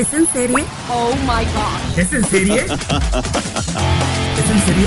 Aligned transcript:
¿Es 0.00 0.14
en 0.14 0.26
serie? 0.28 0.64
Oh 0.88 1.14
my 1.26 1.44
god. 1.44 1.98
¿Es 1.98 2.10
en 2.14 2.24
serie? 2.24 2.60
¿Es 2.62 2.70
en 4.50 4.60
serie? 4.64 4.86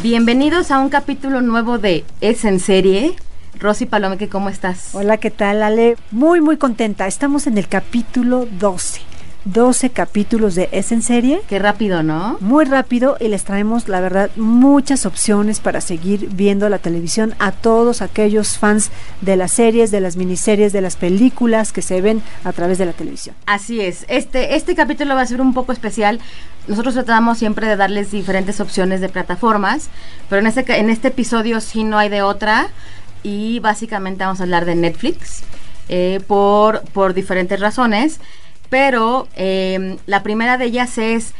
Bienvenidos 0.00 0.70
a 0.70 0.78
un 0.78 0.88
capítulo 0.88 1.42
nuevo 1.42 1.76
de 1.76 2.06
Es 2.22 2.46
en 2.46 2.60
serie. 2.60 3.14
Rosy 3.60 3.84
Palomeque, 3.84 4.30
¿cómo 4.30 4.48
estás? 4.48 4.94
Hola, 4.94 5.18
¿qué 5.18 5.30
tal, 5.30 5.62
Ale? 5.62 5.98
Muy, 6.12 6.40
muy 6.40 6.56
contenta. 6.56 7.06
Estamos 7.06 7.46
en 7.46 7.58
el 7.58 7.68
capítulo 7.68 8.48
12. 8.58 9.11
12 9.44 9.90
capítulos 9.90 10.54
de 10.54 10.68
Es 10.72 10.92
en 10.92 11.02
serie. 11.02 11.40
Qué 11.48 11.58
rápido, 11.58 12.02
¿no? 12.02 12.36
Muy 12.40 12.64
rápido 12.64 13.16
y 13.18 13.28
les 13.28 13.44
traemos, 13.44 13.88
la 13.88 14.00
verdad, 14.00 14.30
muchas 14.36 15.04
opciones 15.06 15.60
para 15.60 15.80
seguir 15.80 16.28
viendo 16.32 16.68
la 16.68 16.78
televisión 16.78 17.34
a 17.38 17.50
todos 17.52 18.02
aquellos 18.02 18.58
fans 18.58 18.90
de 19.20 19.36
las 19.36 19.52
series, 19.52 19.90
de 19.90 20.00
las 20.00 20.16
miniseries, 20.16 20.72
de 20.72 20.80
las 20.80 20.96
películas 20.96 21.72
que 21.72 21.82
se 21.82 22.00
ven 22.00 22.22
a 22.44 22.52
través 22.52 22.78
de 22.78 22.86
la 22.86 22.92
televisión. 22.92 23.34
Así 23.46 23.80
es. 23.80 24.04
Este, 24.08 24.54
este 24.54 24.74
capítulo 24.74 25.14
va 25.14 25.22
a 25.22 25.26
ser 25.26 25.40
un 25.40 25.54
poco 25.54 25.72
especial. 25.72 26.20
Nosotros 26.68 26.94
tratamos 26.94 27.38
siempre 27.38 27.66
de 27.66 27.76
darles 27.76 28.12
diferentes 28.12 28.60
opciones 28.60 29.00
de 29.00 29.08
plataformas, 29.08 29.88
pero 30.28 30.40
en 30.40 30.46
este, 30.46 30.78
en 30.78 30.90
este 30.90 31.08
episodio 31.08 31.60
sí 31.60 31.82
no 31.82 31.98
hay 31.98 32.08
de 32.08 32.22
otra 32.22 32.68
y 33.24 33.58
básicamente 33.60 34.24
vamos 34.24 34.40
a 34.40 34.44
hablar 34.44 34.64
de 34.64 34.76
Netflix 34.76 35.42
eh, 35.88 36.20
por, 36.26 36.82
por 36.92 37.14
diferentes 37.14 37.58
razones 37.58 38.20
pero 38.72 39.28
eh, 39.36 39.98
la 40.06 40.22
primera 40.22 40.56
de 40.56 40.64
ellas 40.64 40.96
es 40.96 41.34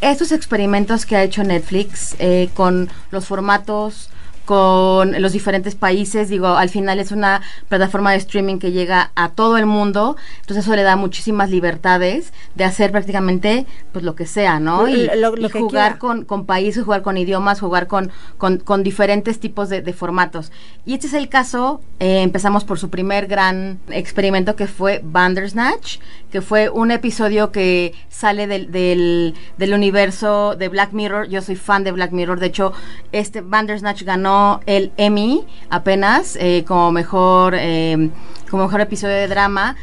estos 0.00 0.30
experimentos 0.30 1.04
que 1.04 1.16
ha 1.16 1.24
hecho 1.24 1.42
Netflix 1.42 2.14
eh, 2.20 2.48
con 2.54 2.88
los 3.10 3.26
formatos 3.26 4.08
con 4.46 5.20
los 5.20 5.32
diferentes 5.32 5.74
países. 5.74 6.30
Digo, 6.30 6.46
al 6.46 6.70
final 6.70 6.98
es 7.00 7.10
una 7.10 7.42
plataforma 7.68 8.12
de 8.12 8.18
streaming 8.18 8.58
que 8.58 8.72
llega 8.72 9.10
a 9.16 9.30
todo 9.30 9.58
el 9.58 9.66
mundo, 9.66 10.16
entonces 10.40 10.64
eso 10.64 10.74
le 10.74 10.84
da 10.84 10.96
muchísimas 10.96 11.50
libertades 11.50 12.32
de 12.54 12.64
hacer 12.64 12.92
prácticamente 12.92 13.66
pues 13.92 14.04
lo 14.04 14.14
que 14.14 14.24
sea, 14.24 14.60
¿no? 14.60 14.88
Y, 14.88 15.10
jugar 15.52 15.98
con, 15.98 16.24
con, 16.24 16.46
países, 16.46 16.84
jugar 16.84 17.02
con 17.02 17.18
idiomas, 17.18 17.60
jugar 17.60 17.88
con, 17.88 18.12
con, 18.38 18.82
diferentes 18.84 19.40
tipos 19.40 19.68
de, 19.68 19.92
formatos. 19.92 20.52
Y 20.84 20.94
este 20.94 21.08
es 21.08 21.14
el 21.14 21.28
caso, 21.28 21.80
eh, 21.98 22.22
empezamos 22.22 22.64
por 22.64 22.78
su 22.78 22.88
primer 22.88 23.26
gran 23.26 23.80
experimento 23.88 24.54
que 24.54 24.68
fue 24.68 25.00
Bandersnatch, 25.02 25.98
que 26.30 26.40
fue 26.40 26.68
un 26.68 26.90
episodio 26.90 27.52
que 27.52 27.94
sale 28.08 28.46
del, 28.46 28.72
del, 28.72 29.34
del 29.58 29.74
universo 29.74 30.56
de 30.56 30.68
Black 30.68 30.92
Mirror. 30.92 31.28
Yo 31.28 31.42
soy 31.42 31.56
fan 31.56 31.84
de 31.84 31.92
Black 31.92 32.12
Mirror, 32.12 32.40
de 32.40 32.46
hecho, 32.46 32.72
este 33.12 33.40
Bandersnatch 33.40 34.02
ganó 34.02 34.60
el 34.66 34.92
Emmy 34.96 35.44
apenas 35.70 36.36
eh, 36.40 36.64
como 36.66 36.92
mejor 36.92 37.54
eh, 37.56 38.10
como 38.50 38.64
mejor 38.64 38.80
episodio 38.80 39.14
de 39.14 39.28
drama. 39.28 39.76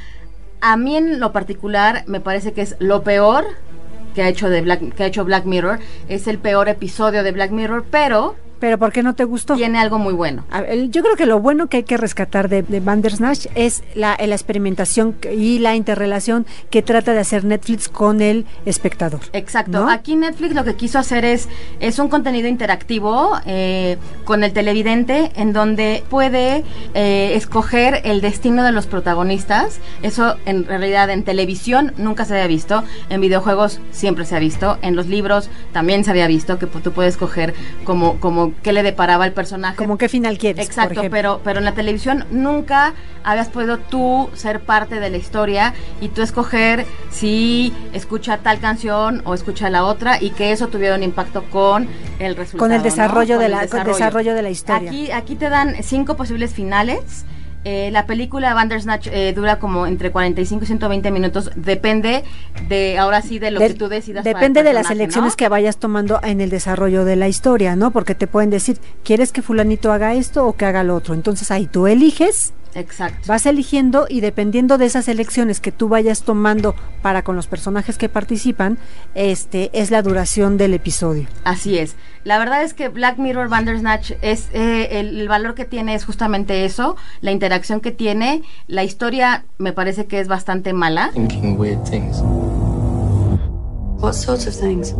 A 0.61 0.77
mí 0.77 0.95
en 0.95 1.19
lo 1.19 1.31
particular 1.31 2.03
me 2.07 2.19
parece 2.19 2.53
que 2.53 2.61
es 2.61 2.75
lo 2.79 3.03
peor 3.03 3.45
que 4.15 4.21
ha 4.23 4.29
hecho 4.29 4.49
de 4.49 4.61
Black, 4.61 4.93
que 4.95 5.03
ha 5.03 5.07
hecho 5.07 5.25
Black 5.25 5.45
Mirror. 5.45 5.79
Es 6.07 6.27
el 6.27 6.37
peor 6.37 6.69
episodio 6.69 7.23
de 7.23 7.31
Black 7.31 7.51
Mirror, 7.51 7.85
pero 7.89 8.35
pero 8.63 8.77
¿por 8.77 8.93
qué 8.93 9.03
no 9.03 9.13
te 9.13 9.25
gustó? 9.25 9.57
Tiene 9.57 9.77
algo 9.77 9.99
muy 9.99 10.13
bueno. 10.13 10.45
yo 10.87 11.03
creo 11.03 11.17
que 11.17 11.25
lo 11.25 11.41
bueno 11.41 11.67
que 11.67 11.75
hay 11.75 11.83
que 11.83 11.97
rescatar 11.97 12.47
de, 12.47 12.63
de 12.63 12.79
Bandersnatch 12.79 13.47
es 13.55 13.83
la, 13.93 14.17
la, 14.17 14.35
experimentación 14.35 15.17
y 15.29 15.59
la 15.59 15.75
interrelación 15.75 16.45
que 16.69 16.81
trata 16.81 17.11
de 17.11 17.19
hacer 17.19 17.43
Netflix 17.43 17.89
con 17.89 18.21
el 18.21 18.45
espectador. 18.65 19.19
Exacto. 19.33 19.85
Aquí 19.89 20.15
Netflix 20.15 20.55
lo 20.55 20.63
que 20.63 20.75
quiso 20.75 20.97
hacer 20.97 21.25
es, 21.25 21.49
es 21.81 21.99
un 21.99 22.07
contenido 22.07 22.47
interactivo 22.47 23.37
eh, 23.45 23.97
con 24.23 24.45
el 24.45 24.53
televidente 24.53 25.33
en 25.35 25.51
donde 25.51 26.01
puede 26.09 26.63
eh, 26.93 27.33
escoger 27.35 27.99
el 28.05 28.21
destino 28.21 28.63
de 28.63 28.71
los 28.71 28.87
protagonistas. 28.87 29.81
Eso 30.03 30.37
en 30.45 30.63
realidad 30.63 31.09
en 31.09 31.23
televisión 31.23 31.91
nunca 31.97 32.23
se 32.23 32.35
había 32.35 32.47
visto, 32.47 32.85
en 33.09 33.19
videojuegos 33.19 33.81
siempre 33.91 34.23
se 34.23 34.37
ha 34.37 34.39
visto, 34.39 34.77
en 34.81 34.95
los 34.95 35.07
libros 35.07 35.49
también 35.73 36.05
se 36.05 36.11
había 36.11 36.27
visto 36.27 36.59
que 36.59 36.67
tú 36.67 36.93
puedes 36.93 37.15
escoger 37.15 37.53
como, 37.83 38.21
como 38.21 38.52
qué 38.61 38.73
le 38.73 38.83
deparaba 38.83 39.25
el 39.25 39.33
personaje. 39.33 39.75
Como 39.75 39.97
qué 39.97 40.09
final 40.09 40.37
quieres. 40.37 40.65
Exacto, 40.65 41.01
pero, 41.09 41.41
pero 41.43 41.59
en 41.59 41.65
la 41.65 41.73
televisión 41.73 42.25
nunca 42.31 42.93
habías 43.23 43.49
podido 43.49 43.77
tú 43.77 44.29
ser 44.33 44.59
parte 44.61 44.99
de 44.99 45.09
la 45.09 45.17
historia 45.17 45.73
y 46.01 46.09
tú 46.09 46.21
escoger 46.21 46.85
si 47.09 47.73
escucha 47.93 48.37
tal 48.37 48.59
canción 48.59 49.21
o 49.25 49.33
escucha 49.33 49.69
la 49.69 49.85
otra 49.85 50.21
y 50.21 50.31
que 50.31 50.51
eso 50.51 50.67
tuviera 50.67 50.95
un 50.95 51.03
impacto 51.03 51.43
con 51.45 51.87
el 52.19 52.35
resultado. 52.35 52.59
Con 52.59 52.71
el 52.73 52.83
desarrollo, 52.83 53.39
de, 53.39 53.49
la, 53.49 53.61
desarrollo. 53.61 54.35
de 54.35 54.41
la 54.41 54.49
historia. 54.49 54.89
Aquí, 54.89 55.11
aquí 55.11 55.35
te 55.35 55.49
dan 55.49 55.75
cinco 55.81 56.15
posibles 56.15 56.53
finales 56.53 57.25
eh, 57.65 57.89
la 57.91 58.05
película 58.05 58.53
Bandersnatch 58.53 59.07
eh, 59.07 59.33
dura 59.33 59.59
como 59.59 59.87
entre 59.87 60.11
45 60.11 60.63
y 60.63 60.67
120 60.67 61.11
minutos. 61.11 61.51
Depende 61.55 62.23
de, 62.67 62.97
ahora 62.97 63.21
sí, 63.21 63.39
de 63.39 63.51
lo 63.51 63.59
que 63.59 63.73
tú 63.73 63.87
decidas. 63.87 64.23
Depende 64.23 64.63
de 64.63 64.73
las 64.73 64.91
elecciones 64.91 65.35
que 65.35 65.47
vayas 65.49 65.77
tomando 65.77 66.19
en 66.23 66.41
el 66.41 66.49
desarrollo 66.49 67.05
de 67.05 67.15
la 67.15 67.27
historia, 67.27 67.75
¿no? 67.75 67.91
Porque 67.91 68.15
te 68.15 68.27
pueden 68.27 68.49
decir, 68.49 68.79
¿quieres 69.03 69.31
que 69.31 69.41
fulanito 69.41 69.91
haga 69.91 70.13
esto 70.13 70.45
o 70.45 70.55
que 70.55 70.65
haga 70.65 70.83
lo 70.83 70.95
otro? 70.95 71.13
Entonces 71.13 71.51
ahí 71.51 71.67
tú 71.67 71.87
eliges 71.87 72.53
Exacto. 72.75 73.27
Vas 73.27 73.45
eligiendo 73.45 74.07
y 74.09 74.21
dependiendo 74.21 74.77
de 74.77 74.85
esas 74.85 75.07
elecciones 75.07 75.59
que 75.59 75.71
tú 75.71 75.89
vayas 75.89 76.23
tomando 76.23 76.75
para 77.01 77.23
con 77.23 77.35
los 77.35 77.47
personajes 77.47 77.97
que 77.97 78.09
participan, 78.09 78.77
este 79.15 79.69
es 79.73 79.91
la 79.91 80.01
duración 80.01 80.57
del 80.57 80.73
episodio. 80.73 81.27
Así 81.43 81.77
es. 81.77 81.95
La 82.23 82.37
verdad 82.39 82.63
es 82.63 82.73
que 82.73 82.87
Black 82.87 83.17
Mirror 83.17 83.49
Bandersnatch 83.49 84.13
es 84.21 84.47
eh, 84.53 84.99
el, 84.99 85.27
valor 85.27 85.55
que 85.55 85.65
tiene 85.65 85.93
es 85.93 86.05
justamente 86.05 86.63
eso, 86.63 86.95
la 87.21 87.31
interacción 87.31 87.81
que 87.81 87.91
tiene. 87.91 88.43
La 88.67 88.83
historia 88.83 89.45
me 89.57 89.73
parece 89.73 90.05
que 90.05 90.19
es 90.19 90.27
bastante 90.27 90.73
mala. 90.73 91.11
What 93.99 94.13
sorts 94.13 94.47
of 94.47 94.59
things? 94.59 94.93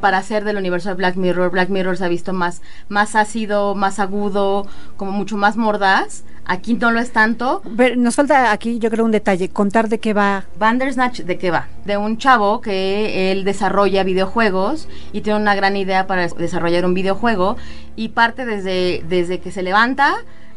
Para 0.00 0.18
hacer 0.18 0.42
del 0.42 0.56
universo 0.56 0.88
de 0.88 0.96
Black 0.96 1.14
Mirror, 1.14 1.52
Black 1.52 1.68
Mirror 1.68 1.96
se 1.96 2.04
ha 2.04 2.08
visto 2.08 2.32
más, 2.32 2.60
más 2.88 3.14
ácido, 3.14 3.76
más 3.76 4.00
agudo, 4.00 4.66
como 4.96 5.12
mucho 5.12 5.36
más 5.36 5.56
mordaz. 5.56 6.24
Aquí 6.44 6.74
no 6.74 6.90
lo 6.90 6.98
es 6.98 7.12
tanto. 7.12 7.62
Pero 7.76 7.94
nos 7.94 8.16
falta 8.16 8.50
aquí, 8.50 8.80
yo 8.80 8.90
creo, 8.90 9.04
un 9.04 9.12
detalle, 9.12 9.48
contar 9.48 9.88
de 9.88 10.00
qué 10.00 10.12
va. 10.12 10.42
Bandersnatch, 10.58 11.20
¿de 11.20 11.38
qué 11.38 11.52
va? 11.52 11.68
De 11.84 11.96
un 11.98 12.18
chavo 12.18 12.60
que 12.60 13.30
él 13.30 13.44
desarrolla 13.44 14.02
videojuegos 14.02 14.88
y 15.12 15.20
tiene 15.20 15.38
una 15.38 15.54
gran 15.54 15.76
idea 15.76 16.08
para 16.08 16.26
desarrollar 16.26 16.84
un 16.84 16.94
videojuego 16.94 17.56
y 17.94 18.08
parte 18.08 18.44
desde, 18.44 19.04
desde 19.08 19.38
que 19.38 19.52
se 19.52 19.62
levanta 19.62 20.16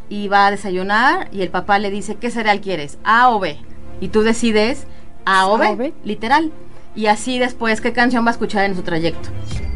y 0.09 0.27
va 0.27 0.47
a 0.47 0.51
desayunar 0.51 1.29
y 1.31 1.43
el 1.43 1.51
papá 1.51 1.77
le 1.77 1.91
dice, 1.91 2.15
¿qué 2.15 2.31
cereal 2.31 2.61
quieres? 2.61 2.97
A 3.03 3.29
o 3.29 3.39
B. 3.39 3.59
Y 4.01 4.07
tú 4.07 4.23
decides 4.23 4.87
a 5.27 5.47
o 5.47 5.57
B, 5.57 5.93
literal. 6.05 6.51
Y 6.95 7.07
así 7.07 7.37
después, 7.37 7.81
¿qué 7.81 7.91
canción 7.91 8.25
va 8.25 8.29
a 8.29 8.31
escuchar 8.31 8.63
en 8.63 8.75
su 8.75 8.81
trayecto? 8.81 9.29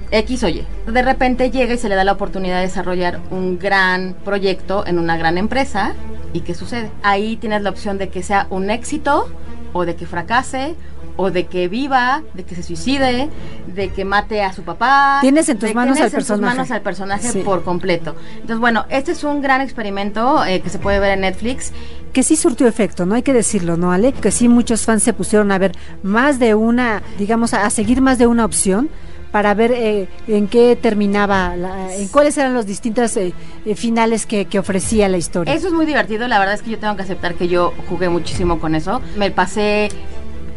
X 0.09 0.43
o 0.43 0.47
Y. 0.47 0.65
De 0.87 1.01
repente 1.01 1.51
llega 1.51 1.73
y 1.73 1.77
se 1.77 1.89
le 1.89 1.95
da 1.95 2.05
la 2.05 2.13
oportunidad 2.13 2.55
de 2.55 2.63
desarrollar 2.63 3.19
un 3.31 3.59
gran 3.59 4.15
proyecto 4.25 4.85
en 4.87 4.97
una 4.97 5.17
gran 5.17 5.37
empresa. 5.37 5.93
¿Y 6.33 6.41
qué 6.41 6.55
sucede? 6.55 6.89
Ahí 7.03 7.35
tienes 7.35 7.63
la 7.63 7.69
opción 7.69 7.97
de 7.97 8.07
que 8.09 8.23
sea 8.23 8.47
un 8.49 8.69
éxito 8.69 9.27
o 9.73 9.85
de 9.85 9.95
que 9.95 10.05
fracase 10.05 10.75
o 11.17 11.31
de 11.31 11.45
que 11.45 11.67
viva, 11.67 12.23
de 12.33 12.43
que 12.43 12.55
se 12.55 12.63
suicide, 12.63 13.29
de 13.67 13.89
que 13.89 14.05
mate 14.05 14.41
a 14.41 14.53
su 14.53 14.63
papá. 14.63 15.19
Tienes 15.21 15.49
en 15.49 15.59
tus 15.59 15.73
manos 15.73 15.99
al 15.99 16.11
personaje. 16.11 16.41
Tus 16.41 16.55
manos 16.55 16.71
al 16.71 16.81
personaje 16.81 17.43
por 17.43 17.63
completo. 17.63 18.15
Entonces, 18.35 18.59
bueno, 18.59 18.85
este 18.89 19.11
es 19.11 19.23
un 19.23 19.41
gran 19.41 19.61
experimento 19.61 20.45
eh, 20.45 20.61
que 20.61 20.69
se 20.69 20.79
puede 20.79 20.99
ver 20.99 21.11
en 21.11 21.21
Netflix 21.21 21.71
que 22.11 22.23
sí 22.23 22.35
surtió 22.35 22.67
efecto, 22.67 23.05
no 23.05 23.15
hay 23.15 23.23
que 23.23 23.33
decirlo, 23.33 23.77
¿no, 23.77 23.91
Ale? 23.91 24.11
Que 24.11 24.31
sí 24.31 24.49
muchos 24.49 24.81
fans 24.81 25.03
se 25.03 25.13
pusieron 25.13 25.51
a 25.51 25.57
ver 25.57 25.71
más 26.03 26.39
de 26.39 26.55
una, 26.55 27.01
digamos, 27.17 27.53
a, 27.53 27.69
seguir 27.69 28.01
más 28.01 28.17
de 28.17 28.27
una 28.27 28.45
opción 28.45 28.89
para 29.31 29.53
ver 29.53 29.71
eh, 29.71 30.09
en 30.27 30.49
qué 30.49 30.75
terminaba, 30.75 31.55
en 31.91 32.07
cuáles 32.09 32.37
eran 32.37 32.53
los 32.53 32.65
distintos 32.65 33.15
eh, 33.15 33.33
eh, 33.65 33.75
finales 33.75 34.25
que, 34.25 34.45
que, 34.45 34.59
ofrecía 34.59 35.07
la 35.07 35.17
historia. 35.17 35.53
Eso 35.53 35.67
es 35.67 35.73
muy 35.73 35.85
divertido, 35.85 36.27
la 36.27 36.37
verdad 36.37 36.55
es 36.55 36.61
que 36.61 36.71
yo 36.71 36.79
tengo 36.79 36.97
que 36.97 37.03
aceptar 37.03 37.35
que 37.35 37.47
yo 37.47 37.73
jugué 37.87 38.09
muchísimo 38.09 38.59
con 38.59 38.75
eso. 38.75 39.01
Me 39.15 39.31
pasé 39.31 39.87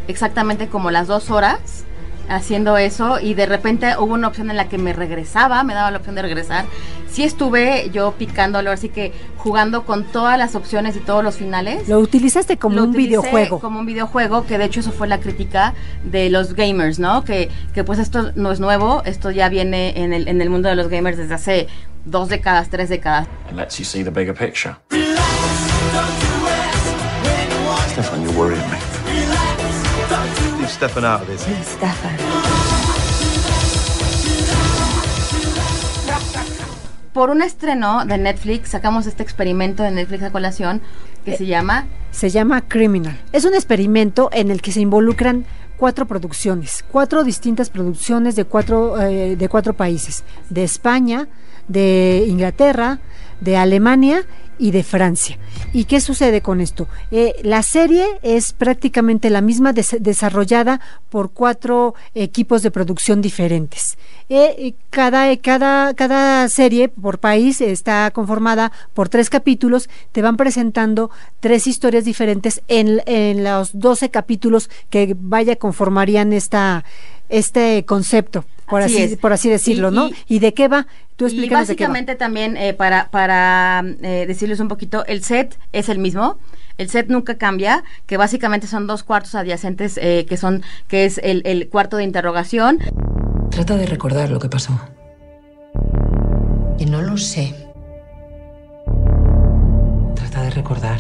exactamente 0.09 0.69
como 0.69 0.91
las 0.91 1.07
dos 1.07 1.31
horas 1.31 1.85
haciendo 2.29 2.77
eso 2.79 3.21
y 3.21 3.35
de 3.35 3.47
repente 3.47 3.95
hubo 3.99 4.15
una 4.15 4.29
opción 4.29 4.51
en 4.51 4.57
la 4.57 4.69
que 4.69 4.79
me 4.79 4.93
regresaba, 4.93 5.63
me 5.63 5.75
daba 5.75 5.91
la 5.91 5.99
opción 5.99 6.15
de 6.15 6.23
regresar. 6.23 6.65
Sí 7.11 7.23
estuve 7.23 7.91
yo 7.93 8.13
picándolo, 8.13 8.71
así 8.71 8.89
que 8.89 9.13
jugando 9.37 9.85
con 9.85 10.05
todas 10.05 10.39
las 10.39 10.55
opciones 10.55 10.97
y 10.97 11.01
todos 11.01 11.23
los 11.23 11.37
finales. 11.37 11.89
Lo 11.89 11.99
utilizaste 11.99 12.57
como 12.57 12.77
Lo 12.77 12.85
un 12.85 12.93
videojuego. 12.93 13.61
Como 13.61 13.81
un 13.81 13.87
videojuego, 13.87 14.47
que 14.47 14.59
de 14.59 14.65
hecho 14.65 14.81
eso 14.81 14.91
fue 14.91 15.07
la 15.07 15.21
crítica 15.21 15.75
de 16.03 16.31
los 16.31 16.55
gamers, 16.55 16.99
¿no? 16.99 17.25
Que, 17.25 17.51
que 17.73 17.85
pues 17.85 17.99
esto 17.99 18.33
no 18.35 18.51
es 18.51 18.59
nuevo, 18.59 19.03
esto 19.05 19.31
ya 19.31 19.49
viene 19.49 20.03
en 20.03 20.13
el, 20.13 20.29
en 20.29 20.41
el 20.41 20.51
mundo 20.51 20.69
de 20.69 20.77
los 20.77 20.89
gamers 20.89 21.17
desde 21.17 21.35
hace 21.35 21.69
dos 22.05 22.29
décadas, 22.29 22.69
tres 22.69 22.89
décadas. 22.89 23.29
It 23.51 23.57
lets 23.57 23.79
you 23.79 23.85
see 23.85 24.03
the 24.03 24.11
bigger 24.11 24.35
picture. 24.35 24.77
Stefan, 27.93 28.23
you're 28.23 28.37
worrying 28.37 28.59
me. 28.73 28.94
Leave 30.65 30.73
Stefan 30.73 31.05
out 31.05 31.21
of 31.21 31.29
this. 31.29 31.47
Por 37.13 37.29
un 37.29 37.43
estreno 37.43 38.07
de 38.07 38.17
Netflix 38.17 38.71
sacamos 38.71 39.07
este 39.07 39.23
experimento 39.23 39.83
de 39.83 39.91
Netflix 39.91 40.23
a 40.23 40.31
colación 40.33 40.81
que 41.27 41.37
se 41.37 41.45
llama 41.45 41.85
Se 42.13 42.31
llama 42.31 42.63
Criminal. 42.67 43.21
Es 43.33 43.45
un 43.45 43.53
experimento 43.53 44.31
en 44.33 44.51
el 44.51 44.63
que 44.63 44.73
se 44.73 44.81
involucran 44.81 45.45
cuatro 45.77 46.07
producciones, 46.07 46.83
cuatro 46.91 47.25
distintas 47.25 47.69
producciones 47.69 48.35
de 48.35 48.47
cuatro, 48.47 48.99
eh, 49.03 49.37
de 49.37 49.49
cuatro 49.51 49.75
países, 49.75 50.25
de 50.49 50.65
España, 50.65 51.29
de 51.69 52.25
Inglaterra, 52.27 53.01
de 53.41 53.59
Alemania 53.59 54.25
y 54.59 54.71
de 54.71 54.83
Francia. 54.83 55.39
¿Y 55.73 55.85
qué 55.85 56.01
sucede 56.01 56.41
con 56.41 56.61
esto? 56.61 56.87
Eh, 57.11 57.35
la 57.43 57.63
serie 57.63 58.07
es 58.23 58.53
prácticamente 58.53 59.31
la 59.31 59.41
misma 59.41 59.73
des- 59.73 59.97
desarrollada 60.01 60.81
por 61.11 61.33
cuatro 61.33 61.95
equipos 62.15 62.63
de 62.63 62.71
producción 62.71 63.21
diferentes. 63.23 63.97
Eh, 64.29 64.55
eh, 64.59 64.75
cada, 64.91 65.37
cada, 65.37 65.95
cada 65.95 66.49
serie 66.49 66.89
por 66.89 67.19
país 67.19 67.61
está 67.61 68.11
conformada 68.13 68.73
por 68.95 69.09
tres 69.09 69.29
capítulos, 69.31 69.89
te 70.13 70.23
van 70.23 70.37
presentando 70.37 71.11
tres 71.41 71.67
historias 71.67 72.05
diferentes 72.05 72.63
en, 72.69 73.03
en 73.07 73.45
los 73.45 73.79
12 73.79 74.11
capítulos 74.11 74.71
que 74.91 75.15
vaya 75.19 75.57
conformarían 75.57 76.33
esta, 76.33 76.85
este 77.29 77.85
concepto, 77.85 78.45
por 78.69 78.83
Así 78.83 79.17
por 79.17 79.33
así 79.33 79.49
decirlo, 79.51 79.91
Y- 79.91 79.95
¿no? 79.95 80.09
y- 80.09 80.15
¿Y 80.29 80.39
de 80.39 80.55
qué 80.55 80.69
va? 80.69 80.87
Tú 81.17 81.27
Y 81.27 81.29
explícanos 81.29 81.69
de 81.69 81.77
qué 81.77 81.85
va. 81.85 81.89
básicamente 81.89 82.15
también 82.17 82.57
eh, 82.57 82.75
para, 82.75 83.09
para 83.11 83.85
eh, 84.03 84.25
decirles 84.27 84.61
un 84.61 84.69
poquito, 84.69 85.05
el 85.07 85.23
set 85.23 85.59
es 85.73 85.89
el 85.89 85.99
mismo. 85.99 86.39
El 86.77 86.89
set 86.91 87.07
nunca 87.09 87.37
cambia, 87.37 87.85
que 88.07 88.17
básicamente 88.17 88.67
son 88.67 88.89
dos 88.89 89.05
cuartos 89.05 89.37
adyacentes, 89.37 89.97
eh, 90.03 90.27
que 90.29 90.37
son, 90.37 90.63
que 90.89 91.05
es 91.05 91.19
el, 91.23 91.43
el 91.45 91.69
cuarto 91.69 91.97
de 91.99 92.03
interrogación. 92.03 92.79
Trata 93.51 93.77
de 93.77 93.87
recordar 93.87 94.29
lo 94.31 94.41
que 94.41 94.49
pasó. 94.49 94.73
Y 96.79 96.87
no 96.87 97.01
lo 97.01 97.17
sé. 97.17 97.55
Trata 100.17 100.43
de 100.43 100.51
recordar. 100.51 100.99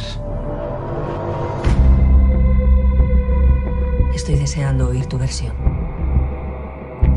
Estoy 4.14 4.36
deseando 4.36 4.88
oír 4.88 5.06
tu 5.06 5.18
versión. 5.18 5.54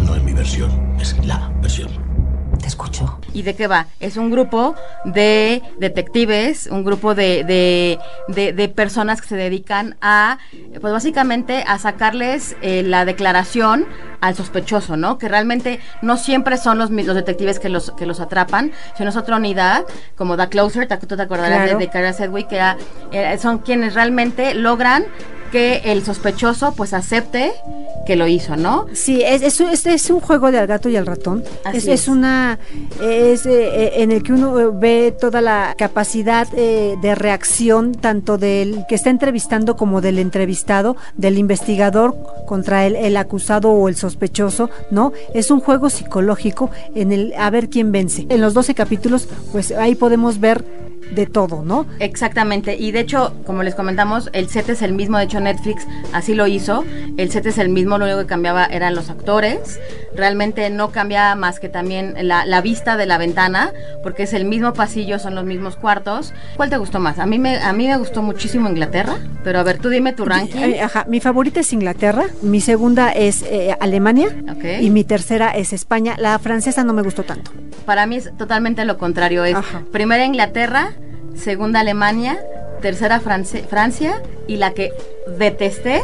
No 0.08 0.16
es 0.16 0.24
mi 0.24 0.34
versión, 0.34 0.96
es 1.00 1.16
la 1.26 1.52
versión. 1.62 1.90
Te 2.60 2.66
escucho. 2.68 3.20
¿Y 3.34 3.44
de 3.44 3.56
qué 3.56 3.68
va? 3.68 3.86
Es 4.00 4.18
un 4.18 4.32
grupo 4.32 4.74
de 5.06 5.62
detectives, 5.80 6.68
un 6.72 6.84
grupo 6.84 7.14
de, 7.14 7.44
de, 7.44 8.00
de- 8.30 8.52
de 8.54 8.68
personas 8.70 9.22
que 9.22 9.28
se 9.28 9.36
dedican 9.36 9.96
a, 10.02 10.40
pues 10.82 10.92
básicamente 10.92 11.64
a 11.68 11.78
sacarles 11.78 12.56
eh, 12.62 12.82
la 12.84 13.06
declaración 13.06 13.86
al 14.22 14.34
sospechoso, 14.36 14.98
¿no? 14.98 15.20
Que 15.20 15.28
realmente 15.28 15.80
no 16.02 16.18
siempre 16.18 16.58
son 16.58 16.80
los, 16.80 16.90
los 16.90 17.16
detectives 17.16 17.60
que 17.60 17.70
los, 17.70 17.92
que 17.92 18.08
los 18.08 18.20
atrapan, 18.22 18.72
sino 18.98 19.10
es 19.12 19.18
otra 19.18 19.36
unidad, 19.36 19.84
como 20.16 20.36
Da 20.36 20.48
Closer, 20.48 20.88
tú 20.88 21.16
te 21.16 21.22
acordarás 21.22 21.64
Claro. 21.64 21.78
de, 21.78 21.86
de 21.86 21.92
Cara 21.92 22.14
Sedgwick, 22.14 22.48
que 22.48 22.56
era- 22.56 22.78
eh, 23.12 23.38
son 23.38 23.60
quienes 23.60 23.94
realmente 23.94 24.56
logran 24.56 25.06
que 25.52 25.82
el 25.86 26.04
sospechoso 26.04 26.74
pues 26.76 26.94
acepte 26.94 27.52
que 28.06 28.16
lo 28.16 28.28
hizo, 28.28 28.56
¿no? 28.56 28.86
Sí, 28.94 29.22
es, 29.26 29.42
es, 29.42 29.60
un- 29.60 29.70
es- 29.70 29.86
es 29.86 30.10
un 30.10 30.20
juego 30.22 30.52
de 30.52 30.60
al 30.60 30.68
gato 30.68 30.88
y 30.90 30.96
al 30.96 31.06
ratón. 31.06 31.44
Así 31.66 31.78
Es, 31.78 31.84
es. 31.88 32.02
es 32.02 32.08
una 32.08 32.58
es 33.02 33.46
eh, 33.46 33.50
eh, 33.52 33.92
en 33.98 34.12
el 34.12 34.24
que 34.24 34.32
uno 34.34 34.58
eh, 34.60 34.70
ve 34.74 35.14
toda 35.20 35.42
la 35.42 35.76
capacidad 35.78 36.48
eh, 36.56 36.96
de 37.02 37.16
reacción 37.16 37.94
tanto 37.94 38.38
del 38.38 38.86
que 38.88 38.96
está 38.96 39.10
entrevistando 39.10 39.76
como 39.76 40.00
del 40.02 40.20
entrevistado, 40.20 40.96
del 41.18 41.38
investigador 41.38 42.16
contra 42.46 42.86
el, 42.86 42.96
el 42.96 43.18
acusado 43.18 43.70
o 43.72 43.90
el 43.90 43.96
sospechoso, 43.96 44.70
¿no? 44.90 45.12
Es 45.34 45.52
un 45.52 45.60
juego 45.60 45.90
psicológico 45.90 46.70
en 46.96 47.12
el 47.12 47.34
a 47.38 47.50
ver 47.50 47.70
quién 47.70 47.92
vence. 47.92 48.26
En 48.30 48.40
los 48.42 48.54
12 48.54 48.74
capítulos, 48.74 49.28
pues 49.52 49.72
ahí 49.72 49.96
podemos 49.96 50.40
ver 50.40 50.64
de 51.12 51.26
todo, 51.26 51.64
¿no? 51.64 51.86
Exactamente, 52.00 52.76
y 52.76 52.92
de 52.92 53.00
hecho, 53.02 53.34
como 53.46 53.64
les 53.64 53.76
comentamos, 53.76 54.30
el 54.34 54.50
set 54.50 54.70
es 54.70 54.82
el 54.82 54.94
mismo, 54.94 55.18
de 55.18 55.26
hecho 55.26 55.40
Netflix 55.40 55.88
así 56.14 56.34
lo 56.36 56.48
hizo, 56.48 56.84
el 57.18 57.32
set 57.32 57.46
es 57.46 57.58
el 57.58 57.70
mismo, 57.70 57.98
lo 57.98 58.06
único 58.06 58.20
que 58.20 58.26
cambiaba 58.26 58.66
eran 58.66 58.96
los 58.96 59.10
actores, 59.10 59.80
realmente 60.16 60.70
no 60.70 60.92
cambia 60.92 61.36
más 61.36 61.60
que 61.60 61.70
también 61.70 62.16
la, 62.28 62.46
la 62.46 62.62
vista 62.62 62.98
de 62.98 63.06
la 63.06 63.18
ventana, 63.18 63.72
porque 64.04 64.24
es 64.24 64.34
el 64.34 64.46
mismo 64.46 64.74
pasillo, 64.74 65.20
son 65.20 65.36
los 65.36 65.46
mismos 65.46 65.76
cuartos. 65.76 66.34
¿Cuál 66.56 66.70
te 66.70 66.78
gustó 66.78 67.00
más? 67.00 67.20
A 67.20 67.26
mí 67.26 67.40
me, 67.40 67.58
a 67.58 67.74
mí 67.74 67.88
me 67.88 67.98
gustó 67.98 68.22
muchísimo 68.22 68.70
Inglaterra, 68.70 69.18
pero 69.44 69.60
a 69.60 69.64
ver, 69.64 69.78
tú 69.80 69.90
dime 69.90 70.14
tu 70.14 70.26
ranking. 70.26 70.76
Ajá, 70.82 71.06
mi 71.08 71.20
favorita 71.20 71.60
es 71.60 71.72
Inglaterra, 71.74 72.26
mi 72.42 72.62
segunda 72.62 73.12
es 73.12 73.44
eh, 73.44 73.76
Alemania 73.80 74.30
Ok. 74.52 74.66
y 74.82 74.90
mi 74.90 75.04
tercera 75.04 75.52
es 75.52 75.74
España. 75.74 76.16
La 76.18 76.38
francesa 76.40 76.84
no 76.84 76.94
me 76.94 77.02
gustó 77.02 77.24
tanto. 77.24 77.52
Para 77.86 78.06
mí 78.06 78.18
es 78.18 78.36
totalmente 78.38 78.84
lo 78.86 78.98
contrario, 78.98 79.46
es 79.46 79.56
Ajá. 79.56 79.82
primera 79.92 80.26
Inglaterra, 80.26 80.92
segunda 81.38 81.80
Alemania, 81.82 82.38
tercera 82.82 83.20
France- 83.20 83.64
Francia, 83.70 84.22
y 84.48 84.58
la 84.58 84.72
que 84.72 84.92
detesté 85.38 86.02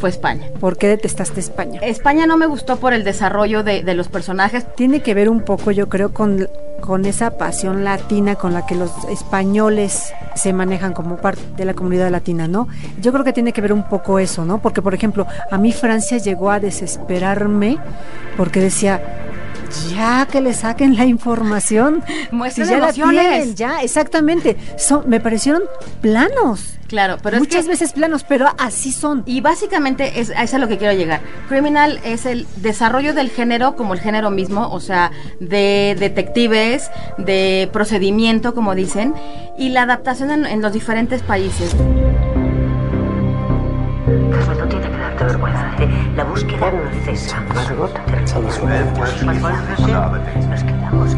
fue 0.00 0.10
España. 0.10 0.50
¿Por 0.60 0.76
qué 0.76 0.88
detestaste 0.88 1.40
España? 1.40 1.80
España 1.82 2.26
no 2.26 2.36
me 2.36 2.46
gustó 2.46 2.76
por 2.76 2.92
el 2.92 3.04
desarrollo 3.04 3.62
de, 3.62 3.82
de 3.82 3.94
los 3.94 4.08
personajes. 4.08 4.66
Tiene 4.74 5.00
que 5.00 5.14
ver 5.14 5.28
un 5.28 5.40
poco, 5.42 5.70
yo 5.70 5.88
creo, 5.88 6.12
con, 6.12 6.48
con 6.80 7.04
esa 7.04 7.38
pasión 7.38 7.84
latina 7.84 8.34
con 8.34 8.52
la 8.52 8.66
que 8.66 8.74
los 8.74 8.90
españoles 9.08 10.12
se 10.34 10.52
manejan 10.52 10.92
como 10.92 11.16
parte 11.16 11.42
de 11.56 11.64
la 11.64 11.74
comunidad 11.74 12.10
latina, 12.10 12.48
¿no? 12.48 12.68
Yo 13.00 13.12
creo 13.12 13.24
que 13.24 13.32
tiene 13.32 13.52
que 13.52 13.60
ver 13.60 13.72
un 13.72 13.84
poco 13.88 14.18
eso, 14.18 14.44
¿no? 14.44 14.60
Porque, 14.60 14.82
por 14.82 14.94
ejemplo, 14.94 15.26
a 15.50 15.58
mí 15.58 15.72
Francia 15.72 16.18
llegó 16.18 16.50
a 16.50 16.60
desesperarme 16.60 17.78
porque 18.36 18.60
decía, 18.60 19.00
ya 19.90 20.26
que 20.26 20.40
le 20.40 20.54
saquen 20.54 20.96
la 20.96 21.04
información. 21.04 22.02
Muestren 22.30 22.66
si 22.66 22.72
ya 22.72 22.78
la 22.78 22.84
emociones. 22.86 23.22
tienen, 23.22 23.54
ya, 23.56 23.82
exactamente. 23.82 24.56
Son, 24.78 25.08
me 25.08 25.20
parecieron 25.20 25.62
planos. 26.00 26.72
Claro, 26.86 27.16
pero 27.20 27.38
Muchas 27.38 27.60
es 27.60 27.64
que, 27.64 27.70
veces 27.70 27.92
planos, 27.92 28.24
pero 28.24 28.46
así 28.58 28.92
son. 28.92 29.24
Y 29.26 29.40
básicamente 29.40 30.20
es, 30.20 30.30
a 30.30 30.34
eso 30.34 30.42
es 30.44 30.54
a 30.54 30.58
lo 30.58 30.68
que 30.68 30.78
quiero 30.78 30.94
llegar. 30.94 31.20
Criminal 31.48 32.00
es 32.04 32.26
el 32.26 32.46
desarrollo 32.56 33.12
del 33.12 33.30
género 33.30 33.74
como 33.74 33.94
el 33.94 34.00
género 34.00 34.30
mismo, 34.30 34.70
o 34.70 34.78
sea, 34.78 35.10
de 35.40 35.96
detectives, 35.98 36.90
de 37.18 37.68
procedimiento, 37.72 38.54
como 38.54 38.74
dicen, 38.74 39.14
y 39.58 39.70
la 39.70 39.82
adaptación 39.82 40.30
en, 40.30 40.46
en 40.46 40.62
los 40.62 40.72
diferentes 40.72 41.22
países. 41.22 41.74
La 45.18 46.24
búsqueda 46.24 46.70
no 46.70 46.90
cesa. 47.04 47.40
Margot, 47.54 47.90
Nos 50.48 50.62
quedamos 50.62 51.14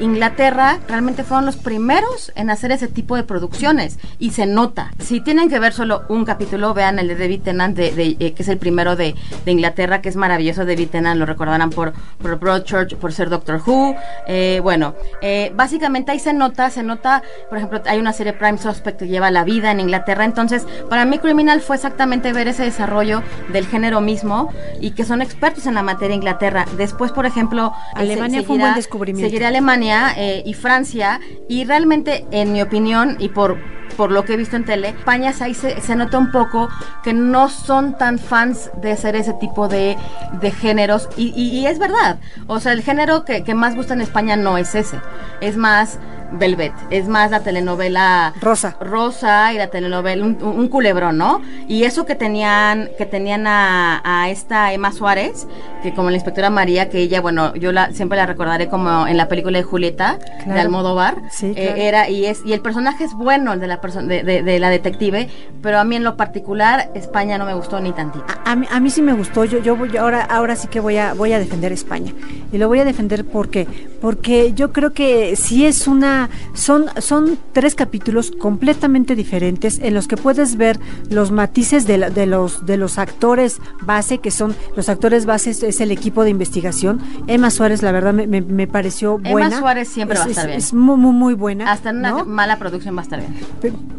Inglaterra 0.00 0.78
realmente 0.88 1.24
fueron 1.24 1.46
los 1.46 1.56
primeros 1.56 2.32
en 2.34 2.50
hacer 2.50 2.72
ese 2.72 2.88
tipo 2.88 3.16
de 3.16 3.22
producciones 3.22 3.98
y 4.18 4.30
se 4.30 4.46
nota. 4.46 4.90
Si 4.98 5.20
tienen 5.20 5.48
que 5.48 5.58
ver 5.58 5.72
solo 5.72 6.02
un 6.08 6.24
capítulo, 6.24 6.74
vean 6.74 6.98
el 6.98 7.08
de 7.08 7.16
David 7.16 7.42
Tennant, 7.42 7.76
de, 7.76 7.92
de, 7.92 8.16
eh, 8.18 8.32
que 8.32 8.42
es 8.42 8.48
el 8.48 8.58
primero 8.58 8.96
de, 8.96 9.14
de 9.44 9.52
Inglaterra, 9.52 10.02
que 10.02 10.08
es 10.08 10.16
maravilloso. 10.16 10.64
David 10.64 10.88
Tennant 10.90 11.18
lo 11.18 11.26
recordarán 11.26 11.70
por, 11.70 11.92
por 12.20 12.38
Broadchurch, 12.38 12.96
por 12.96 13.12
ser 13.12 13.30
Doctor 13.30 13.62
Who. 13.64 13.96
Eh, 14.26 14.60
bueno, 14.62 14.94
eh, 15.22 15.52
básicamente 15.54 16.12
ahí 16.12 16.18
se 16.18 16.32
nota, 16.32 16.70
se 16.70 16.82
nota, 16.82 17.22
por 17.48 17.58
ejemplo, 17.58 17.80
hay 17.86 17.98
una 17.98 18.12
serie 18.12 18.32
Prime 18.32 18.58
Suspect 18.58 18.98
que 18.98 19.08
lleva 19.08 19.30
la 19.30 19.44
vida 19.44 19.70
en 19.70 19.80
Inglaterra. 19.80 20.24
Entonces, 20.24 20.66
para 20.90 21.04
mí 21.04 21.18
Criminal 21.18 21.60
fue 21.60 21.76
exactamente 21.76 22.32
ver 22.32 22.48
ese 22.48 22.64
desarrollo 22.64 23.22
del 23.52 23.66
género 23.66 24.00
mismo 24.00 24.50
y 24.80 24.90
que 24.90 25.04
son 25.04 25.22
expertos 25.22 25.66
en 25.66 25.74
la 25.74 25.82
materia 25.82 26.14
Inglaterra. 26.14 26.66
Después, 26.76 27.12
por 27.12 27.26
ejemplo, 27.26 27.72
eh, 27.94 28.00
Alemania 28.00 28.42
fue 28.42 28.56
un 28.56 28.62
buen 28.62 28.74
descubrimiento. 28.74 29.28
seguirá 29.28 29.48
Alemania 29.48 29.85
eh, 29.88 30.42
y 30.44 30.54
Francia 30.54 31.20
y 31.48 31.64
realmente 31.64 32.26
en 32.30 32.52
mi 32.52 32.62
opinión 32.62 33.16
y 33.18 33.28
por 33.28 33.56
por 33.96 34.10
lo 34.12 34.24
que 34.24 34.34
he 34.34 34.36
visto 34.36 34.56
en 34.56 34.64
tele, 34.64 34.88
España 34.90 35.32
ahí 35.40 35.54
se, 35.54 35.80
se 35.80 35.96
nota 35.96 36.18
un 36.18 36.30
poco 36.32 36.68
que 37.02 37.12
no 37.12 37.48
son 37.48 37.96
tan 37.98 38.18
fans 38.18 38.70
de 38.80 38.92
hacer 38.92 39.16
ese 39.16 39.32
tipo 39.34 39.68
de, 39.68 39.96
de 40.40 40.50
géneros 40.50 41.08
y, 41.16 41.32
y- 41.36 41.58
y 41.60 41.66
es 41.66 41.78
verdad, 41.78 42.18
o 42.46 42.60
sea, 42.60 42.72
el 42.72 42.82
género 42.82 43.24
que, 43.24 43.42
que 43.44 43.54
más 43.54 43.74
gusta 43.74 43.94
en 43.94 44.00
España 44.00 44.36
no 44.36 44.58
es 44.58 44.74
ese, 44.74 44.98
es 45.40 45.56
más 45.56 45.98
Velvet, 46.32 46.72
es 46.90 47.06
más 47.06 47.30
la 47.30 47.38
telenovela 47.40 48.34
Rosa. 48.40 48.76
Rosa 48.80 49.52
y 49.52 49.58
la 49.58 49.68
telenovela 49.68 50.24
un, 50.24 50.36
un 50.42 50.66
culebrón, 50.68 51.18
¿no? 51.18 51.40
Y 51.68 51.84
eso 51.84 52.04
que 52.04 52.16
tenían 52.16 52.90
que 52.98 53.06
tenían 53.06 53.46
a, 53.46 54.02
a, 54.04 54.28
esta 54.28 54.72
Emma 54.72 54.90
Suárez, 54.90 55.46
que 55.84 55.94
como 55.94 56.10
la 56.10 56.16
inspectora 56.16 56.50
María, 56.50 56.88
que 56.88 56.98
ella, 56.98 57.20
bueno, 57.20 57.54
yo 57.54 57.70
la 57.70 57.92
siempre 57.92 58.18
la 58.18 58.26
recordaré 58.26 58.68
como 58.68 59.06
en 59.06 59.16
la 59.16 59.28
película 59.28 59.56
de 59.58 59.62
Julieta 59.62 60.18
Claro. 60.38 60.54
de 60.54 60.60
Almodóvar, 60.60 61.14
Sí, 61.30 61.52
eh, 61.54 61.74
era 61.76 62.08
y 62.10 62.26
es 62.26 62.40
y 62.44 62.52
el 62.54 62.60
personaje 62.60 63.04
es 63.04 63.14
bueno 63.14 63.52
el 63.52 63.60
de 63.60 63.68
la 63.68 63.75
persona 63.80 64.06
de, 64.08 64.22
de- 64.22 64.42
de 64.42 64.58
la 64.58 64.70
detective, 64.70 65.28
pero 65.62 65.78
a 65.78 65.84
mí 65.84 65.96
en 65.96 66.04
lo 66.04 66.16
particular 66.16 66.90
España 66.94 67.38
no 67.38 67.44
me 67.46 67.54
gustó 67.54 67.80
ni 67.80 67.92
tantito. 67.92 68.24
A 68.44 68.56
mí, 68.56 68.66
a 68.70 68.80
mí 68.80 68.90
sí 68.90 69.02
me 69.02 69.12
gustó, 69.12 69.44
yo, 69.44 69.58
yo 69.58 69.76
voy, 69.76 69.96
ahora, 69.96 70.22
ahora 70.22 70.56
sí 70.56 70.68
que 70.68 70.80
voy 70.80 70.96
a, 70.96 71.14
voy 71.14 71.32
a 71.32 71.38
defender 71.38 71.72
España. 71.72 72.12
Y 72.52 72.58
lo 72.58 72.68
voy 72.68 72.78
a 72.80 72.84
defender 72.84 73.24
porque, 73.24 73.66
porque 74.00 74.52
yo 74.54 74.72
creo 74.72 74.92
que 74.92 75.34
sí 75.36 75.66
es 75.66 75.86
una, 75.88 76.30
son, 76.54 76.86
son 76.98 77.38
tres 77.52 77.74
capítulos 77.74 78.30
completamente 78.30 79.14
diferentes 79.14 79.78
en 79.80 79.94
los 79.94 80.06
que 80.08 80.16
puedes 80.16 80.56
ver 80.56 80.78
los 81.10 81.30
matices 81.32 81.86
de, 81.86 81.98
la- 81.98 82.10
de 82.10 82.26
los, 82.26 82.66
de 82.66 82.76
los 82.76 82.98
actores 82.98 83.58
base, 83.82 84.18
que 84.18 84.30
son, 84.30 84.54
los 84.76 84.88
actores 84.88 85.26
base 85.26 85.50
es, 85.50 85.62
es 85.62 85.80
el 85.80 85.90
equipo 85.90 86.24
de 86.24 86.30
investigación. 86.30 87.00
Emma 87.26 87.50
Suárez, 87.50 87.82
la 87.82 87.92
verdad, 87.92 88.12
me, 88.12 88.26
me- 88.26 88.40
me 88.40 88.66
pareció 88.66 89.16
Emma 89.18 89.30
buena. 89.30 89.58
Suárez 89.58 89.88
siempre 89.88 90.14
Es- 90.16 90.20
va 90.22 90.26
a 90.26 90.30
estar 90.30 90.44
es- 90.44 90.48
bien. 90.48 90.58
Es 90.58 90.72
muy, 90.74 90.96
muy, 90.96 91.12
muy 91.12 91.34
buena. 91.34 91.70
Hasta 91.70 91.90
en 91.90 91.98
una 91.98 92.10
¿no? 92.10 92.24
mala 92.24 92.58
producción 92.58 92.96
va 92.96 93.00
a 93.00 93.04
estar 93.04 93.20
bien. 93.20 93.34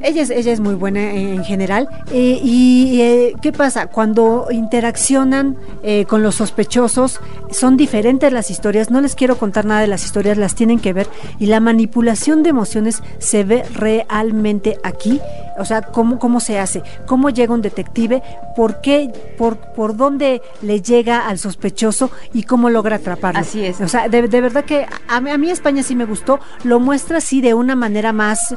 Ella 0.02 0.22
es, 0.22 0.30
ella 0.30 0.52
es 0.52 0.60
muy 0.60 0.76
buena 0.76 1.12
en, 1.12 1.30
en 1.36 1.44
general. 1.44 1.88
Eh, 2.12 2.40
y 2.44 3.02
eh, 3.02 3.34
¿qué 3.42 3.52
pasa? 3.52 3.88
Cuando 3.88 4.48
interaccionan 4.52 5.58
eh, 5.84 6.06
con 6.06 6.24
los 6.24 6.36
sospechosos, 6.36 7.20
son 7.52 7.78
diferentes 7.78 8.32
las 8.32 8.50
historias. 8.52 8.90
No 8.92 9.02
les 9.02 9.16
quiero 9.16 9.38
contar 9.38 9.66
nada 9.66 9.82
de 9.82 9.88
las 9.88 10.06
historias, 10.06 10.38
las 10.38 10.56
tienen 10.56 10.80
que 10.80 10.94
ver. 10.94 11.08
Y 11.40 11.48
la 11.48 11.60
manipulación 11.60 12.44
de 12.44 12.50
emociones 12.50 13.02
se 13.20 13.44
ve 13.44 13.64
realmente 13.74 14.78
aquí. 14.84 15.20
O 15.60 15.66
sea, 15.66 15.82
cómo, 15.82 16.20
cómo 16.20 16.40
se 16.40 16.60
hace, 16.60 16.84
cómo 17.08 17.32
llega 17.32 17.52
un 17.54 17.64
detective, 17.64 18.22
por 18.56 18.80
qué, 18.82 19.12
por, 19.40 19.58
por 19.74 19.98
dónde 19.98 20.44
le 20.62 20.82
llega 20.84 21.28
al 21.28 21.40
sospechoso 21.40 22.12
y 22.32 22.44
cómo 22.44 22.70
logra 22.70 22.98
atraparlo. 22.98 23.40
Así 23.40 23.66
es. 23.66 23.82
O 23.82 23.88
sea, 23.88 24.08
de, 24.08 24.28
de 24.28 24.42
verdad 24.42 24.66
que 24.66 24.86
a, 25.08 25.20
mí- 25.20 25.32
a 25.32 25.38
mí 25.40 25.50
España 25.50 25.82
sí 25.82 25.96
me 25.96 26.06
gustó. 26.06 26.40
Lo 26.64 26.80
muestra 26.80 27.18
así 27.18 27.42
de 27.42 27.56
una 27.56 27.76
manera 27.76 28.14
más 28.14 28.56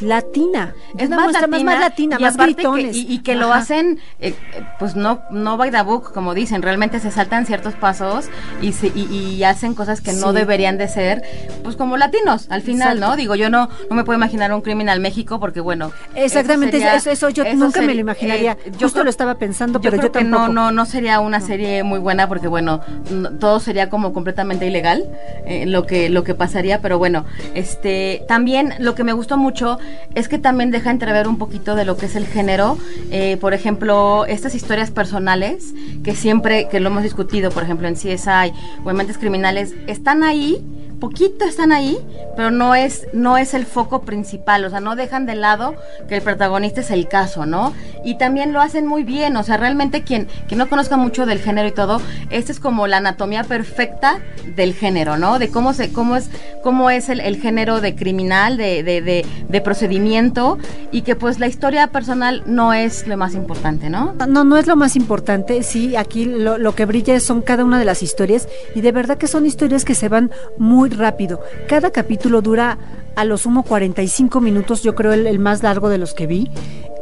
latina. 0.00 0.74
Es 0.98 1.08
más 1.08 1.20
muestra 1.22 1.46
latina, 1.46 1.70
más 1.70 1.80
latina, 1.80 2.16
y 2.18 2.22
más 2.22 2.34
aparte 2.34 2.54
que- 2.56 2.62
gritones. 2.62 2.96
y, 2.96 3.06
y 3.12 3.18
que 3.22 3.34
lo 3.34 3.52
hacen, 3.52 3.98
eh, 4.20 4.34
eh, 4.54 4.62
pues 4.78 4.94
no, 4.94 5.22
no 5.30 5.56
by 5.56 5.70
the 5.70 5.82
book, 5.82 6.12
como 6.12 6.34
dicen, 6.34 6.60
realmente 6.62 7.00
se 7.00 7.10
saltan 7.10 7.46
ciertos 7.46 7.74
pasos 7.74 8.26
y, 8.60 8.72
se- 8.72 8.92
y, 8.94 9.06
y 9.10 9.42
hacen 9.44 9.74
cosas 9.74 10.00
que 10.00 10.12
no 10.12 10.32
deberían 10.32 10.76
de 10.76 10.88
ser, 10.88 11.22
pues 11.62 11.76
como 11.76 11.96
latinos, 11.96 12.46
al 12.50 12.62
final, 12.62 12.96
Exacto. 12.98 13.10
¿no? 13.12 13.16
Digo, 13.16 13.34
yo 13.36 13.48
no, 13.48 13.68
no 13.88 13.96
me 13.96 14.04
puedo 14.04 14.16
imaginar 14.18 14.52
un 14.52 14.60
criminal 14.60 15.00
México 15.00 15.40
porque, 15.40 15.60
bueno. 15.60 15.92
Exactamente, 16.14 16.78
sería- 16.78 16.96
eso, 16.96 17.10
eso 17.10 17.28
yo 17.30 17.44
nunca 17.54 17.80
me 17.80 17.86
lo 17.86 17.90
sería- 17.90 18.00
imaginaría. 18.00 18.52
eh, 18.64 18.72
Justo 18.72 18.92
creo- 18.94 19.04
lo 19.04 19.10
estaba 19.10 19.36
pensando, 19.36 19.80
pero 19.80 19.92
creo 19.92 20.08
yo 20.08 20.12
que 20.12 20.18
tampoco. 20.20 20.48
no, 20.48 20.52
no, 20.52 20.72
no 20.72 20.84
sería 20.84 21.20
una 21.20 21.40
serie 21.40 21.82
muy 21.84 22.00
buena 22.00 22.28
porque 22.28 22.48
bueno, 22.48 22.80
no- 23.10 23.30
todo 23.38 23.60
sería 23.60 23.88
como 23.88 24.12
completamente 24.12 24.66
ilegal 24.66 25.04
eh, 25.46 25.64
lo 25.66 25.86
que 25.86 26.10
lo 26.10 26.22
que 26.24 26.34
pasaría, 26.34 26.80
pero 26.82 26.98
bueno, 26.98 27.24
este 27.54 28.24
también 28.28 28.74
lo 28.78 28.94
que 28.94 29.04
me 29.04 29.12
gustó 29.12 29.36
mucho 29.36 29.75
es 30.14 30.28
que 30.28 30.38
también 30.38 30.70
deja 30.70 30.90
entrever 30.90 31.28
un 31.28 31.38
poquito 31.38 31.74
de 31.74 31.84
lo 31.84 31.96
que 31.96 32.06
es 32.06 32.16
el 32.16 32.26
género, 32.26 32.78
eh, 33.10 33.36
por 33.40 33.54
ejemplo, 33.54 34.24
estas 34.26 34.54
historias 34.54 34.90
personales 34.90 35.74
que 36.02 36.14
siempre 36.14 36.68
que 36.68 36.80
lo 36.80 36.88
hemos 36.88 37.02
discutido, 37.02 37.50
por 37.50 37.62
ejemplo 37.62 37.88
en 37.88 37.94
CSI 37.94 38.52
o 38.84 38.90
en 38.90 38.96
Mentes 38.96 39.18
Criminales 39.18 39.74
están 39.86 40.22
ahí 40.22 40.64
poquito 40.98 41.44
están 41.44 41.72
ahí, 41.72 41.98
pero 42.36 42.50
no 42.50 42.74
es 42.74 43.06
no 43.12 43.36
es 43.36 43.54
el 43.54 43.66
foco 43.66 44.02
principal, 44.02 44.64
o 44.64 44.70
sea, 44.70 44.80
no 44.80 44.96
dejan 44.96 45.26
de 45.26 45.34
lado 45.34 45.74
que 46.08 46.16
el 46.16 46.22
protagonista 46.22 46.80
es 46.80 46.90
el 46.90 47.08
caso, 47.08 47.46
¿no? 47.46 47.72
Y 48.04 48.18
también 48.18 48.52
lo 48.52 48.60
hacen 48.60 48.86
muy 48.86 49.02
bien, 49.02 49.36
o 49.36 49.42
sea, 49.42 49.56
realmente 49.56 50.02
quien, 50.02 50.28
quien 50.48 50.58
no 50.58 50.68
conozca 50.68 50.96
mucho 50.96 51.26
del 51.26 51.40
género 51.40 51.68
y 51.68 51.72
todo, 51.72 52.00
esta 52.30 52.52
es 52.52 52.60
como 52.60 52.86
la 52.86 52.98
anatomía 52.98 53.44
perfecta 53.44 54.20
del 54.54 54.74
género, 54.74 55.16
¿no? 55.16 55.38
De 55.38 55.48
cómo 55.48 55.72
se 55.72 55.92
cómo 55.92 56.16
es 56.16 56.30
cómo 56.62 56.90
es 56.90 57.08
el, 57.08 57.20
el 57.20 57.36
género 57.40 57.80
de 57.80 57.94
criminal, 57.94 58.56
de, 58.56 58.82
de, 58.82 59.02
de, 59.02 59.26
de 59.48 59.60
procedimiento 59.60 60.58
y 60.92 61.02
que 61.02 61.16
pues 61.16 61.38
la 61.38 61.46
historia 61.46 61.88
personal 61.88 62.42
no 62.46 62.72
es 62.72 63.06
lo 63.06 63.16
más 63.16 63.34
importante, 63.34 63.90
¿no? 63.90 64.14
No, 64.28 64.44
no 64.44 64.56
es 64.56 64.66
lo 64.66 64.76
más 64.76 64.96
importante, 64.96 65.62
sí, 65.62 65.96
aquí 65.96 66.24
lo, 66.24 66.58
lo 66.58 66.74
que 66.74 66.84
brilla 66.84 67.18
son 67.20 67.42
cada 67.42 67.64
una 67.64 67.78
de 67.78 67.84
las 67.84 68.02
historias 68.02 68.48
y 68.74 68.80
de 68.80 68.92
verdad 68.92 69.18
que 69.18 69.26
son 69.26 69.46
historias 69.46 69.84
que 69.84 69.94
se 69.94 70.08
van 70.08 70.30
muy 70.58 70.85
rápido. 70.90 71.40
Cada 71.68 71.90
capítulo 71.90 72.42
dura 72.42 72.78
a 73.14 73.24
lo 73.24 73.38
sumo 73.38 73.62
45 73.62 74.40
minutos, 74.40 74.82
yo 74.82 74.94
creo 74.94 75.12
el, 75.12 75.26
el 75.26 75.38
más 75.38 75.62
largo 75.62 75.88
de 75.88 75.98
los 75.98 76.12
que 76.14 76.26
vi. 76.26 76.50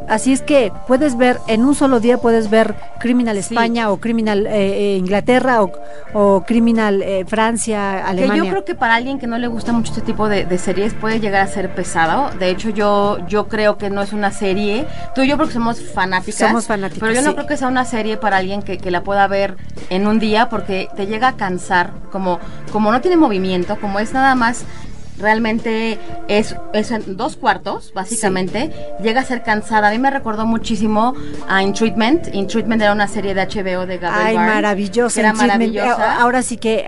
Así 0.08 0.32
es 0.32 0.42
que 0.42 0.72
puedes 0.86 1.16
ver, 1.16 1.38
en 1.46 1.64
un 1.64 1.74
solo 1.74 2.00
día 2.00 2.18
puedes 2.18 2.50
ver 2.50 2.74
Criminal 3.00 3.36
Sí. 3.36 3.54
España 3.54 3.90
o 3.90 3.98
Criminal 3.98 4.46
eh, 4.46 4.52
eh, 4.52 4.96
Inglaterra 4.96 5.62
o, 5.62 5.72
o 6.12 6.44
Criminal 6.46 7.02
eh, 7.02 7.24
Francia, 7.26 8.06
Alemania. 8.06 8.42
Que 8.42 8.48
yo 8.48 8.52
creo 8.52 8.64
que 8.64 8.74
para 8.74 8.94
alguien 8.94 9.18
que 9.18 9.26
no 9.26 9.38
le 9.38 9.46
gusta 9.46 9.72
mucho 9.72 9.92
este 9.92 10.02
tipo 10.02 10.28
de, 10.28 10.44
de 10.44 10.58
series 10.58 10.94
puede 10.94 11.20
llegar 11.20 11.42
a 11.42 11.46
ser 11.46 11.74
pesado. 11.74 12.30
De 12.38 12.50
hecho, 12.50 12.70
yo, 12.70 13.18
yo 13.28 13.48
creo 13.48 13.78
que 13.78 13.90
no 13.90 14.02
es 14.02 14.12
una 14.12 14.30
serie. 14.30 14.86
Tú 15.14 15.22
y 15.22 15.28
yo 15.28 15.36
creo 15.36 15.48
que 15.48 15.54
somos 15.54 15.80
fanáticas. 15.80 16.48
Somos 16.48 16.66
fanáticas, 16.66 17.00
Pero 17.00 17.12
yo 17.12 17.22
no 17.22 17.34
creo 17.34 17.46
que 17.46 17.56
sea 17.56 17.68
una 17.68 17.84
serie 17.84 18.16
para 18.16 18.36
alguien 18.38 18.62
que, 18.62 18.78
que 18.78 18.90
la 18.90 19.02
pueda 19.02 19.26
ver 19.26 19.56
en 19.90 20.06
un 20.06 20.18
día 20.18 20.48
porque 20.48 20.88
te 20.96 21.06
llega 21.06 21.28
a 21.28 21.36
cansar. 21.36 21.90
Como, 22.12 22.38
como 22.72 22.92
no 22.92 23.00
tiene 23.00 23.16
movimiento, 23.16 23.76
como 23.80 23.98
es 23.98 24.12
nada 24.12 24.34
más. 24.34 24.64
Realmente 25.18 25.98
es, 26.28 26.56
es 26.72 26.90
en 26.90 27.16
dos 27.16 27.36
cuartos, 27.36 27.92
básicamente. 27.94 28.70
Llega 29.02 29.20
a 29.20 29.24
ser 29.24 29.42
cansada. 29.42 29.88
A 29.88 29.90
mí 29.90 29.98
me 29.98 30.10
recordó 30.10 30.44
muchísimo 30.46 31.14
a 31.48 31.62
In 31.62 31.72
Treatment. 31.72 32.34
In 32.34 32.46
Treatment 32.46 32.82
era 32.82 32.92
una 32.92 33.06
serie 33.08 33.34
de 33.34 33.42
HBO 33.46 33.86
de 33.86 33.98
Gabriel 33.98 34.26
Ay, 34.26 34.36
Byrne, 34.36 34.54
maravillosa. 34.54 35.20
Era 35.20 35.32
maravillosa. 35.32 35.88
Eh, 36.14 36.16
Ahora 36.20 36.42
sí 36.42 36.56
que 36.56 36.86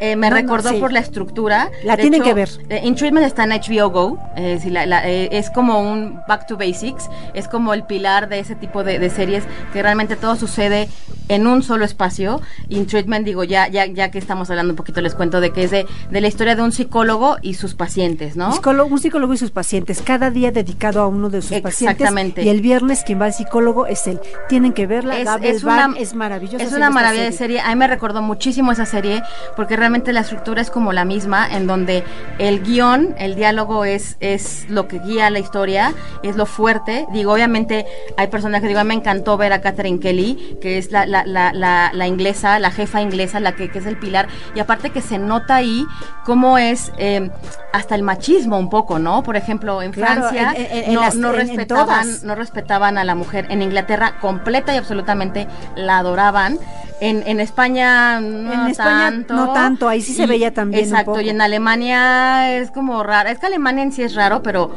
Eh, 0.00 0.16
me 0.16 0.28
No, 0.28 0.34
no, 0.36 0.42
recordó 0.42 0.70
sí. 0.70 0.76
por 0.80 0.92
la 0.92 0.98
estructura. 0.98 1.70
La 1.84 1.94
De 1.96 2.02
tienen 2.02 2.20
hecho, 2.20 2.28
que 2.30 2.34
ver. 2.34 2.48
eh, 2.68 2.80
In 2.82 2.94
Treatment 2.96 3.24
está 3.24 3.44
en 3.44 3.52
HBO 3.52 3.90
Go. 3.90 4.18
eh, 4.36 4.58
si 4.60 4.68
la- 4.68 4.86
la- 4.86 5.06
es 5.06 5.50
como 5.50 5.80
un 5.80 6.20
Back 6.26 6.46
to 6.48 6.56
Basics. 6.56 7.08
Es 7.32 7.46
como 7.48 7.72
el 7.72 7.84
pilar 7.84 8.28
de 8.28 8.40
ese 8.40 8.56
tipo 8.56 8.82
de, 8.82 8.98
de 8.98 9.08
series 9.08 9.44
que 9.72 9.82
realmente 9.82 10.16
todo 10.16 10.34
sucede 10.34 10.88
en 11.28 11.46
un 11.46 11.62
solo 11.62 11.84
espacio. 11.84 12.40
In 12.68 12.86
Treatment, 12.86 13.24
digo, 13.24 13.44
ya, 13.44 13.68
ya, 13.68 13.86
ya 13.86 14.10
que 14.10 14.18
estamos 14.18 14.50
hablando 14.50 14.72
un 14.72 14.76
poquito, 14.76 15.00
les 15.00 15.14
cuento 15.14 15.40
de 15.40 15.52
que 15.52 15.62
es 15.64 15.70
de, 15.70 15.86
de 16.10 16.20
la 16.20 16.26
historia 16.28 16.56
de 16.56 16.62
un 16.62 16.72
psicólogo 16.72 17.36
y 17.40 17.54
sus 17.64 17.74
pacientes, 17.74 18.36
¿no? 18.36 18.48
Un 18.48 18.98
psicólogo 18.98 19.32
y 19.32 19.38
sus 19.38 19.50
pacientes, 19.50 20.02
cada 20.02 20.30
día 20.30 20.52
dedicado 20.52 21.00
a 21.00 21.06
uno 21.06 21.30
de 21.30 21.40
sus 21.40 21.60
pacientes. 21.60 21.80
Exactamente. 21.80 22.42
Y 22.42 22.50
el 22.50 22.60
viernes 22.60 23.04
quien 23.04 23.18
va 23.18 23.24
al 23.24 23.32
psicólogo 23.32 23.86
es 23.86 24.06
él. 24.06 24.20
Tienen 24.50 24.74
que 24.74 24.86
verla, 24.86 25.18
es, 25.18 25.24
Gabriel 25.24 25.56
es 25.56 25.64
una, 25.64 25.94
es 25.96 26.14
maravillosa. 26.14 26.62
Es 26.62 26.74
una 26.74 26.90
maravilla 26.90 27.24
de 27.24 27.32
serie. 27.32 27.60
A 27.60 27.70
mí 27.70 27.76
me 27.76 27.86
recordó 27.86 28.20
muchísimo 28.20 28.70
esa 28.70 28.84
serie 28.84 29.22
porque 29.56 29.76
realmente 29.76 30.12
la 30.12 30.20
estructura 30.20 30.60
es 30.60 30.70
como 30.70 30.92
la 30.92 31.06
misma, 31.06 31.48
en 31.50 31.66
donde 31.66 32.04
el 32.38 32.62
guion, 32.62 33.14
el 33.18 33.34
diálogo 33.34 33.86
es, 33.86 34.18
es 34.20 34.66
lo 34.68 34.86
que 34.88 34.98
guía 34.98 35.30
la 35.30 35.38
historia, 35.38 35.94
es 36.22 36.36
lo 36.36 36.44
fuerte. 36.44 37.06
Digo, 37.14 37.32
obviamente 37.32 37.86
hay 38.18 38.26
personajes, 38.26 38.68
digo, 38.68 38.80
a 38.80 38.84
mí 38.84 38.88
me 38.88 38.94
encantó 38.94 39.38
ver 39.38 39.54
a 39.54 39.62
Catherine 39.62 40.00
Kelly, 40.00 40.58
que 40.60 40.76
es 40.76 40.92
la, 40.92 41.06
la, 41.06 41.24
la, 41.24 41.54
la, 41.54 41.92
la 41.94 42.06
inglesa, 42.06 42.58
la 42.58 42.70
jefa 42.70 43.00
inglesa, 43.00 43.40
la 43.40 43.56
que, 43.56 43.70
que 43.70 43.78
es 43.78 43.86
el 43.86 43.96
pilar. 43.96 44.28
Y 44.54 44.60
aparte 44.60 44.90
que 44.90 45.00
se 45.00 45.16
nota 45.18 45.56
ahí 45.56 45.86
cómo 46.26 46.58
es 46.58 46.92
eh, 46.98 47.30
hasta 47.72 47.94
el 47.94 48.02
machismo 48.02 48.58
un 48.58 48.70
poco, 48.70 48.98
¿no? 48.98 49.22
Por 49.22 49.36
ejemplo, 49.36 49.82
en 49.82 49.92
Claro, 49.92 50.22
Francia 50.28 50.52
en- 50.56 50.66
en- 50.76 50.84
en 50.90 50.94
no, 50.94 51.00
las- 51.00 51.14
no 51.16 51.32
respetaban 51.32 52.06
no 52.22 52.34
respetaban 52.34 52.98
a 52.98 53.04
la 53.04 53.14
mujer. 53.14 53.46
En 53.50 53.62
Inglaterra 53.62 54.14
completa 54.20 54.74
y 54.74 54.78
absolutamente 54.78 55.46
la 55.76 55.98
adoraban. 55.98 56.58
En, 57.00 57.22
en 57.26 57.40
España 57.40 58.20
no 58.20 58.68
España 58.68 59.10
tanto. 59.10 59.34
no 59.34 59.52
tanto, 59.52 59.88
ahí 59.88 60.00
sí 60.00 60.14
se 60.14 60.26
veía 60.26 60.54
también 60.54 60.84
un 60.84 60.88
Exacto, 60.90 61.10
poco. 61.12 61.20
y 61.22 61.28
en 61.28 61.40
Alemania 61.40 62.56
es 62.58 62.70
como 62.70 63.02
raro. 63.02 63.28
Es 63.28 63.38
que 63.38 63.46
Alemania 63.46 63.82
en 63.82 63.92
sí 63.92 64.02
es 64.02 64.14
raro, 64.14 64.42
pero 64.42 64.70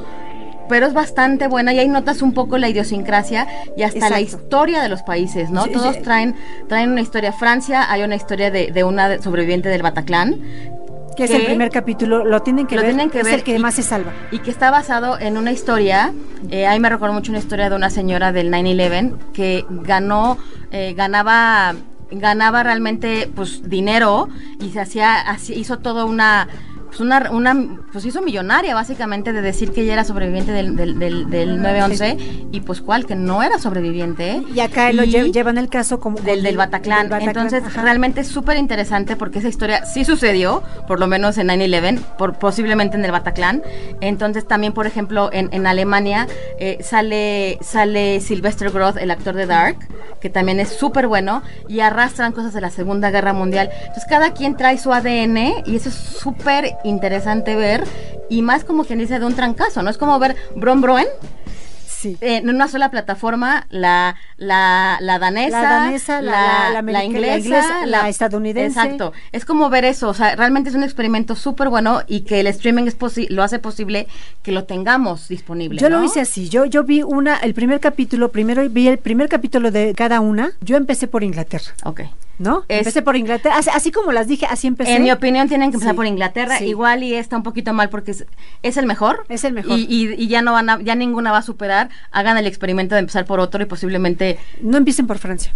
pero 0.69 0.85
es 0.85 0.93
bastante 0.93 1.47
buena 1.47 1.71
y 1.73 1.79
ahí 1.79 1.87
notas 1.87 2.21
un 2.21 2.33
poco 2.33 2.57
la 2.57 2.67
idiosincrasia 2.67 3.47
y 3.77 3.83
hasta 3.83 4.09
la 4.09 4.19
historia 4.19 4.81
de 4.81 4.89
los 4.89 5.01
países, 5.01 5.49
¿no? 5.49 5.63
Sí, 5.63 5.71
Todos 5.71 5.95
sí. 5.95 6.01
traen 6.01 6.35
traen 6.67 6.91
una 6.91 6.99
historia. 6.99 7.31
Francia 7.31 7.89
hay 7.89 8.03
una 8.03 8.15
historia 8.15 8.51
de, 8.51 8.71
de 8.73 8.83
una 8.83 9.21
sobreviviente 9.21 9.69
del 9.69 9.81
Bataclan 9.81 10.41
que 11.17 11.23
es 11.25 11.31
el 11.31 11.45
primer 11.45 11.69
capítulo, 11.71 12.23
lo 12.23 12.41
tienen 12.41 12.67
que 12.67 12.75
lo 12.75 12.81
ver, 12.83 12.91
tienen 12.91 13.09
que 13.09 13.19
es 13.19 13.25
ver 13.25 13.33
el 13.35 13.43
que 13.43 13.55
y- 13.55 13.59
más 13.59 13.73
se 13.75 13.83
salva. 13.83 14.11
y 14.31 14.39
que 14.39 14.51
está 14.51 14.71
basado 14.71 15.19
en 15.19 15.37
una 15.37 15.51
historia, 15.51 16.13
eh, 16.49 16.65
ahí 16.67 16.79
me 16.79 16.89
recuerdo 16.89 17.13
mucho 17.15 17.31
una 17.31 17.39
historia 17.39 17.69
de 17.69 17.75
una 17.75 17.89
señora 17.89 18.31
del 18.31 18.49
9-11 18.51 19.15
que 19.33 19.65
ganó, 19.69 20.37
eh, 20.71 20.93
ganaba 20.95 21.73
ganaba 22.09 22.63
realmente 22.63 23.29
pues 23.35 23.67
dinero 23.69 24.29
y 24.61 24.69
se 24.69 24.79
hacía, 24.79 25.25
hizo 25.49 25.79
toda 25.79 26.05
una 26.05 26.47
pues 26.97 27.01
una, 27.01 27.29
una 27.31 27.79
pues 27.91 28.05
hizo 28.05 28.21
millonaria 28.21 28.73
básicamente 28.73 29.31
de 29.31 29.41
decir 29.41 29.71
que 29.71 29.81
ella 29.81 29.93
era 29.93 30.03
sobreviviente 30.03 30.51
del, 30.51 30.75
del, 30.75 30.97
del, 30.97 31.29
del 31.29 31.59
9-11 31.61 32.47
y 32.51 32.61
pues 32.61 32.81
cuál, 32.81 33.05
que 33.05 33.15
no 33.15 33.43
era 33.43 33.59
sobreviviente. 33.59 34.31
¿eh? 34.31 34.43
Y 34.53 34.59
acá 34.61 34.91
lo 34.93 35.03
lle- 35.03 35.31
llevan 35.31 35.57
el 35.57 35.69
caso 35.69 35.99
como 35.99 36.19
del, 36.19 36.41
del 36.43 36.57
Bataclan. 36.57 37.11
Entonces, 37.21 37.63
ajá. 37.63 37.81
realmente 37.83 38.21
es 38.21 38.27
súper 38.27 38.57
interesante 38.57 39.15
porque 39.15 39.39
esa 39.39 39.47
historia 39.47 39.85
sí 39.85 40.05
sucedió, 40.05 40.63
por 40.87 40.99
lo 40.99 41.07
menos 41.07 41.37
en 41.37 41.47
9-11, 41.49 41.99
por, 42.17 42.33
posiblemente 42.39 42.97
en 42.97 43.05
el 43.05 43.11
Bataclan. 43.11 43.61
Entonces, 44.01 44.47
también, 44.47 44.73
por 44.73 44.87
ejemplo, 44.87 45.29
en, 45.31 45.49
en 45.51 45.67
Alemania 45.67 46.27
eh, 46.59 46.79
sale, 46.81 47.57
sale 47.61 48.21
Sylvester 48.21 48.71
Groth, 48.71 48.97
el 48.97 49.11
actor 49.11 49.35
de 49.35 49.45
Dark, 49.45 49.77
que 50.19 50.29
también 50.29 50.59
es 50.59 50.69
súper 50.69 51.07
bueno, 51.07 51.43
y 51.67 51.81
arrastran 51.81 52.31
cosas 52.31 52.53
de 52.53 52.61
la 52.61 52.71
Segunda 52.71 53.11
Guerra 53.11 53.33
Mundial. 53.33 53.69
Entonces, 53.81 54.05
cada 54.09 54.33
quien 54.33 54.57
trae 54.57 54.77
su 54.79 54.91
ADN 54.93 55.37
y 55.65 55.75
eso 55.75 55.89
es 55.89 55.95
súper 55.95 56.75
interesante 56.87 57.55
ver, 57.55 57.83
y 58.29 58.41
más 58.41 58.63
como 58.63 58.83
quien 58.85 58.99
dice 58.99 59.19
de 59.19 59.25
un 59.25 59.35
trancazo, 59.35 59.81
¿no? 59.83 59.89
Es 59.89 59.97
como 59.97 60.17
ver 60.19 60.35
Bron 60.55 60.81
Broen. 60.81 61.07
Sí. 61.89 62.15
eh, 62.21 62.35
en 62.37 62.49
una 62.49 62.67
sola 62.67 62.91
plataforma, 62.91 63.65
la, 63.71 64.15
la, 64.37 64.99
la 65.01 65.17
danesa, 65.17 65.61
La 65.63 65.67
danesa, 65.67 66.21
la- 66.21 67.03
inglesa, 67.03 67.87
la 67.87 68.07
estadounidense. 68.07 68.79
Exacto. 68.79 69.13
Es 69.31 69.45
como 69.45 69.67
ver 69.71 69.83
eso, 69.83 70.07
o 70.09 70.13
sea, 70.13 70.35
realmente 70.35 70.69
es 70.69 70.75
un 70.75 70.83
experimento 70.83 71.33
súper 71.35 71.69
bueno 71.69 72.01
y 72.05 72.21
que 72.21 72.39
el 72.41 72.45
streaming 72.47 72.83
es 72.83 72.99
posi- 72.99 73.27
lo 73.29 73.41
hace 73.41 73.57
posible 73.57 74.07
que 74.43 74.51
lo 74.51 74.65
tengamos 74.65 75.27
disponible. 75.27 75.81
Yo 75.81 75.89
¿no? 75.89 75.97
lo 75.97 76.03
hice 76.05 76.21
así, 76.21 76.49
yo, 76.49 76.65
yo 76.65 76.83
vi 76.83 77.01
una, 77.01 77.37
el 77.37 77.55
primer 77.55 77.79
capítulo, 77.79 78.31
primero 78.31 78.69
vi 78.69 78.87
el 78.89 78.99
primer 78.99 79.27
capítulo 79.27 79.71
de 79.71 79.95
cada 79.95 80.19
una, 80.19 80.51
yo 80.61 80.77
empecé 80.77 81.07
por 81.07 81.23
Inglaterra, 81.23 81.71
Ok. 81.83 82.01
¿No? 82.39 82.63
Es- 82.67 82.79
empecé 82.79 83.01
por 83.01 83.15
Inglaterra, 83.15 83.57
así, 83.57 83.69
así 83.73 83.91
como 83.91 84.11
las 84.11 84.27
dije, 84.27 84.45
así 84.45 84.67
empecé. 84.67 84.95
En 84.95 85.03
mi 85.03 85.11
opinión 85.11 85.47
tienen 85.47 85.71
que 85.71 85.75
empezar 85.77 85.93
Sí, 85.93 85.97
por 85.97 86.05
Inglaterra, 86.05 86.57
sí. 86.57 86.65
igual 86.65 87.03
y 87.03 87.13
está 87.15 87.35
un 87.37 87.43
poquito 87.43 87.73
mal 87.73 87.89
porque 87.89 88.11
es, 88.11 88.25
es 88.63 88.77
el 88.77 88.85
mejor. 88.85 89.25
Es 89.29 89.43
el 89.43 89.53
mejor. 89.53 89.77
Y, 89.77 89.83
y- 89.89 90.13
y 90.13 90.27
ya 90.27 90.41
no 90.41 90.53
van 90.53 90.69
a, 90.69 90.81
ya 90.81 90.95
ninguna 90.95 91.31
va 91.31 91.39
a 91.39 91.41
superar. 91.43 91.89
Hagan 92.11 92.37
el 92.37 92.45
experimento 92.47 92.95
de 92.95 92.99
empezar 92.99 93.25
por 93.25 93.39
otro 93.39 93.61
y 93.61 93.65
posiblemente 93.65 94.37
No 94.61 94.77
empiecen 94.77 95.07
por 95.07 95.17
Francia. 95.17 95.53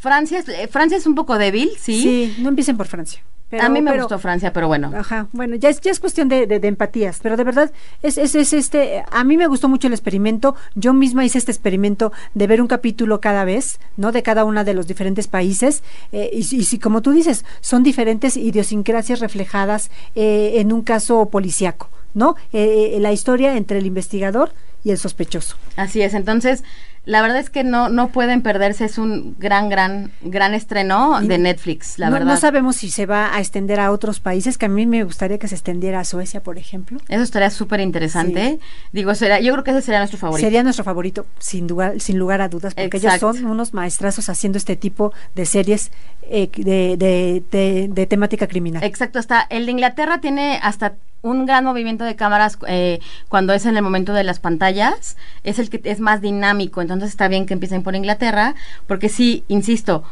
Francia, 0.00 0.38
es- 0.38 0.48
eh, 0.48 0.68
Francia 0.70 0.96
es 0.98 1.06
un 1.06 1.14
poco 1.14 1.38
débil, 1.38 1.70
sí. 1.78 2.34
no 2.38 2.48
empiecen 2.50 2.76
por 2.76 2.86
Francia. 2.86 3.20
Pero- 3.48 3.62
a 3.62 3.68
mí 3.68 3.80
me 3.80 3.92
pero- 3.92 4.02
gustó 4.04 4.18
Francia, 4.18 4.52
pero 4.52 4.66
bueno. 4.66 4.90
Ajá, 4.96 5.28
bueno, 5.32 5.54
ya 5.54 5.68
es, 5.68 5.80
ya 5.80 5.92
es 5.92 6.00
cuestión 6.00 6.28
de, 6.28 6.46
de- 6.48 6.58
de 6.58 6.68
empatías, 6.68 7.20
pero 7.22 7.36
de 7.36 7.44
verdad, 7.44 7.70
es, 8.02 8.18
es, 8.18 8.34
es 8.34 8.52
este, 8.52 9.04
a 9.10 9.22
mí 9.22 9.36
me 9.36 9.46
gustó 9.46 9.68
mucho 9.68 9.86
el 9.86 9.92
experimento, 9.92 10.56
yo 10.74 10.92
misma 10.92 11.24
hice 11.24 11.38
este 11.38 11.52
experimento 11.52 12.12
de 12.34 12.46
ver 12.48 12.60
un 12.60 12.66
capítulo 12.66 13.20
cada 13.20 13.44
vez, 13.44 13.78
¿no? 13.96 14.10
De 14.10 14.24
cada 14.24 14.44
uno 14.44 14.64
de 14.64 14.74
los 14.74 14.88
diferentes 14.88 15.28
países, 15.28 15.84
eh, 16.10 16.28
y, 16.32 16.42
si- 16.42 16.56
y 16.58 16.64
si 16.64 16.78
como 16.80 17.02
tú 17.02 17.12
dices, 17.12 17.44
son 17.60 17.84
diferentes 17.84 18.36
idiosincrasias 18.36 19.20
reflejadas 19.20 19.90
eh, 20.16 20.54
en 20.56 20.72
un 20.72 20.82
caso 20.82 21.26
policíaco, 21.30 21.88
¿no? 22.14 22.34
Eh, 22.52 22.94
eh, 22.96 23.00
la 23.00 23.12
historia 23.12 23.56
entre 23.56 23.78
el 23.78 23.86
investigador 23.86 24.52
y 24.82 24.90
el 24.90 24.98
sospechoso. 24.98 25.56
Así 25.76 26.00
es, 26.02 26.14
entonces 26.14 26.64
la 27.06 27.22
verdad 27.22 27.38
es 27.38 27.48
que 27.48 27.64
no 27.64 27.88
no 27.88 28.08
pueden 28.08 28.42
perderse, 28.42 28.84
es 28.84 28.98
un 28.98 29.34
gran 29.38 29.68
gran 29.70 30.10
gran 30.20 30.52
estreno 30.52 31.20
de 31.22 31.38
Netflix, 31.38 31.98
la 31.98 32.06
no, 32.08 32.12
verdad. 32.14 32.26
no 32.26 32.36
sabemos 32.36 32.76
si 32.76 32.90
se 32.90 33.06
va 33.06 33.34
a 33.34 33.38
extender 33.40 33.80
a 33.80 33.90
otros 33.92 34.20
países, 34.20 34.58
que 34.58 34.66
a 34.66 34.68
mí 34.68 34.84
me 34.86 35.02
gustaría 35.04 35.38
que 35.38 35.48
se 35.48 35.54
extendiera 35.54 36.00
a 36.00 36.04
Suecia, 36.04 36.42
por 36.42 36.58
ejemplo. 36.58 36.98
Eso 37.08 37.22
estaría 37.22 37.48
súper 37.50 37.80
interesante. 37.80 38.58
Digo, 38.92 39.14
será, 39.14 39.40
yo 39.40 39.52
creo 39.52 39.64
que 39.64 39.70
ese 39.70 39.82
sería 39.82 40.00
nuestro 40.00 40.18
favorito. 40.18 40.46
Sería 40.46 40.62
nuestro 40.62 40.84
favorito, 40.84 41.26
sin 41.38 41.66
lugar, 41.66 41.98
sin 42.00 42.18
lugar 42.18 42.40
a 42.42 42.48
dudas, 42.48 42.74
porque 42.74 42.98
ellos 42.98 43.14
son 43.18 43.44
unos 43.46 43.72
maestrazos 43.72 44.28
haciendo 44.28 44.58
este 44.58 44.76
tipo 44.76 45.12
de 45.34 45.46
series 45.46 45.90
eh, 46.28 46.50
de, 46.56 46.96
de, 46.96 47.42
de- 47.50 47.88
de 47.88 48.06
temática 48.06 48.46
criminal. 48.48 48.82
Exacto, 48.82 49.18
hasta 49.18 49.46
el 49.48 49.64
de 49.66 49.72
Inglaterra 49.72 50.20
tiene 50.20 50.58
hasta 50.62 50.94
un 51.26 51.46
gran 51.46 51.64
movimiento 51.64 52.04
de 52.04 52.16
cámaras 52.16 52.58
eh, 52.68 53.00
cuando 53.28 53.52
es 53.52 53.66
en 53.66 53.76
el 53.76 53.82
momento 53.82 54.12
de 54.12 54.24
las 54.24 54.38
pantallas, 54.38 55.16
es 55.44 55.58
el 55.58 55.70
que 55.70 55.80
es 55.84 56.00
más 56.00 56.20
dinámico, 56.20 56.80
entonces 56.80 57.10
está 57.10 57.28
bien 57.28 57.46
que 57.46 57.54
empiecen 57.54 57.82
por 57.82 57.94
Inglaterra, 57.96 58.54
porque 58.86 59.08
sí, 59.08 59.44
insisto, 59.48 60.04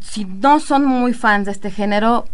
si 0.00 0.24
no 0.24 0.60
son 0.60 0.84
muy 0.84 1.14
fans 1.14 1.46
de 1.46 1.52
este 1.52 1.70
género, 1.70 2.26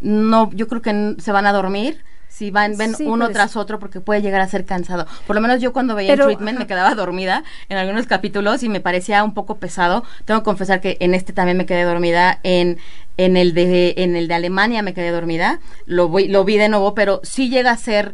no, 0.00 0.50
yo 0.52 0.68
creo 0.68 0.82
que 0.82 1.16
se 1.18 1.32
van 1.32 1.46
a 1.46 1.52
dormir. 1.52 2.04
Si 2.36 2.50
van, 2.50 2.76
ven 2.76 2.94
Sí, 2.94 3.06
uno 3.06 3.30
tras 3.30 3.56
otro 3.56 3.78
porque 3.78 4.00
puede 4.00 4.20
llegar 4.20 4.42
a 4.42 4.46
ser 4.46 4.66
cansado. 4.66 5.06
Por 5.26 5.34
lo 5.36 5.40
menos 5.40 5.58
yo 5.62 5.72
cuando 5.72 5.94
veía 5.94 6.12
Pero, 6.12 6.24
el 6.24 6.36
treatment 6.36 6.58
me 6.58 6.66
quedaba 6.66 6.94
dormida 6.94 7.44
en 7.70 7.78
algunos 7.78 8.06
capítulos 8.06 8.62
y 8.62 8.68
me 8.68 8.82
parecía 8.82 9.24
un 9.24 9.32
poco 9.32 9.56
pesado. 9.56 10.04
Tengo 10.26 10.40
que 10.40 10.44
confesar 10.44 10.82
que 10.82 10.98
en 11.00 11.14
este 11.14 11.32
también 11.32 11.56
me 11.56 11.64
quedé 11.64 11.84
dormida. 11.84 12.38
En, 12.42 12.76
en 13.16 13.38
el 13.38 13.54
de 13.54 13.94
en 13.96 14.16
el 14.16 14.28
de 14.28 14.34
Alemania 14.34 14.82
me 14.82 14.92
quedé 14.92 15.12
dormida. 15.12 15.60
Lo 15.86 16.08
voy, 16.08 16.28
lo 16.28 16.44
vi 16.44 16.58
de 16.58 16.68
nuevo, 16.68 16.92
pero 16.92 17.20
sí 17.22 17.48
llega 17.48 17.70
a 17.70 17.76
ser 17.78 18.12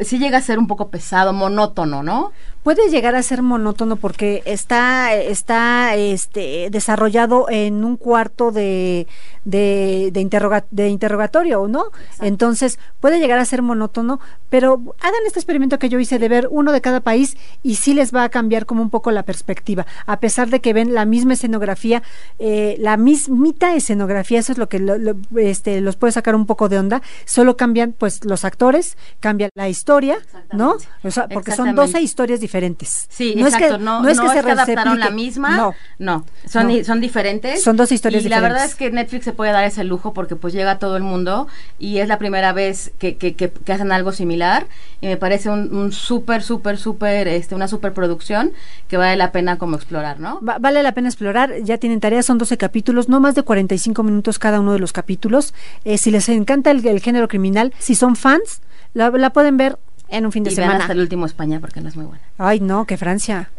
sí 0.00 0.18
llega 0.18 0.38
a 0.38 0.42
ser 0.42 0.58
un 0.58 0.66
poco 0.66 0.88
pesado, 0.88 1.32
monótono, 1.32 2.02
¿no? 2.02 2.32
Puede 2.62 2.88
llegar 2.88 3.14
a 3.14 3.22
ser 3.22 3.42
monótono 3.42 3.96
porque 3.96 4.42
está, 4.46 5.14
está 5.14 5.94
este, 5.94 6.68
desarrollado 6.70 7.46
en 7.50 7.84
un 7.84 7.96
cuarto 7.96 8.50
de, 8.50 9.06
de, 9.44 10.10
de, 10.12 10.20
interroga- 10.20 10.64
de 10.70 10.88
interrogatorio, 10.88 11.66
¿no? 11.68 11.86
Entonces 12.20 12.78
puede 13.00 13.18
llegar 13.18 13.38
a 13.38 13.44
ser 13.44 13.62
monótono, 13.62 14.20
pero 14.50 14.94
hagan 15.00 15.20
este 15.26 15.38
experimento 15.38 15.78
que 15.78 15.88
yo 15.88 15.98
hice 15.98 16.18
de 16.18 16.28
ver 16.28 16.48
uno 16.50 16.72
de 16.72 16.80
cada 16.80 17.00
país 17.00 17.36
y 17.62 17.76
sí 17.76 17.94
les 17.94 18.14
va 18.14 18.24
a 18.24 18.28
cambiar 18.28 18.66
como 18.66 18.82
un 18.82 18.90
poco 18.90 19.10
la 19.10 19.22
perspectiva, 19.24 19.86
a 20.06 20.20
pesar 20.20 20.48
de 20.50 20.60
que 20.60 20.72
ven 20.72 20.94
la 20.94 21.04
misma 21.04 21.34
escenografía, 21.34 22.02
eh, 22.38 22.76
la 22.78 22.96
mismita 22.96 23.74
escenografía, 23.74 24.38
eso 24.40 24.52
es 24.52 24.58
lo 24.58 24.68
que 24.68 24.78
lo- 24.78 24.98
lo- 24.98 25.16
este, 25.36 25.80
los 25.80 25.96
puede 25.96 26.12
sacar 26.12 26.34
un 26.34 26.46
poco 26.46 26.68
de 26.68 26.78
onda, 26.78 27.02
solo 27.24 27.56
cambian 27.56 27.92
pues 27.96 28.24
los 28.24 28.44
actores, 28.44 28.96
cambia 29.20 29.48
la 29.54 29.68
historia, 29.68 30.18
¿no? 30.52 30.76
O 31.02 31.10
sea, 31.10 31.28
porque 31.28 31.50
son 31.52 31.68
Exactamente. 31.68 31.80
12 31.80 32.00
historias 32.02 32.40
diferentes. 32.40 33.06
Sí, 33.10 33.34
no 33.36 33.46
exacto. 33.46 33.66
Es 33.66 33.72
que, 33.72 33.78
no, 33.84 34.02
no 34.02 34.08
es 34.08 34.20
que 34.20 34.28
se 34.28 34.38
adaptaron 34.38 34.98
la 35.00 35.10
misma. 35.10 35.56
No. 35.56 35.74
no. 35.98 36.24
Son, 36.48 36.84
son 36.84 37.00
diferentes. 37.00 37.62
Son 37.62 37.76
dos 37.76 37.90
historias 37.92 38.24
y 38.24 38.28
la 38.28 38.40
verdad 38.40 38.62
diferentes. 38.64 38.72
es 38.72 38.78
que 38.78 38.90
Netflix 38.90 39.24
se 39.24 39.32
puede 39.34 39.52
dar 39.52 39.64
ese 39.64 39.84
lujo 39.84 40.14
porque 40.14 40.34
pues 40.36 40.54
llega 40.54 40.70
a 40.70 40.78
todo 40.78 40.96
el 40.96 41.02
mundo 41.02 41.46
y 41.78 41.98
es 41.98 42.08
la 42.08 42.18
primera 42.18 42.52
vez 42.54 42.92
que, 42.98 43.16
que, 43.16 43.34
que- 43.34 43.50
que 43.50 43.72
hacen 43.72 43.92
algo 43.92 44.12
similar 44.12 44.66
y 45.02 45.06
me 45.08 45.16
parece 45.18 45.50
un, 45.50 45.74
un 45.74 45.92
súper, 45.92 46.42
súper, 46.42 46.78
súper, 46.78 47.28
este, 47.28 47.54
una 47.54 47.68
súper 47.68 47.92
producción 47.92 48.52
que 48.88 48.96
vale 48.96 49.16
la 49.16 49.30
pena 49.32 49.58
como 49.58 49.76
explorar, 49.76 50.18
¿no? 50.20 50.40
Va- 50.40 50.58
vale 50.58 50.82
la 50.82 50.92
pena 50.92 51.08
explorar, 51.08 51.52
ya 51.62 51.76
tienen 51.76 52.00
tareas, 52.00 52.24
son 52.24 52.38
12 52.38 52.56
capítulos, 52.56 53.08
no 53.10 53.20
más 53.20 53.34
de 53.34 53.42
45 53.42 54.02
minutos 54.02 54.38
cada 54.38 54.60
uno 54.60 54.72
de 54.72 54.78
los 54.78 54.92
capítulos. 54.92 55.52
Eh, 55.84 55.98
si 55.98 56.10
les 56.10 56.28
encanta 56.30 56.70
el, 56.70 56.86
el 56.86 57.00
género 57.00 57.28
criminal, 57.28 57.74
si 57.78 57.94
son 57.94 58.16
fans, 58.16 58.62
la, 58.94 59.10
la 59.10 59.30
pueden 59.30 59.56
ver 59.56 59.78
en 60.08 60.26
un 60.26 60.32
fin 60.32 60.44
de 60.44 60.52
y 60.52 60.54
vean 60.54 60.68
semana. 60.68 60.84
hasta 60.84 60.92
el 60.92 61.00
último 61.00 61.26
España 61.26 61.58
porque 61.60 61.80
no 61.80 61.88
es 61.88 61.96
muy 61.96 62.04
buena. 62.06 62.22
Ay, 62.38 62.60
no, 62.60 62.84
que 62.86 62.96
Francia. 62.96 63.50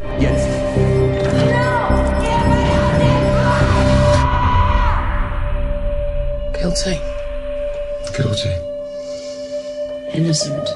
Guilty. 6.60 6.96
Guilty. 8.16 8.54
Innocent. 10.14 10.70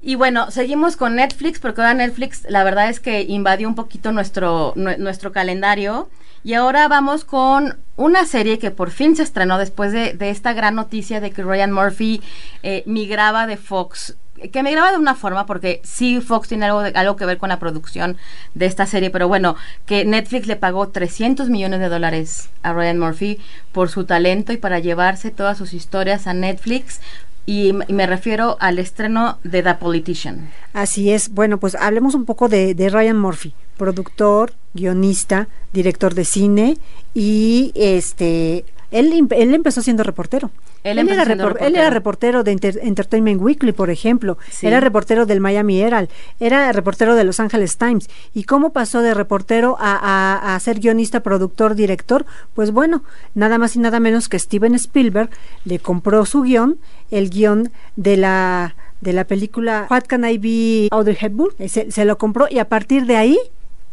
Y 0.00 0.14
bueno, 0.14 0.50
seguimos 0.50 0.96
con 0.96 1.16
Netflix, 1.16 1.58
porque 1.58 1.80
ahora 1.80 1.92
Netflix 1.94 2.44
la 2.48 2.64
verdad 2.64 2.88
es 2.88 3.00
que 3.00 3.22
invadió 3.22 3.68
un 3.68 3.74
poquito 3.74 4.12
nuestro, 4.12 4.72
nue- 4.74 4.96
nuestro 4.96 5.32
calendario. 5.32 6.08
Y 6.44 6.54
ahora 6.54 6.86
vamos 6.86 7.24
con 7.24 7.78
una 7.96 8.24
serie 8.24 8.58
que 8.60 8.70
por 8.70 8.90
fin 8.92 9.16
se 9.16 9.24
estrenó 9.24 9.58
después 9.58 9.92
de, 9.92 10.12
de 10.14 10.30
esta 10.30 10.52
gran 10.52 10.76
noticia 10.76 11.20
de 11.20 11.32
que 11.32 11.42
Ryan 11.42 11.72
Murphy 11.72 12.22
eh, 12.62 12.84
migraba 12.86 13.46
de 13.48 13.56
Fox. 13.56 14.16
Que 14.52 14.62
migraba 14.62 14.90
de 14.92 14.98
una 14.98 15.14
forma, 15.14 15.46
porque 15.46 15.80
sí 15.84 16.20
Fox 16.20 16.48
tiene 16.48 16.66
algo, 16.66 16.82
de- 16.82 16.90
algo 16.94 17.16
que 17.16 17.24
ver 17.26 17.38
con 17.38 17.48
la 17.48 17.58
producción 17.58 18.16
de 18.54 18.66
esta 18.66 18.86
serie, 18.86 19.10
pero 19.10 19.28
bueno, 19.28 19.56
que 19.86 20.04
Netflix 20.04 20.46
le 20.46 20.56
pagó 20.56 20.88
300 20.88 21.48
millones 21.48 21.80
de 21.80 21.88
dólares 21.88 22.48
a 22.62 22.72
Ryan 22.72 22.98
Murphy 22.98 23.38
por 23.72 23.88
su 23.90 24.04
talento 24.04 24.52
y 24.52 24.56
para 24.56 24.78
llevarse 24.78 25.30
todas 25.30 25.58
sus 25.58 25.72
historias 25.74 26.26
a 26.26 26.34
Netflix. 26.34 27.00
Y 27.46 27.72
me 27.72 28.06
refiero 28.06 28.58
al 28.60 28.78
estreno 28.78 29.38
de 29.42 29.62
The 29.62 29.74
Politician. 29.76 30.50
Así 30.74 31.10
es. 31.12 31.30
Bueno, 31.30 31.56
pues 31.58 31.74
hablemos 31.76 32.14
un 32.14 32.26
poco 32.26 32.48
de, 32.50 32.74
de 32.74 32.90
Ryan 32.90 33.18
Murphy, 33.18 33.54
productor, 33.78 34.52
guionista, 34.74 35.48
director 35.72 36.14
de 36.14 36.26
cine 36.26 36.76
y 37.14 37.72
este 37.74 38.66
él, 38.90 39.26
él 39.30 39.54
empezó 39.54 39.82
siendo 39.82 40.02
reportero. 40.02 40.50
Él 40.84 40.98
era 40.98 41.24
siendo 41.24 41.50
repor- 41.50 41.56
él 41.60 41.76
era 41.76 41.90
reportero. 41.90 42.42
de 42.44 42.52
Enter- 42.52 42.78
Entertainment 42.82 43.40
Weekly, 43.42 43.72
por 43.72 43.90
ejemplo. 43.90 44.38
Sí. 44.50 44.66
Era 44.66 44.80
reportero 44.80 45.26
del 45.26 45.40
Miami 45.40 45.80
Herald. 45.80 46.08
Era 46.40 46.70
reportero 46.72 47.14
de 47.14 47.24
Los 47.24 47.40
Angeles 47.40 47.76
Times. 47.76 48.08
¿Y 48.34 48.44
cómo 48.44 48.72
pasó 48.72 49.00
de 49.02 49.12
reportero 49.14 49.76
a, 49.80 49.96
a- 50.42 50.54
a 50.54 50.60
ser 50.60 50.80
guionista, 50.80 51.20
productor, 51.20 51.74
director? 51.74 52.24
Pues 52.54 52.70
bueno, 52.70 53.02
nada 53.34 53.58
más 53.58 53.76
y 53.76 53.78
nada 53.80 54.00
menos 54.00 54.28
que 54.28 54.38
Steven 54.38 54.74
Spielberg 54.74 55.30
le 55.64 55.78
compró 55.78 56.24
su 56.26 56.42
guion, 56.42 56.78
el 57.10 57.30
guion 57.30 57.70
de 57.96 58.16
la 58.16 58.74
de 59.00 59.12
la 59.12 59.24
película 59.24 59.86
What 59.88 60.04
Can 60.08 60.24
I 60.28 60.38
Be 60.38 60.88
Audrey 60.90 61.16
Hepburn. 61.20 61.54
Eh, 61.60 61.68
Se, 61.68 61.90
se 61.92 62.04
lo 62.04 62.18
compró 62.18 62.46
y 62.50 62.58
a 62.58 62.64
partir 62.68 63.06
de 63.06 63.16
ahí 63.16 63.38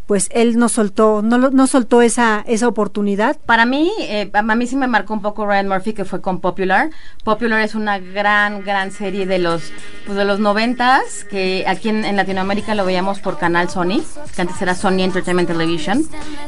pues 0.08 0.30
él 0.34 0.58
no 0.58 0.70
soltó, 0.70 1.22
no, 1.22 1.38
no 1.38 1.68
soltó 1.68 2.02
esa, 2.02 2.44
esa 2.48 2.68
oportunidad. 2.68 3.38
Para 3.46 3.65
mí, 3.65 3.91
eh, 4.02 4.30
a 4.34 4.41
mí 4.44 4.68
sí 4.68 4.76
me 4.76 4.88
marcó 4.88 5.13
un 5.13 5.22
poco 5.22 5.46
Ryan 5.46 5.68
Murphy, 5.68 5.94
que 5.94 6.06
fue 6.06 6.22
con 6.22 6.39
Popular. 6.39 6.91
Popular 7.24 7.62
es 7.62 7.74
una 7.74 7.98
gran, 7.98 8.63
gran 8.63 8.91
serie 8.91 9.26
de 9.26 9.39
los, 9.39 9.72
pues 10.06 10.18
de 10.18 10.26
los 10.26 10.39
noventas, 10.39 11.24
que 11.24 11.65
aquí 11.68 11.89
en, 11.89 12.15
Latinoamérica 12.15 12.76
lo 12.76 12.86
veíamos 12.86 13.20
por 13.20 13.38
canal 13.38 13.70
Sony, 13.70 14.04
que 14.36 14.41
antes 14.41 14.62
era 14.62 14.76
Sony 14.76 15.02
Entertainment 15.02 15.48
Television. 15.48 16.04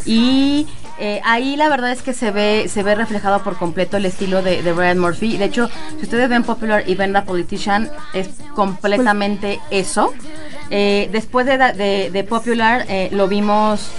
Y 0.06 0.68
eh, 1.00 1.22
ahí 1.24 1.56
la 1.56 1.70
verdad 1.70 1.92
es 1.92 2.02
que 2.02 2.14
se 2.14 2.32
ve, 2.32 2.68
se 2.70 2.82
ve 2.84 2.96
reflejado 2.96 3.44
por 3.44 3.58
completo 3.58 3.98
el 3.98 4.06
estilo 4.06 4.42
de, 4.42 4.62
Ryan 4.62 5.00
Murphy. 5.00 5.38
De 5.38 5.46
hecho, 5.46 5.70
si 5.98 6.04
ustedes 6.04 6.30
ven 6.30 6.44
Popular 6.44 6.84
y 6.88 6.96
ven 6.96 7.14
The 7.14 7.24
Politician, 7.24 7.90
es 8.14 8.30
completamente 8.56 9.60
eso. 9.72 10.14
Eh, 10.70 11.10
después 11.12 11.46
de, 11.46 11.58
de, 11.58 12.10
de 12.12 12.24
Popular, 12.24 12.86
eh, 12.90 13.10
lo 13.12 13.28
vimos 13.28 13.90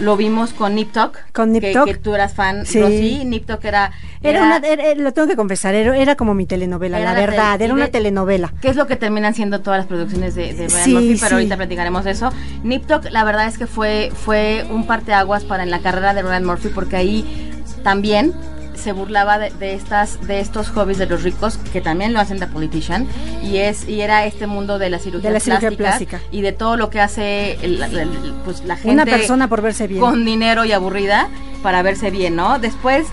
lo 0.00 0.16
vimos 0.16 0.52
con 0.52 0.74
Nip 0.74 0.92
Con 1.32 1.52
Nip 1.52 1.60
que, 1.62 1.72
Tuck. 1.72 1.84
que 1.84 1.94
tú 1.94 2.16
eras 2.16 2.34
fan, 2.34 2.66
Sí. 2.66 2.80
Rosy. 2.80 3.24
Nip 3.24 3.48
era, 3.62 3.92
Era, 4.24 4.42
una, 4.42 4.56
era- 4.56 4.92
lo 4.96 5.12
tengo 5.12 5.28
que 5.28 5.36
confesar, 5.36 5.72
era, 5.76 5.96
era 5.96 6.16
como 6.16 6.34
mi 6.34 6.46
telenovela, 6.46 6.98
la 6.98 7.14
verdad, 7.14 7.62
era 7.62 7.72
una 7.72 7.86
telenovela. 7.88 8.52
que 8.60 8.68
es 8.70 8.74
lo 8.76 8.88
que 8.88 8.96
terminan 8.96 9.34
siendo 9.34 9.60
todas 9.60 9.78
las 9.78 9.86
producciones 9.86 10.34
de, 10.34 10.52
de 10.52 10.68
Sí, 10.68 10.92
Murphy, 10.94 11.14
pero 11.20 11.28
sí. 11.28 11.34
ahorita 11.34 11.56
platicaremos 11.56 12.04
de 12.04 12.10
eso. 12.10 12.32
Nip 12.64 12.90
la 13.12 13.22
verdad 13.22 13.46
es 13.46 13.56
que 13.56 13.68
fue, 13.68 14.10
fue 14.12 14.66
un 14.68 14.84
parteaguas 14.84 15.44
para 15.44 15.62
en 15.62 15.70
la 15.70 15.78
carrera 15.78 16.12
de 16.12 16.22
Ryan 16.22 16.44
Murphy, 16.44 16.70
porque 16.70 16.96
ahí 16.96 17.52
también 17.84 18.32
se 18.76 18.92
burlaba 18.92 19.38
de, 19.38 19.50
de 19.50 19.74
estas 19.74 20.20
de 20.26 20.40
estos 20.40 20.68
hobbies 20.70 20.98
de 20.98 21.06
los 21.06 21.22
ricos 21.22 21.58
que 21.72 21.80
también 21.80 22.12
lo 22.12 22.20
hacen 22.20 22.38
The 22.38 22.46
Politician 22.46 23.06
y 23.42 23.58
es 23.58 23.88
y 23.88 24.00
era 24.00 24.24
este 24.26 24.46
mundo 24.46 24.78
de 24.78 24.90
la 24.90 24.98
cirugía, 24.98 25.28
De 25.30 25.34
la 25.34 25.40
cirugía 25.40 25.70
plástica, 25.70 26.18
plástica. 26.18 26.20
y 26.36 26.40
de 26.42 26.52
todo 26.52 26.76
lo 26.76 26.90
que 26.90 27.00
hace 27.00 27.54
el- 27.62 27.82
el- 27.82 27.98
el- 27.98 28.34
pues 28.44 28.64
la 28.64 28.76
gente 28.76 28.90
Una 28.92 29.04
persona 29.04 29.48
por 29.48 29.62
verse 29.62 29.86
bien. 29.86 30.00
con 30.00 30.24
dinero 30.24 30.64
y 30.64 30.72
aburrida 30.72 31.28
para 31.62 31.82
verse 31.82 32.10
bien, 32.10 32.36
¿no? 32.36 32.58
Después 32.58 33.06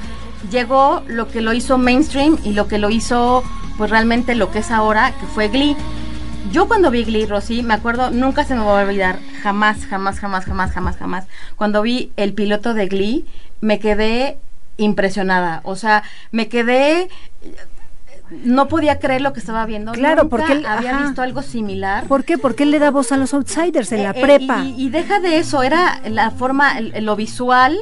llegó 0.51 1.03
lo 1.07 1.27
que 1.27 1.41
lo 1.41 1.53
hizo 1.53 1.77
mainstream 1.77 2.37
y 2.43 2.53
lo 2.53 2.67
que 2.67 2.77
lo 2.79 2.89
hizo 2.89 3.43
pues 3.77 3.89
realmente 3.89 4.35
lo 4.35 4.51
que 4.51 4.59
es 4.59 4.71
ahora, 4.71 5.11
que 5.19 5.25
fue 5.27 5.47
Glee. 5.47 5.75
Yo 6.51 6.67
cuando 6.67 6.91
vi 6.91 7.03
Glee, 7.05 7.25
Rosy, 7.25 7.63
me 7.63 7.73
acuerdo, 7.73 8.11
nunca 8.11 8.43
se 8.43 8.55
me 8.55 8.61
va 8.63 8.81
a 8.81 8.83
olvidar, 8.83 9.19
jamás, 9.41 9.85
jamás, 9.85 10.19
jamás, 10.19 10.45
jamás, 10.45 10.71
jamás, 10.71 10.97
jamás. 10.97 11.25
Cuando 11.55 11.81
vi 11.81 12.11
el 12.17 12.33
piloto 12.33 12.73
de 12.73 12.87
Glee, 12.87 13.25
me 13.61 13.79
quedé 13.79 14.37
impresionada. 14.77 15.61
O 15.63 15.75
sea, 15.75 16.03
me 16.31 16.47
quedé... 16.47 17.09
No 18.43 18.69
podía 18.69 18.97
creer 18.97 19.19
lo 19.21 19.33
que 19.33 19.41
estaba 19.41 19.65
viendo. 19.65 19.91
Claro, 19.91 20.23
Nunca 20.23 20.37
porque 20.37 20.53
él- 20.53 20.65
había 20.65 20.91
ajá. 20.95 21.05
visto 21.07 21.21
algo 21.21 21.41
similar. 21.41 22.05
¿Por 22.07 22.23
qué? 22.23 22.37
Porque 22.37 22.63
él 22.63 22.71
le 22.71 22.79
da 22.79 22.89
voz 22.89 23.11
a 23.11 23.17
los 23.17 23.33
outsiders 23.33 23.91
en 23.91 24.03
la 24.03 24.11
Eh, 24.11 24.13
eh, 24.15 24.21
prepa. 24.21 24.63
Y, 24.63 24.85
y 24.85 24.89
deja 24.89 25.19
de 25.19 25.37
eso, 25.37 25.63
era 25.63 25.99
la 26.09 26.31
forma, 26.31 26.79
lo 26.79 27.17
visual, 27.17 27.77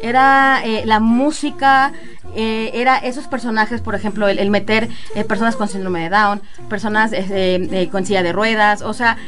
era 0.00 0.62
eh, 0.64 0.84
la 0.86 1.00
música, 1.00 1.92
eh, 2.34 2.70
era 2.72 2.96
esos 2.96 3.26
personajes, 3.26 3.82
por 3.82 3.94
ejemplo, 3.94 4.26
el, 4.26 4.38
el 4.38 4.48
meter 4.48 4.88
eh, 5.14 5.24
personas 5.24 5.54
con 5.56 5.68
síndrome 5.68 6.00
de 6.04 6.08
Down, 6.08 6.40
personas 6.70 7.12
eh, 7.12 7.26
eh, 7.70 7.88
con 7.92 8.06
silla 8.06 8.22
de 8.22 8.32
ruedas, 8.32 8.80
o 8.80 8.94
sea, 8.94 9.18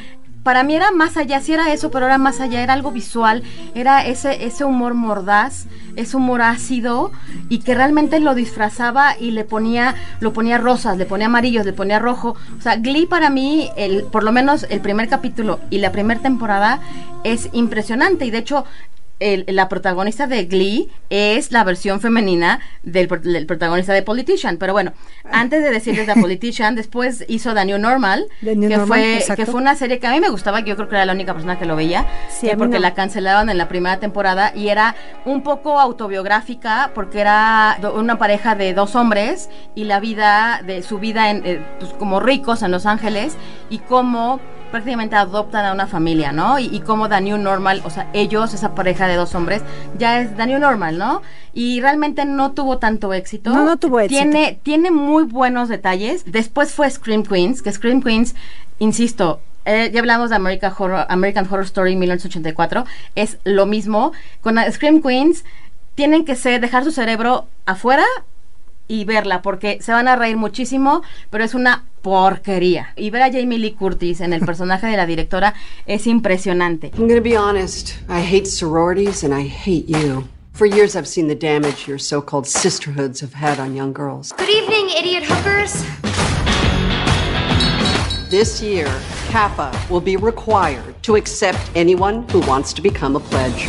para 0.43 0.65
mí 0.65 0.75
era 0.75 0.91
más 0.91 1.17
allá, 1.17 1.41
sí 1.41 1.53
era 1.53 1.73
eso, 1.73 1.91
pero 1.91 2.07
era 2.07 2.19
más 2.19 2.41
allá, 2.41 2.63
era 2.63 2.73
algo 2.73 2.91
visual, 2.91 3.43
era 3.75 4.05
ese, 4.05 4.45
ese 4.45 4.65
humor 4.65 4.95
mordaz, 4.95 5.67
ese 5.97 6.17
humor 6.17 6.43
ácido 6.43 7.13
y 7.49 7.61
que 7.61 7.75
realmente 7.75 8.19
lo 8.19 8.35
disfrazaba 8.35 9.17
y 9.19 9.31
le 9.31 9.45
ponía, 9.45 9.95
lo 10.21 10.33
ponía 10.33 10.59
rosas, 10.59 10.97
le 10.97 11.07
ponía 11.07 11.27
amarillos, 11.27 11.65
le 11.65 11.73
ponía 11.73 11.99
rojo. 11.99 12.37
O 12.59 12.61
sea, 12.61 12.77
Glee 12.77 13.07
para 13.07 13.31
mí, 13.31 13.71
el, 13.77 14.05
por 14.05 14.25
lo 14.25 14.33
menos 14.33 14.67
el 14.69 14.81
primer 14.81 15.09
capítulo 15.09 15.61
y 15.71 15.79
la 15.79 15.93
primera 15.93 16.21
temporada 16.21 16.81
es 17.25 17.49
impresionante 17.53 18.25
y 18.25 18.31
de 18.31 18.39
hecho 18.39 18.65
el- 19.23 19.45
la 19.49 19.69
protagonista 19.69 20.27
de 20.27 20.45
Glee 20.47 20.89
es 21.11 21.53
la 21.53 21.65
versión 21.65 22.01
femenina 22.01 22.61
del, 22.83 23.09
pro- 23.09 23.21
del 23.21 23.47
protagonista 23.47 23.93
de 23.93 24.03
Politician. 24.03 24.57
Pero 24.59 24.73
bueno, 24.73 24.93
antes 25.31 25.63
de 25.63 25.71
decirles 25.71 26.07
The 26.07 26.21
Politician, 26.21 26.75
después 26.75 27.25
hizo 27.29 27.55
The 27.55 27.65
New 27.65 27.79
Normal, 27.79 28.27
The 28.43 28.57
New 28.57 28.69
que, 28.69 28.77
Normal, 28.77 28.99
fue, 29.01 29.15
exacto. 29.19 29.45
que 29.45 29.51
fue 29.51 29.61
una 29.61 29.75
serie 29.77 29.99
que 29.99 30.07
a 30.07 30.11
mí 30.11 30.21
me 30.21 30.29
gustaba, 30.29 30.63
que 30.63 30.71
yo 30.71 30.77
creo 30.77 30.89
que 30.89 30.97
era 30.97 31.05
la 31.07 31.13
única 31.13 31.33
persona 31.33 31.59
que 31.59 31.67
lo 31.67 31.77
veía, 31.77 32.07
Sí, 32.29 32.49
porque 32.59 32.75
no. 32.77 32.81
la 32.81 32.95
cancelaban 32.95 33.49
en 33.49 33.59
la 33.59 33.69
primera 33.69 33.99
temporada 34.01 34.53
y 34.55 34.69
era 34.69 34.95
un 35.25 35.43
poco 35.43 35.79
autobiográfica 35.81 36.91
porque 36.95 37.21
era 37.21 37.79
una 37.95 38.19
pareja 38.19 38.55
de 38.55 38.75
dos 38.75 38.95
hombres 38.97 39.49
y 39.75 39.85
la 39.85 40.01
vida 40.01 40.61
de 40.67 40.83
su 40.83 40.99
vida 40.99 41.31
en, 41.31 41.43
eh, 41.47 41.61
pues, 41.79 41.93
como 41.95 42.21
ricos 42.21 42.63
en 42.63 42.71
Los 42.71 42.87
Ángeles 42.87 43.37
y 43.71 43.79
cómo 43.79 44.41
prácticamente 44.73 45.15
adoptan 45.15 45.65
a 45.65 45.73
una 45.73 45.87
familia, 45.87 46.33
¿no? 46.33 46.59
Y, 46.59 46.65
y 46.65 46.81
cómo 46.81 47.09
The 47.09 47.21
New 47.21 47.39
Normal, 47.39 47.83
o 47.85 47.91
sea, 47.91 48.09
ellos, 48.13 48.53
esa 48.55 48.75
pareja 48.75 49.07
de 49.07 49.15
dos 49.15 49.37
hombres, 49.37 49.63
ya 49.99 50.21
es 50.21 50.37
The 50.37 50.47
New 50.47 50.59
Normal, 50.59 50.99
¿no? 50.99 51.23
Y 51.55 51.81
realmente 51.81 52.25
no 52.25 52.51
tuvo 52.51 52.79
tanto 52.79 53.13
éxito. 53.13 53.51
No, 53.51 53.65
no 53.65 53.77
tuvo 53.77 54.01
éxito. 54.01 54.21
Tiene, 54.21 54.59
tiene 54.65 54.91
muy 54.91 55.23
buenos 55.23 55.69
detalles. 55.69 56.25
Después 56.27 56.73
fue 56.73 56.91
Scream 56.91 57.23
Queens, 57.23 57.63
que 57.63 57.71
Scream 57.71 58.03
Queens, 58.03 58.35
insisto, 58.81 59.41
eh, 59.65 59.91
ya 59.93 60.01
hablamos 60.01 60.31
de 60.31 60.37
American 60.37 60.73
Horror, 60.77 61.07
American 61.09 61.47
Horror 61.47 61.65
Story 61.65 61.95
1984, 61.95 62.85
es 63.15 63.39
lo 63.45 63.67
mismo. 63.67 64.13
Con 64.41 64.59
Scream 64.73 65.03
Queens 65.03 65.45
tienen 65.95 66.25
que 66.25 66.35
ser, 66.35 66.61
dejar 66.61 66.83
su 66.83 66.91
cerebro 66.91 67.47
afuera 67.67 68.05
y 68.93 69.07
verla 69.07 69.41
porque 69.41 69.79
se 69.81 69.91
van 69.91 70.07
a 70.07 70.17
reír 70.17 70.37
muchísimo, 70.37 71.01
pero 71.31 71.45
es 71.45 71.55
una 71.55 71.87
porquería. 72.03 72.93
Y 72.95 73.09
ver 73.09 73.23
a 73.23 73.33
Jamie 73.33 73.59
Lee 73.59 73.73
Curtis 73.73 74.21
en 74.21 74.35
el 74.35 74.45
personaje 74.45 74.87
de 74.87 74.99
la 74.99 75.07
directora 75.07 75.55
es 75.87 76.07
impresionante. 76.07 76.91
I'm 76.99 77.09
gonna 77.09 77.21
be 77.23 77.39
honest. 77.39 77.93
I 78.11 78.21
hate 78.21 78.45
sororities 78.47 79.25
and 79.25 79.33
I 79.33 79.49
hate 79.49 79.87
you. 79.89 80.25
For 80.53 80.67
years, 80.67 80.95
I've 80.95 81.09
seen 81.09 81.27
the 81.27 81.35
damage 81.35 81.89
your 81.89 81.99
so 81.99 82.21
called 82.21 82.47
sisterhoods 82.47 83.23
have 83.23 83.33
had 83.33 83.59
on 83.59 83.75
young 83.75 83.95
girls. 83.95 84.33
Good 84.37 84.51
evening, 84.51 84.91
idiot 84.91 85.25
hookers. 85.25 85.73
This 88.29 88.61
year, 88.61 88.89
Kappa 89.31 89.73
will 89.89 90.03
be 90.03 90.17
required 90.17 91.03
to 91.05 91.17
accept 91.17 91.59
anyone 91.75 92.29
who 92.29 92.41
wants 92.41 92.75
to 92.75 92.83
become 92.83 93.17
a 93.17 93.21
pledge. 93.21 93.67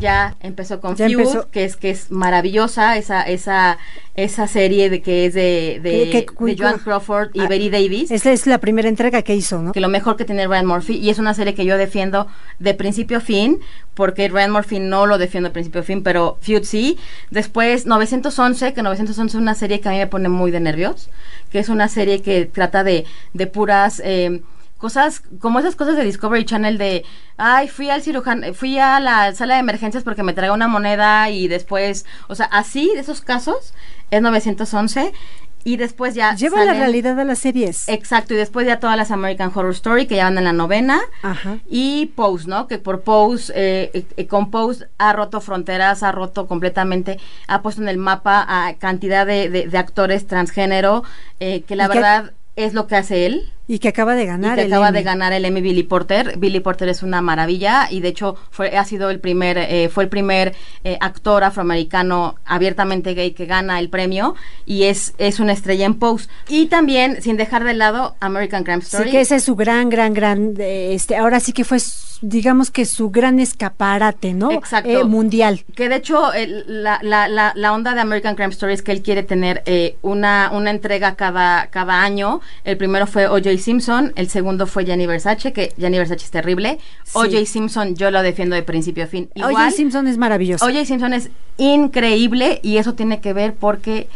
Ya 0.00 0.36
empezó 0.40 0.80
con 0.80 0.96
Ya 0.96 1.06
Feud, 1.08 1.20
empezó. 1.20 1.50
que 1.50 1.64
es 1.64 1.76
que 1.76 1.90
es 1.90 2.10
maravillosa 2.10 2.96
esa 2.96 3.22
esa 3.22 3.78
esa 4.14 4.46
serie 4.48 4.88
de 4.88 5.02
que 5.02 5.26
es 5.26 5.34
de 5.34 5.80
de, 5.82 6.26
Joan 6.58 6.78
Crawford 6.78 7.30
y 7.34 7.40
Ah, 7.40 7.48
Betty 7.48 7.68
Davis. 7.70 8.10
Esta 8.10 8.32
es 8.32 8.46
la 8.46 8.58
primera 8.58 8.88
entrega 8.88 9.22
que 9.22 9.34
hizo, 9.34 9.60
¿no? 9.60 9.72
que 9.72 9.80
lo 9.80 9.88
mejor 9.88 10.16
que 10.16 10.24
tiene 10.24 10.46
Ryan 10.46 10.66
Murphy 10.66 10.96
y 10.96 11.10
es 11.10 11.18
una 11.18 11.34
serie 11.34 11.54
que 11.54 11.64
yo 11.64 11.76
defiendo 11.76 12.26
de 12.58 12.74
principio 12.74 13.18
a 13.18 13.20
fin 13.20 13.60
porque 13.94 14.28
Ryan 14.28 14.50
Murphy 14.52 14.78
no 14.78 15.06
lo 15.06 15.18
defiendo 15.18 15.48
de 15.50 15.52
principio 15.52 15.80
a 15.80 15.84
fin 15.84 16.02
pero 16.02 16.38
Feud 16.40 16.64
sí 16.64 16.98
después 17.30 17.86
911 17.86 18.72
que 18.72 18.82
911 18.82 19.36
es 19.36 19.40
una 19.40 19.54
serie 19.54 19.80
que 19.80 19.88
a 19.88 19.92
mí 19.92 19.98
me 19.98 20.06
pone 20.06 20.28
muy 20.28 20.50
de 20.50 20.60
nervios 20.60 21.10
que 21.50 21.58
es 21.58 21.68
una 21.68 21.88
serie 21.88 22.22
que 22.22 22.46
trata 22.46 22.84
de, 22.84 23.04
de 23.34 23.46
puras 23.46 24.00
eh, 24.04 24.40
cosas 24.78 25.22
como 25.40 25.58
esas 25.58 25.74
cosas 25.76 25.96
de 25.96 26.04
Discovery 26.04 26.44
Channel 26.44 26.76
de 26.78 27.04
ay 27.38 27.68
fui 27.68 27.88
al 27.90 28.02
cirujano 28.02 28.52
fui 28.54 28.78
a 28.78 29.00
la 29.00 29.34
sala 29.34 29.54
de 29.54 29.60
emergencias 29.60 30.04
porque 30.04 30.22
me 30.22 30.34
traiga 30.34 30.52
una 30.54 30.68
moneda 30.68 31.30
y 31.30 31.48
después 31.48 32.04
o 32.28 32.34
sea 32.34 32.46
así 32.46 32.90
de 32.94 33.00
esos 33.00 33.20
casos 33.22 33.72
es 34.10 34.20
911 34.22 35.12
y 35.64 35.78
después 35.78 36.14
ya 36.14 36.32
Lleva 36.36 36.64
la 36.64 36.74
realidad 36.74 37.18
a 37.18 37.24
las 37.24 37.40
series. 37.40 37.88
Exacto, 37.88 38.34
y 38.34 38.36
después 38.36 38.68
ya 38.68 38.78
todas 38.78 38.96
las 38.96 39.10
American 39.10 39.50
Horror 39.52 39.72
Story 39.72 40.06
que 40.06 40.14
ya 40.14 40.22
van 40.22 40.38
en 40.38 40.44
la 40.44 40.52
novena. 40.52 41.00
Ajá. 41.22 41.58
Y 41.68 42.06
Pose, 42.14 42.46
¿no? 42.46 42.68
Que 42.68 42.78
por 42.78 43.00
Pose, 43.00 43.52
eh, 43.56 44.04
eh, 44.16 44.26
con 44.28 44.52
Pose 44.52 44.86
ha 44.98 45.12
roto 45.12 45.40
fronteras, 45.40 46.04
ha 46.04 46.12
roto 46.12 46.46
completamente, 46.46 47.18
ha 47.48 47.62
puesto 47.62 47.82
en 47.82 47.88
el 47.88 47.98
mapa 47.98 48.46
a 48.46 48.74
cantidad 48.74 49.26
de, 49.26 49.50
de- 49.50 49.66
de 49.66 49.76
actores 49.78 50.28
transgénero, 50.28 51.02
eh, 51.40 51.62
que 51.62 51.74
la 51.74 51.88
verdad 51.88 52.32
es 52.54 52.72
lo 52.72 52.86
que 52.86 52.94
hace 52.94 53.26
él. 53.26 53.52
Y 53.68 53.80
que 53.80 53.88
acaba 53.88 54.14
de 54.14 54.26
ganar 54.26 54.52
Y 54.52 54.60
que 54.62 54.66
el 54.66 54.72
acaba 54.72 54.88
Emmy. 54.88 54.98
de 54.98 55.02
ganar 55.04 55.32
el 55.32 55.44
Emmy 55.44 55.60
Billy 55.60 55.82
Porter. 55.82 56.38
Billy 56.38 56.60
Porter 56.60 56.88
es 56.88 57.02
una 57.02 57.20
maravilla 57.20 57.88
y 57.90 58.00
de 58.00 58.08
hecho 58.08 58.36
fue 58.50 58.76
ha 58.76 58.84
sido 58.84 59.10
el 59.10 59.18
primer 59.18 59.58
eh, 59.58 59.88
fue 59.92 60.04
el 60.04 60.08
primer 60.08 60.54
eh, 60.84 60.96
actor 61.00 61.42
afroamericano 61.42 62.36
abiertamente 62.44 63.14
gay 63.14 63.32
que 63.32 63.46
gana 63.46 63.78
el 63.80 63.88
premio 63.88 64.34
y 64.66 64.84
es 64.84 65.14
es 65.18 65.40
una 65.40 65.52
estrella 65.52 65.84
en 65.86 65.94
Pose 65.94 66.28
y 66.48 66.66
también 66.66 67.20
sin 67.22 67.36
dejar 67.36 67.64
de 67.64 67.74
lado 67.74 68.14
American 68.20 68.62
Crime 68.62 68.78
Story. 68.82 69.04
Sí, 69.04 69.10
que 69.10 69.20
ese 69.20 69.36
es 69.36 69.44
su 69.44 69.56
gran, 69.56 69.88
gran, 69.90 70.14
gran, 70.14 70.54
eh, 70.58 70.94
este, 70.94 71.16
ahora 71.16 71.40
sí 71.40 71.52
que 71.52 71.64
fue, 71.64 71.78
digamos 72.22 72.70
que 72.70 72.84
su 72.86 73.10
gran 73.10 73.40
escaparate, 73.40 74.32
¿no? 74.32 74.52
Exacto. 74.52 74.88
Eh, 74.88 75.04
mundial. 75.04 75.64
Que 75.74 75.88
de 75.88 75.96
hecho 75.96 76.30
la, 76.66 76.98
la, 77.02 77.28
la, 77.28 77.52
la 77.54 77.72
onda 77.72 77.94
de 77.94 78.00
American 78.00 78.36
Crime 78.36 78.52
Story 78.52 78.74
es 78.74 78.82
que 78.82 78.92
él 78.92 79.02
quiere 79.02 79.22
tener 79.22 79.62
eh, 79.66 79.96
una, 80.02 80.50
una 80.52 80.70
entrega 80.70 81.14
cada, 81.16 81.66
cada 81.68 82.02
año. 82.02 82.40
El 82.64 82.76
primero 82.76 83.06
fue 83.06 83.26
O.J. 83.26 83.55
Simpson, 83.58 84.12
el 84.16 84.28
segundo 84.28 84.66
fue 84.66 84.84
Gianni 84.84 85.06
Versace, 85.06 85.52
que 85.52 85.72
Gianni 85.76 85.98
Versace 85.98 86.24
es 86.24 86.30
terrible. 86.30 86.78
Sí. 87.04 87.18
O.J. 87.18 87.46
Simpson 87.46 87.94
yo 87.94 88.10
lo 88.10 88.22
defiendo 88.22 88.56
de 88.56 88.62
principio 88.62 89.04
a 89.04 89.06
fin. 89.06 89.28
Igual, 89.34 89.72
Simpson 89.72 90.06
es 90.08 90.18
maravilloso. 90.18 90.64
O.J. 90.64 90.84
Simpson 90.84 91.12
es 91.12 91.30
increíble 91.58 92.60
y 92.62 92.76
eso 92.76 92.94
tiene 92.94 93.20
que 93.20 93.32
ver 93.32 93.54
porque 93.54 94.08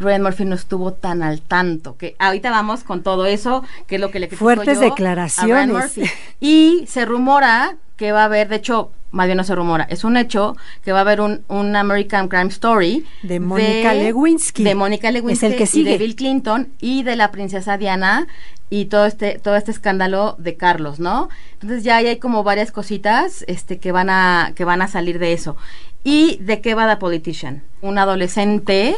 Ryan 0.00 0.22
Murphy 0.22 0.44
no 0.44 0.54
estuvo 0.56 0.92
tan 0.92 1.22
al 1.22 1.40
tanto. 1.42 1.96
Que 1.96 2.16
ahorita 2.18 2.50
vamos 2.50 2.82
con 2.84 3.02
todo 3.02 3.26
eso, 3.26 3.62
que 3.86 3.96
es 3.96 4.00
lo 4.00 4.10
que 4.10 4.18
le 4.20 4.28
critico 4.28 4.44
Fuertes 4.44 4.66
yo 4.66 4.72
a 4.72 4.74
Ryan 4.80 4.90
declaraciones. 4.90 5.68
Murphy. 5.96 6.10
Y 6.40 6.84
se 6.88 7.04
rumora 7.04 7.76
que 7.96 8.12
va 8.12 8.22
a 8.22 8.24
haber, 8.24 8.48
de 8.48 8.56
hecho, 8.56 8.90
más 9.10 9.26
bien 9.26 9.36
no 9.36 9.44
se 9.44 9.54
rumora, 9.54 9.84
es 9.90 10.04
un 10.04 10.16
hecho 10.16 10.56
que 10.82 10.92
va 10.92 10.98
a 10.98 11.00
haber 11.02 11.20
un, 11.20 11.42
un 11.48 11.76
American 11.76 12.28
Crime 12.28 12.46
Story 12.48 13.04
De 13.22 13.40
Mónica 13.40 13.92
Lewinsky. 13.92 14.62
de 14.64 14.74
Mónica 14.74 15.10
Lewinsky 15.10 15.46
Es 15.46 15.52
el 15.52 15.58
que 15.58 15.64
y 15.64 15.66
sigue. 15.66 15.90
de 15.90 15.98
Bill 15.98 16.16
Clinton 16.16 16.68
y 16.80 17.02
de 17.02 17.16
la 17.16 17.30
princesa 17.30 17.76
Diana 17.76 18.26
y 18.70 18.84
todo 18.86 19.04
este 19.04 19.38
todo 19.40 19.56
este 19.56 19.72
escándalo 19.72 20.36
de 20.38 20.56
Carlos, 20.56 21.00
¿no? 21.00 21.28
Entonces 21.54 21.82
ya 21.82 21.96
ahí 21.96 22.06
hay 22.06 22.18
como 22.20 22.44
varias 22.44 22.70
cositas 22.70 23.44
este 23.48 23.78
que 23.78 23.90
van 23.92 24.08
a 24.08 24.52
que 24.54 24.64
van 24.64 24.80
a 24.80 24.86
salir 24.88 25.18
de 25.18 25.32
eso. 25.32 25.56
¿Y 26.04 26.38
de 26.40 26.60
qué 26.60 26.74
va 26.74 26.88
The 26.88 26.96
Politician? 26.96 27.62
Un 27.82 27.98
adolescente 27.98 28.96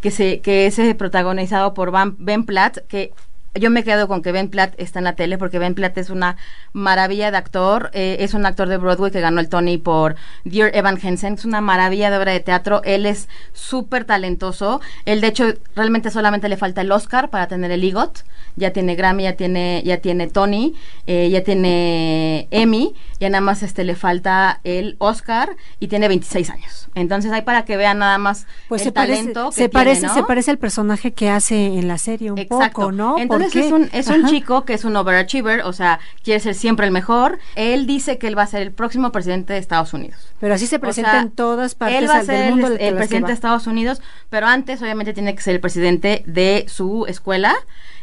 que 0.00 0.10
se 0.10 0.40
que 0.40 0.66
es 0.66 0.78
eh, 0.78 0.94
protagonizado 0.94 1.74
por 1.74 1.90
Van- 1.90 2.16
Ben 2.18 2.44
Platt 2.44 2.78
que 2.88 3.12
yo 3.54 3.70
me 3.70 3.84
quedo 3.84 4.08
con 4.08 4.22
que 4.22 4.32
Ben 4.32 4.48
Platt 4.48 4.74
está 4.78 4.98
en 5.00 5.04
la 5.04 5.14
tele 5.14 5.36
porque 5.38 5.58
Ben 5.58 5.74
Platt 5.74 5.98
es 5.98 6.08
una 6.10 6.36
maravilla 6.72 7.30
de 7.30 7.36
actor. 7.36 7.90
eh, 7.92 8.16
es 8.20 8.32
un 8.34 8.46
actor 8.46 8.68
de 8.68 8.78
Broadway 8.78 9.10
que 9.10 9.20
ganó 9.20 9.40
el 9.40 9.48
Tony 9.48 9.76
por 9.78 10.16
Dear 10.44 10.70
Evan 10.74 10.98
Hansen. 11.02 11.34
Es 11.34 11.44
una 11.44 11.60
maravilla 11.60 12.10
de 12.10 12.16
obra 12.16 12.32
de 12.32 12.40
teatro. 12.40 12.80
Él 12.84 13.04
es 13.06 13.28
súper 13.52 14.04
talentoso. 14.04 14.80
Él, 15.04 15.20
de 15.20 15.26
hecho, 15.26 15.52
realmente 15.76 16.10
solamente 16.10 16.48
le 16.48 16.56
falta 16.56 16.80
el 16.80 16.90
Oscar 16.92 17.28
para 17.30 17.46
tener 17.46 17.70
el 17.70 17.84
EGOT. 17.84 18.20
Ya 18.56 18.70
tiene 18.72 18.96
Grammy, 18.96 19.22
ya 19.24 19.32
tiene, 19.34 19.82
ya 19.84 19.96
tiene 19.98 20.26
Tony, 20.28 20.74
eh, 21.06 21.30
ya 21.30 21.42
tiene 21.42 22.48
Emmy. 22.50 22.94
Ya 23.18 23.30
nada 23.30 23.40
más 23.40 23.62
este 23.62 23.84
le 23.84 23.94
falta 23.96 24.60
el 24.64 24.96
Oscar 24.98 25.56
y 25.80 25.88
tiene 25.88 26.08
26 26.08 26.50
años. 26.50 26.88
Entonces, 26.94 27.32
ahí 27.32 27.40
para 27.42 27.64
que 27.64 27.76
vean 27.78 27.98
nada 27.98 28.18
más 28.18 28.46
Pues 28.68 28.82
el 28.82 28.86
se 28.88 28.92
parece, 28.92 29.16
talento 29.20 29.48
que 29.50 29.54
se 29.54 29.68
tiene, 29.68 29.72
parece, 29.72 30.06
¿no? 30.06 30.14
se 30.14 30.22
parece 30.24 30.50
al 30.50 30.58
personaje 30.58 31.12
que 31.12 31.30
hace 31.30 31.66
en 31.78 31.88
la 31.88 31.96
serie 31.96 32.30
un 32.30 32.38
Exacto. 32.38 32.80
poco, 32.80 32.92
¿no? 32.92 33.18
Entonces 33.18 33.41
Es 33.46 33.72
un, 33.72 33.88
es 33.92 34.06
un 34.08 34.26
chico 34.26 34.64
que 34.64 34.74
es 34.74 34.84
un 34.84 34.96
overachiever, 34.96 35.62
o 35.62 35.72
sea, 35.72 36.00
quiere 36.22 36.40
ser 36.40 36.54
siempre 36.54 36.86
el 36.86 36.92
mejor. 36.92 37.38
Él 37.54 37.86
dice 37.86 38.18
que 38.18 38.28
él 38.28 38.36
va 38.36 38.42
a 38.42 38.46
ser 38.46 38.62
el 38.62 38.72
próximo 38.72 39.12
presidente 39.12 39.52
de 39.52 39.58
Estados 39.58 39.92
Unidos. 39.92 40.32
Pero 40.40 40.54
así 40.54 40.66
se 40.66 40.76
O 40.76 40.80
presenta 40.80 41.12
sea, 41.12 41.20
en 41.22 41.30
todas 41.30 41.74
partes 41.74 41.98
Él 41.98 42.08
va 42.08 42.16
a 42.16 42.24
ser 42.24 42.36
del 42.36 42.44
el, 42.44 42.50
mundo 42.50 42.66
el 42.68 42.78
que 42.78 42.92
presidente 42.92 43.28
de 43.28 43.34
Estados 43.34 43.66
Unidos, 43.66 44.02
pero 44.30 44.46
antes 44.46 44.80
obviamente 44.82 45.12
tiene 45.12 45.34
que 45.34 45.42
ser 45.42 45.54
el 45.54 45.60
presidente 45.60 46.22
de 46.26 46.64
su 46.68 47.06
escuela 47.06 47.54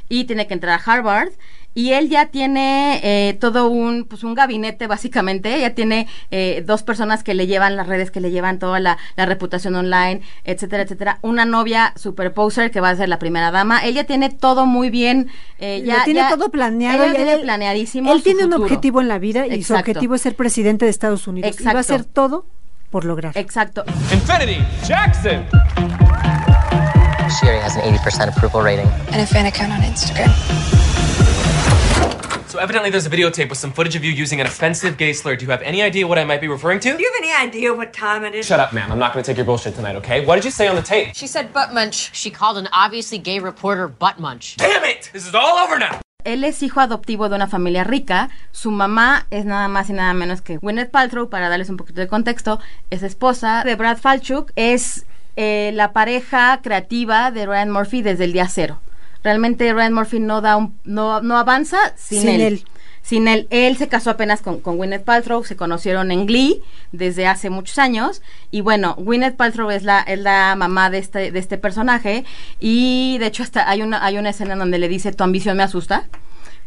y 0.09 0.25
tiene 0.25 0.47
que 0.47 0.53
entrar 0.55 0.79
a 0.79 0.83
Harvard. 0.91 1.29
Y 1.75 1.91
él 1.93 2.09
ya 2.09 2.25
tiene 2.25 2.99
eh, 3.03 3.35
todo 3.39 3.69
un, 3.69 4.05
pues 4.05 4.23
un 4.23 4.33
gabinete 4.33 4.87
básicamente, 4.87 5.61
ya 5.61 5.75
tiene 5.75 6.07
eh, 6.31 6.63
dos 6.65 6.81
personas 6.81 7.23
que 7.23 7.35
le 7.35 7.45
llevan 7.45 7.75
las 7.77 7.85
redes, 7.87 8.09
que 8.09 8.19
le 8.19 8.31
llevan 8.31 8.57
toda 8.57 8.79
la, 8.79 8.97
la 9.15 9.27
reputación 9.27 9.75
online, 9.75 10.21
etcétera, 10.45 10.81
etcétera. 10.83 11.19
Una 11.21 11.45
novia 11.45 11.93
super 11.95 12.33
poser 12.33 12.71
que 12.71 12.81
va 12.81 12.89
a 12.89 12.95
ser 12.95 13.07
la 13.07 13.19
primera 13.19 13.51
dama. 13.51 13.79
Él 13.85 13.93
ya 13.93 14.03
tiene 14.05 14.31
todo 14.31 14.65
muy 14.65 14.89
bien, 14.89 15.29
eh, 15.59 15.83
ya 15.85 15.99
Lo 15.99 16.03
tiene 16.05 16.19
ya- 16.21 16.29
todo 16.31 16.49
planeado. 16.49 17.03
él 17.03 17.15
tiene 17.15 17.37
planeadísimo 17.37 18.11
Él 18.11 18.17
su 18.17 18.23
tiene 18.23 18.45
un 18.45 18.53
objetivo 18.53 18.99
en 18.99 19.07
la 19.07 19.19
vida 19.19 19.45
y 19.45 19.51
su 19.63 19.73
Exacto. 19.73 19.91
objetivo 19.91 20.15
es 20.15 20.21
ser 20.21 20.35
presidente 20.35 20.85
de 20.85 20.91
Estados 20.91 21.27
Unidos. 21.27 21.49
Y 21.61 21.63
va 21.63 21.69
a 21.69 21.73
Exacto. 21.73 21.93
hacer 21.93 22.03
todo 22.03 22.45
por 22.89 23.05
lograr. 23.05 23.37
Exacto. 23.37 23.85
Infinity, 24.11 24.57
Jackson. 24.85 25.45
She 27.29 27.45
already 27.45 27.61
has 27.61 27.75
an 27.75 27.81
80% 27.81 28.35
approval 28.35 28.61
rating. 28.61 28.87
And 29.11 29.21
a 29.21 29.25
fan 29.25 29.45
account 29.45 29.71
on 29.71 29.81
Instagram. 29.81 30.29
So 32.49 32.57
evidently 32.57 32.89
there's 32.89 33.05
a 33.05 33.09
videotape 33.11 33.49
with 33.49 33.59
some 33.59 33.71
footage 33.71 33.95
of 33.95 34.03
you 34.03 34.11
using 34.11 34.41
an 34.41 34.47
offensive 34.47 34.97
gay 34.97 35.13
slur. 35.13 35.35
Do 35.35 35.45
you 35.45 35.51
have 35.51 35.61
any 35.61 35.83
idea 35.83 36.07
what 36.07 36.17
I 36.17 36.23
might 36.23 36.41
be 36.41 36.47
referring 36.47 36.79
to? 36.79 36.97
Do 36.97 37.03
you 37.03 37.11
have 37.13 37.23
any 37.23 37.31
idea 37.47 37.71
what 37.71 37.93
time 37.93 38.25
it 38.25 38.33
is? 38.33 38.47
Shut 38.47 38.59
up, 38.59 38.73
ma'am. 38.73 38.91
I'm 38.91 38.97
not 38.97 39.13
going 39.13 39.23
to 39.23 39.29
take 39.29 39.37
your 39.37 39.45
bullshit 39.45 39.75
tonight, 39.75 39.95
okay? 39.97 40.25
What 40.25 40.35
did 40.35 40.45
you 40.45 40.51
say 40.51 40.67
on 40.67 40.75
the 40.75 40.81
tape? 40.81 41.13
She 41.13 41.27
said 41.27 41.53
butt 41.53 41.73
munch. 41.75 42.09
She 42.15 42.31
called 42.31 42.57
an 42.57 42.67
obviously 42.73 43.19
gay 43.19 43.37
reporter 43.37 43.87
butt 43.87 44.19
munch. 44.19 44.57
Damn 44.57 44.83
it! 44.85 45.11
This 45.13 45.27
is 45.27 45.35
all 45.35 45.59
over 45.59 45.77
now. 45.77 46.01
Él 46.25 46.43
es 46.43 46.61
hijo 46.63 46.81
adoptivo 46.81 47.29
de 47.29 47.35
una 47.35 47.47
familia 47.47 47.83
rica. 47.83 48.29
Su 48.51 48.71
mamá 48.71 49.25
es 49.29 49.45
nada 49.45 49.67
más 49.67 49.89
y 49.89 49.93
nada 49.93 50.13
menos 50.13 50.41
que 50.41 50.57
Gwyneth 50.57 50.91
Paltrow, 50.91 51.29
para 51.29 51.49
darles 51.49 51.69
un 51.69 51.77
poquito 51.77 52.01
de 52.01 52.07
contexto. 52.07 52.59
Es 52.89 53.03
esposa 53.03 53.63
de 53.63 53.75
Brad 53.75 53.97
Falchuk. 53.99 54.51
Es 54.55 55.05
eh, 55.41 55.71
la 55.73 55.93
pareja 55.93 56.59
creativa 56.61 57.31
de 57.31 57.45
Ryan 57.45 57.71
Murphy 57.71 58.01
desde 58.01 58.25
el 58.25 58.33
día 58.33 58.49
cero. 58.49 58.81
Realmente 59.23 59.71
Ryan 59.73 59.93
Murphy 59.93 60.19
no 60.19 60.41
da 60.41 60.57
un, 60.57 60.77
no, 60.83 61.21
no 61.21 61.37
avanza 61.37 61.77
sin, 61.95 62.21
Sin 62.21 62.29
él. 62.29 62.41
él. 62.41 62.63
Sin 63.01 63.27
él. 63.29 63.47
Él 63.49 63.77
se 63.77 63.87
casó 63.87 64.09
apenas 64.09 64.41
con, 64.41 64.59
con 64.59 64.75
Gwyneth 64.75 65.03
Paltrow, 65.05 65.43
se 65.45 65.55
conocieron 65.55 66.11
en 66.11 66.25
Glee 66.25 66.61
desde 66.91 67.25
hace 67.25 67.49
muchos 67.49 67.79
años. 67.79 68.21
Y 68.51 68.59
bueno, 68.59 68.95
Gwyneth 68.97 69.35
Paltrow 69.37 69.71
es 69.71 69.83
la, 69.83 70.01
es 70.01 70.19
la 70.19 70.55
mamá 70.57 70.89
de 70.89 70.97
este, 70.97 71.31
de 71.31 71.39
este 71.39 71.57
personaje. 71.57 72.25
Y 72.59 73.17
de 73.19 73.27
hecho 73.27 73.43
hasta 73.43 73.69
hay 73.69 73.81
una, 73.81 74.03
hay 74.05 74.17
una 74.17 74.29
escena 74.31 74.53
en 74.53 74.59
donde 74.59 74.77
le 74.77 74.89
dice, 74.89 75.13
tu 75.13 75.23
ambición 75.23 75.55
me 75.57 75.63
asusta 75.63 76.07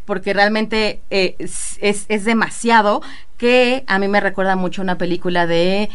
porque 0.07 0.33
realmente 0.33 1.01
eh, 1.11 1.37
es, 1.39 1.79
es- 1.81 2.07
es 2.09 2.25
demasiado 2.25 3.03
que 3.39 3.85
a 3.87 3.99
mí 4.01 4.09
me 4.09 4.19
recuerda 4.21 4.57
mucho 4.57 4.83
una 4.83 4.99
película 4.99 5.47
de 5.47 5.91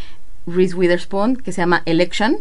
Reese 0.45 0.75
Witherspoon 0.75 1.35
que 1.35 1.51
se 1.51 1.59
llama 1.61 1.81
Election, 1.85 2.37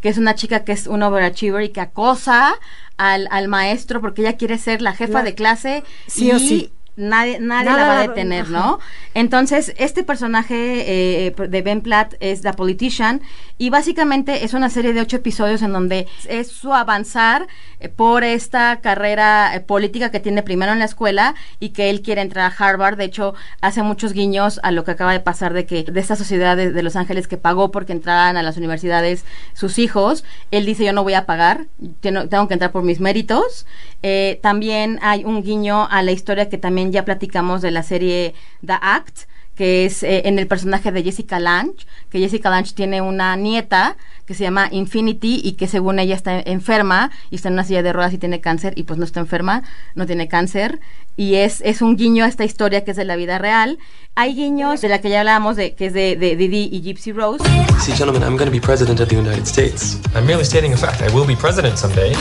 que 0.00 0.08
es 0.08 0.18
una 0.18 0.34
chica 0.34 0.64
que 0.64 0.72
es 0.72 0.86
un 0.86 1.02
overachiever 1.02 1.62
y 1.62 1.68
que 1.70 1.80
acosa 1.80 2.54
al, 2.96 3.28
al 3.30 3.48
maestro 3.48 4.00
porque 4.00 4.22
ella 4.22 4.36
quiere 4.36 4.58
ser 4.58 4.82
la 4.82 4.92
jefa 4.94 5.18
La- 5.18 5.24
de 5.24 5.34
clase 5.34 5.84
Sí 6.06 6.26
y 6.28 6.32
o 6.32 6.38
sí. 6.38 6.72
Nadie, 7.00 7.40
nadie 7.40 7.70
Nada 7.70 7.80
la 7.80 7.86
va 7.86 7.98
a 7.98 8.08
detener. 8.08 8.48
¿no? 8.50 8.78
Entonces, 9.14 9.74
este 9.76 10.02
personaje 10.02 11.26
eh, 11.26 11.34
de 11.36 11.62
Ben 11.62 11.80
Platt 11.80 12.14
es 12.20 12.42
The 12.42 12.52
Politician 12.52 13.20
y 13.58 13.70
básicamente 13.70 14.44
es 14.44 14.54
una 14.54 14.70
serie 14.70 14.92
de 14.92 15.00
ocho 15.00 15.16
episodios 15.16 15.62
en 15.62 15.72
donde 15.72 16.06
es 16.28 16.48
su 16.48 16.72
avanzar 16.72 17.46
eh, 17.80 17.88
por 17.88 18.24
esta 18.24 18.80
carrera 18.80 19.54
eh, 19.54 19.60
política 19.60 20.10
que 20.10 20.20
tiene 20.20 20.42
primero 20.42 20.72
en 20.72 20.78
la 20.78 20.84
escuela 20.84 21.34
y 21.58 21.70
que 21.70 21.90
él 21.90 22.02
quiere 22.02 22.20
entrar 22.20 22.50
a 22.50 22.54
Harvard. 22.56 22.96
De 22.96 23.04
hecho, 23.04 23.34
hace 23.60 23.82
muchos 23.82 24.12
guiños 24.12 24.60
a 24.62 24.70
lo 24.70 24.84
que 24.84 24.92
acaba 24.92 25.12
de 25.12 25.20
pasar 25.20 25.52
de 25.52 25.66
que 25.66 25.84
de 25.84 26.00
esta 26.00 26.16
sociedad 26.16 26.56
de, 26.56 26.72
de 26.72 26.82
Los 26.82 26.96
Ángeles 26.96 27.28
que 27.28 27.36
pagó 27.36 27.70
porque 27.70 27.92
entraran 27.92 28.36
a 28.36 28.42
las 28.42 28.56
universidades 28.56 29.24
sus 29.54 29.78
hijos. 29.78 30.24
Él 30.50 30.66
dice 30.66 30.84
yo 30.84 30.92
no 30.92 31.02
voy 31.02 31.14
a 31.14 31.26
pagar, 31.26 31.66
tengo, 32.00 32.28
tengo 32.28 32.48
que 32.48 32.54
entrar 32.54 32.72
por 32.72 32.82
mis 32.82 33.00
méritos. 33.00 33.66
Eh, 34.02 34.38
también 34.42 34.98
hay 35.02 35.24
un 35.24 35.42
guiño 35.42 35.86
a 35.90 36.02
la 36.02 36.12
historia 36.12 36.48
que 36.48 36.58
también 36.58 36.89
ya 36.90 37.04
platicamos 37.04 37.62
de 37.62 37.70
la 37.70 37.82
serie 37.82 38.34
The 38.64 38.78
Act 38.80 39.30
que 39.60 39.84
es 39.84 40.02
eh, 40.02 40.22
en 40.24 40.38
el 40.38 40.46
personaje 40.46 40.90
de 40.90 41.02
Jessica 41.02 41.38
Lange, 41.38 41.84
que 42.08 42.18
Jessica 42.18 42.48
Lange 42.48 42.72
tiene 42.72 43.02
una 43.02 43.36
nieta 43.36 43.98
que 44.24 44.32
se 44.32 44.44
llama 44.44 44.68
Infinity 44.70 45.38
y 45.44 45.52
que 45.52 45.66
según 45.66 45.98
ella 45.98 46.14
está 46.14 46.40
enferma 46.40 47.10
y 47.30 47.34
está 47.34 47.48
en 47.48 47.54
una 47.54 47.64
silla 47.64 47.82
de 47.82 47.92
ruedas 47.92 48.14
y 48.14 48.16
tiene 48.16 48.40
cáncer 48.40 48.72
y 48.76 48.84
pues 48.84 48.98
no 48.98 49.04
está 49.04 49.20
enferma, 49.20 49.62
no 49.94 50.06
tiene 50.06 50.28
cáncer 50.28 50.80
y 51.14 51.34
es, 51.34 51.60
es 51.60 51.82
un 51.82 51.96
guiño 51.96 52.24
a 52.24 52.28
esta 52.28 52.44
historia 52.46 52.84
que 52.84 52.92
es 52.92 52.96
de 52.96 53.04
la 53.04 53.16
vida 53.16 53.36
real. 53.36 53.78
Hay 54.14 54.34
guiños 54.34 54.80
de 54.80 54.88
la 54.88 55.02
que 55.02 55.10
ya 55.10 55.20
hablábamos, 55.20 55.56
de, 55.56 55.74
que 55.74 55.86
es 55.86 55.92
de, 55.92 56.16
de 56.16 56.36
Didi 56.36 56.70
y 56.72 56.80
Gypsy 56.80 57.12
Rose. 57.12 57.44
See, 57.80 57.92
gentlemen, 57.92 58.22
I'm 58.22 58.38
going 58.38 58.46
to 58.46 58.50
be 58.50 58.60
president 58.60 58.98
of 59.00 59.08
the 59.08 59.16
United 59.16 59.46
States. 59.46 60.00
I'm 60.14 60.24
merely 60.24 60.46
stating 60.46 60.72
a 60.72 60.76
fact. 60.78 61.02
I 61.02 61.14
will 61.14 61.26
be 61.26 61.36
president 61.36 61.76
someday. 61.76 62.14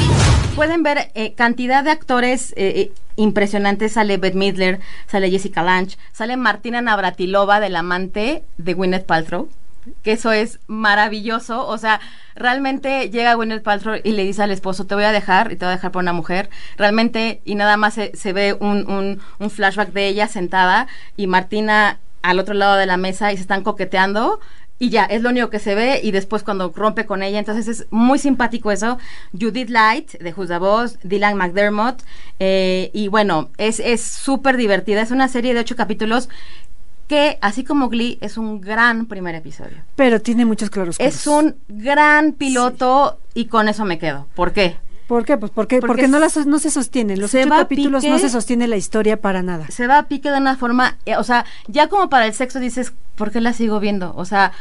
Pueden 0.57 0.83
ver 0.83 1.09
eh, 1.15 1.33
cantidad 1.35 1.85
de 1.85 1.91
actores 1.91 2.53
eh, 2.57 2.91
impresionantes. 3.19 3.93
Sale 3.93 4.17
Bette 4.17 4.37
Midler, 4.37 4.79
sale 5.07 5.29
Jessica 5.29 5.61
Lange, 5.61 5.97
sale 6.11 6.37
Martina 6.37 6.81
Navratilova, 6.81 7.59
del 7.59 7.75
amante 7.75 8.43
de 8.57 8.73
Gwyneth 8.73 9.05
Paltrow. 9.05 9.49
Que 10.03 10.13
eso 10.13 10.31
es 10.31 10.59
maravilloso. 10.67 11.65
O 11.65 11.77
sea, 11.77 11.99
realmente 12.35 13.09
llega 13.09 13.33
Gwyneth 13.35 13.63
Paltrow 13.63 13.99
y 14.03 14.11
le 14.11 14.23
dice 14.23 14.43
al 14.43 14.51
esposo: 14.51 14.85
Te 14.85 14.95
voy 14.95 15.03
a 15.03 15.11
dejar 15.11 15.51
y 15.51 15.55
te 15.55 15.65
voy 15.65 15.73
a 15.73 15.75
dejar 15.75 15.91
por 15.91 16.01
una 16.03 16.13
mujer. 16.13 16.49
Realmente, 16.77 17.41
y 17.45 17.55
nada 17.55 17.77
más 17.77 17.93
se, 17.93 18.15
se 18.15 18.33
ve 18.33 18.53
un, 18.53 19.19
un 19.39 19.49
flashback 19.49 19.91
de 19.93 20.07
ella 20.07 20.27
sentada 20.27 20.87
y 21.17 21.27
Martina 21.27 21.99
al 22.21 22.39
otro 22.39 22.53
lado 22.53 22.75
de 22.75 22.85
la 22.85 22.97
mesa 22.97 23.31
y 23.31 23.37
se 23.37 23.41
están 23.41 23.63
coqueteando 23.63 24.39
y 24.79 24.89
ya, 24.89 25.03
es 25.03 25.21
lo 25.21 25.29
único 25.29 25.49
que 25.49 25.59
se 25.59 25.75
ve 25.75 25.99
y 26.01 26.11
después 26.11 26.43
cuando 26.43 26.71
rompe 26.73 27.05
con 27.05 27.21
ella, 27.21 27.37
entonces 27.37 27.67
es 27.67 27.87
muy 27.91 28.17
simpático 28.17 28.71
eso. 28.71 28.97
Judith 29.39 29.69
Light, 29.69 30.13
de 30.13 30.33
Who's 30.33 30.47
the 30.47 30.57
Boss, 30.57 30.97
Dylan 31.03 31.35
McDermott, 31.35 32.01
eh, 32.39 32.89
y 32.93 33.09
bueno, 33.09 33.49
es 33.57 33.79
es 33.81 34.01
súper 34.01 34.55
divertida, 34.55 35.01
es 35.01 35.11
una 35.11 35.27
serie 35.27 35.53
de 35.53 35.59
ocho 35.59 35.75
capítulos 35.75 36.29
que, 37.09 37.39
así 37.41 37.63
como 37.63 37.89
Glee, 37.89 38.19
es 38.21 38.37
un 38.37 38.61
gran 38.61 39.07
primer 39.07 39.35
episodio. 39.35 39.77
Pero 39.95 40.21
tiene 40.21 40.45
muchos 40.45 40.69
claroscuros. 40.69 41.13
Es 41.13 41.27
un 41.27 41.55
gran 41.67 42.33
piloto 42.33 43.19
y 43.33 43.45
con 43.45 43.67
eso 43.67 43.83
me 43.83 43.97
quedo. 43.97 44.27
¿Por 44.35 44.53
qué? 44.53 44.77
¿Por 45.09 45.25
qué? 45.25 45.37
Pues 45.37 45.51
porque, 45.51 45.79
Porque 45.79 45.87
porque 45.87 46.07
no, 46.07 46.19
las, 46.19 46.45
no 46.45 46.59
se 46.59 46.69
sostiene. 46.69 47.17
Los 47.17 47.31
se 47.31 47.43
ocho 47.43 47.53
a 47.53 47.57
capítulos 47.57 48.03
pique. 48.03 48.13
no 48.13 48.19
se 48.19 48.29
sostiene 48.29 48.67
la 48.67 48.77
historia 48.77 49.19
para 49.19 49.41
nada. 49.41 49.65
se 49.69 49.87
va 49.87 49.97
a 49.97 50.07
pique 50.07 50.29
de 50.31 50.37
una 50.37 50.55
forma, 50.55 50.97
eh, 51.05 51.17
o 51.17 51.23
sea, 51.23 51.45
ya 51.67 51.87
como 51.89 52.09
para 52.09 52.27
el 52.27 52.33
sexo 52.33 52.59
dices, 52.59 52.93
¿por 53.15 53.31
qué 53.31 53.41
la 53.41 53.51
sigo 53.53 53.79
viendo? 53.79 54.13
O 54.15 54.23
sea, 54.23 54.51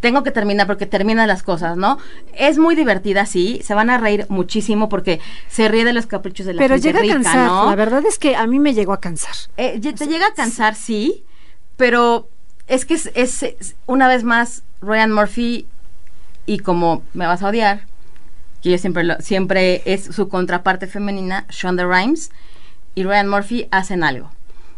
tengo 0.00 0.24
que 0.24 0.32
terminar 0.32 0.66
porque 0.66 0.86
terminan 0.86 1.28
las 1.28 1.44
cosas, 1.44 1.76
¿no? 1.76 1.98
Es 2.34 2.58
muy 2.58 2.74
divertida, 2.74 3.24
sí, 3.26 3.60
se 3.64 3.74
van 3.74 3.90
a 3.90 3.98
reír 3.98 4.26
muchísimo 4.28 4.88
porque 4.88 5.20
se 5.48 5.68
ríe 5.68 5.84
de 5.84 5.92
los 5.92 6.06
caprichos 6.06 6.46
de 6.46 6.54
la 6.54 6.58
Pero 6.58 6.74
gente 6.74 6.88
llega 6.88 6.98
a 6.98 7.02
rica, 7.02 7.14
cansar. 7.14 7.46
¿no? 7.46 7.70
La 7.70 7.76
verdad 7.76 8.02
es 8.04 8.18
que 8.18 8.34
a 8.34 8.44
mí 8.48 8.58
me 8.58 8.74
llegó 8.74 8.92
a 8.92 9.00
cansar. 9.00 9.36
Eh, 9.56 9.78
te 9.80 10.06
llega 10.08 10.26
a 10.26 10.34
cansar, 10.34 10.74
sí, 10.74 11.22
pero 11.76 12.28
es 12.66 12.84
que 12.84 12.94
es, 12.94 13.08
es- 13.14 13.44
es, 13.44 13.76
una 13.86 14.08
vez 14.08 14.24
más 14.24 14.64
Ryan 14.80 15.12
Murphy 15.12 15.66
y 16.44 16.58
como 16.58 17.04
me 17.14 17.26
vas 17.28 17.42
a 17.44 17.48
odiar, 17.50 17.86
que 18.62 18.70
yo 18.70 18.78
siempre, 18.78 19.04
lo, 19.04 19.16
siempre 19.20 19.82
es 19.84 20.04
su 20.04 20.28
contraparte 20.28 20.86
femenina, 20.86 21.44
Shonda 21.50 21.84
Rhimes 21.84 22.30
y 22.94 23.04
Ryan 23.04 23.28
Murphy 23.28 23.66
hacen 23.70 24.04
algo. 24.04 24.30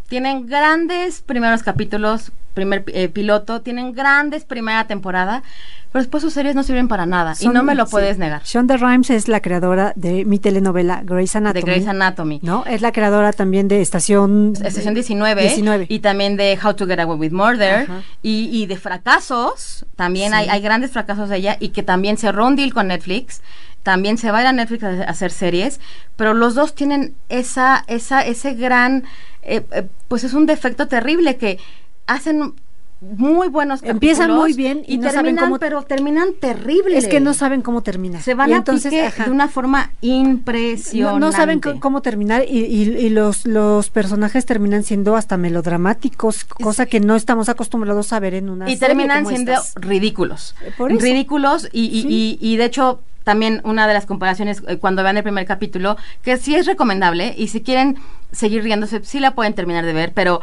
Tienen 0.08 0.46
grandes 0.46 1.22
primeros 1.22 1.62
capítulos, 1.62 2.30
primer 2.52 2.84
eh, 2.88 3.08
piloto, 3.08 3.62
tienen 3.62 3.92
grandes 3.94 4.44
primera 4.44 4.86
temporada, 4.86 5.42
pero 5.90 6.02
después 6.02 6.22
sus 6.22 6.32
series 6.32 6.54
no 6.54 6.62
sirven 6.62 6.88
para 6.88 7.06
nada 7.06 7.34
y 7.40 7.48
no 7.48 7.62
me 7.62 7.74
lo 7.74 7.86
sí. 7.86 7.92
puedes 7.92 8.18
negar. 8.18 8.42
Shonda 8.44 8.76
Rhimes 8.76 9.10
es 9.10 9.28
la 9.28 9.40
creadora 9.40 9.92
de 9.96 10.24
mi 10.24 10.38
telenovela 10.38 11.02
Grey's 11.04 11.34
Anatomy. 11.36 11.60
De 11.64 11.70
Grey's 11.70 11.88
Anatomy. 11.88 12.40
¿No? 12.42 12.64
Es 12.66 12.80
la 12.82 12.92
creadora 12.92 13.32
también 13.32 13.66
de 13.66 13.80
Estación... 13.80 14.52
Estación 14.62 14.94
19, 14.94 15.40
19. 15.42 15.86
y 15.88 15.98
también 16.00 16.36
de 16.36 16.58
How 16.62 16.74
to 16.74 16.86
Get 16.86 17.00
Away 17.00 17.18
with 17.18 17.32
Murder 17.32 17.88
y, 18.22 18.50
y 18.52 18.66
de 18.66 18.76
fracasos, 18.76 19.86
también 19.96 20.30
Sí. 20.32 20.36
hay, 20.38 20.48
hay 20.48 20.60
grandes 20.60 20.90
fracasos 20.92 21.28
de 21.28 21.36
ella 21.38 21.56
y 21.60 21.70
que 21.70 21.82
también 21.82 22.18
cerró 22.18 22.46
un 22.46 22.56
deal 22.56 22.72
con 22.74 22.88
Netflix, 22.88 23.40
también 23.84 24.18
se 24.18 24.32
va 24.32 24.38
a 24.38 24.40
ir 24.40 24.46
a 24.48 24.52
Netflix 24.52 24.82
a, 24.82 24.88
a 24.88 25.02
hacer 25.04 25.30
series, 25.30 25.78
pero 26.16 26.34
los 26.34 26.56
dos 26.56 26.74
tienen 26.74 27.14
esa, 27.28 27.84
esa, 27.86 28.22
ese 28.22 28.54
gran, 28.54 29.04
eh, 29.42 29.64
eh, 29.70 29.86
pues 30.08 30.24
es 30.24 30.34
un 30.34 30.46
defecto 30.46 30.88
terrible 30.88 31.36
que 31.36 31.58
hacen 32.08 32.54
muy 33.00 33.48
buenos 33.48 33.82
Empiezan 33.82 34.30
muy 34.32 34.54
bien 34.54 34.82
y 34.86 34.96
no 34.96 35.10
saben 35.10 35.16
terminan, 35.36 35.44
cómo- 35.44 35.58
pero 35.58 35.82
terminan 35.82 36.28
terrible. 36.40 36.96
Es 36.96 37.06
que 37.06 37.20
no 37.20 37.34
saben 37.34 37.60
cómo 37.60 37.82
terminar. 37.82 38.22
se 38.22 38.32
van 38.32 38.48
Y 38.48 38.54
a 38.54 38.56
entonces, 38.56 38.90
pique 38.90 39.04
ajá. 39.04 39.24
de 39.26 39.30
una 39.30 39.48
forma 39.48 39.90
impresionante. 40.00 41.20
No, 41.20 41.26
no 41.26 41.32
saben 41.32 41.60
cómo 41.60 42.00
terminar 42.00 42.44
y, 42.48 42.60
y- 42.64 43.10
los, 43.10 43.44
los 43.44 43.90
personajes 43.90 44.46
terminan 44.46 44.84
siendo 44.84 45.16
hasta 45.16 45.36
melodramáticos, 45.36 46.44
cosa 46.44 46.86
que 46.86 47.00
no 47.00 47.14
estamos 47.16 47.50
acostumbrados 47.50 48.12
a 48.14 48.20
ver 48.20 48.34
en 48.34 48.48
una 48.48 48.70
y 48.70 48.76
serie 48.76 48.88
terminan 48.88 49.24
como 49.24 49.36
siendo 49.36 49.52
estas. 49.52 49.74
ridículos. 49.76 50.54
por 50.78 50.90
eso. 50.90 51.00
Ridículos 51.02 51.68
y, 51.72 51.82
y, 51.84 52.06
y- 52.08 52.38
y 52.40 52.56
de 52.56 52.64
hecho 52.64 53.00
también 53.24 53.60
una 53.64 53.88
de 53.88 53.94
las 53.94 54.06
comparaciones 54.06 54.62
eh, 54.68 54.76
cuando 54.78 55.02
vean 55.02 55.16
el 55.16 55.22
primer 55.22 55.46
capítulo, 55.46 55.96
que 56.22 56.36
sí 56.36 56.54
es 56.54 56.66
recomendable 56.66 57.34
y 57.36 57.48
si 57.48 57.62
quieren 57.62 57.98
seguir 58.32 58.62
riéndose, 58.62 59.02
sí 59.04 59.18
la 59.20 59.34
pueden 59.34 59.54
terminar 59.54 59.84
de 59.84 59.92
ver, 59.92 60.12
pero 60.12 60.40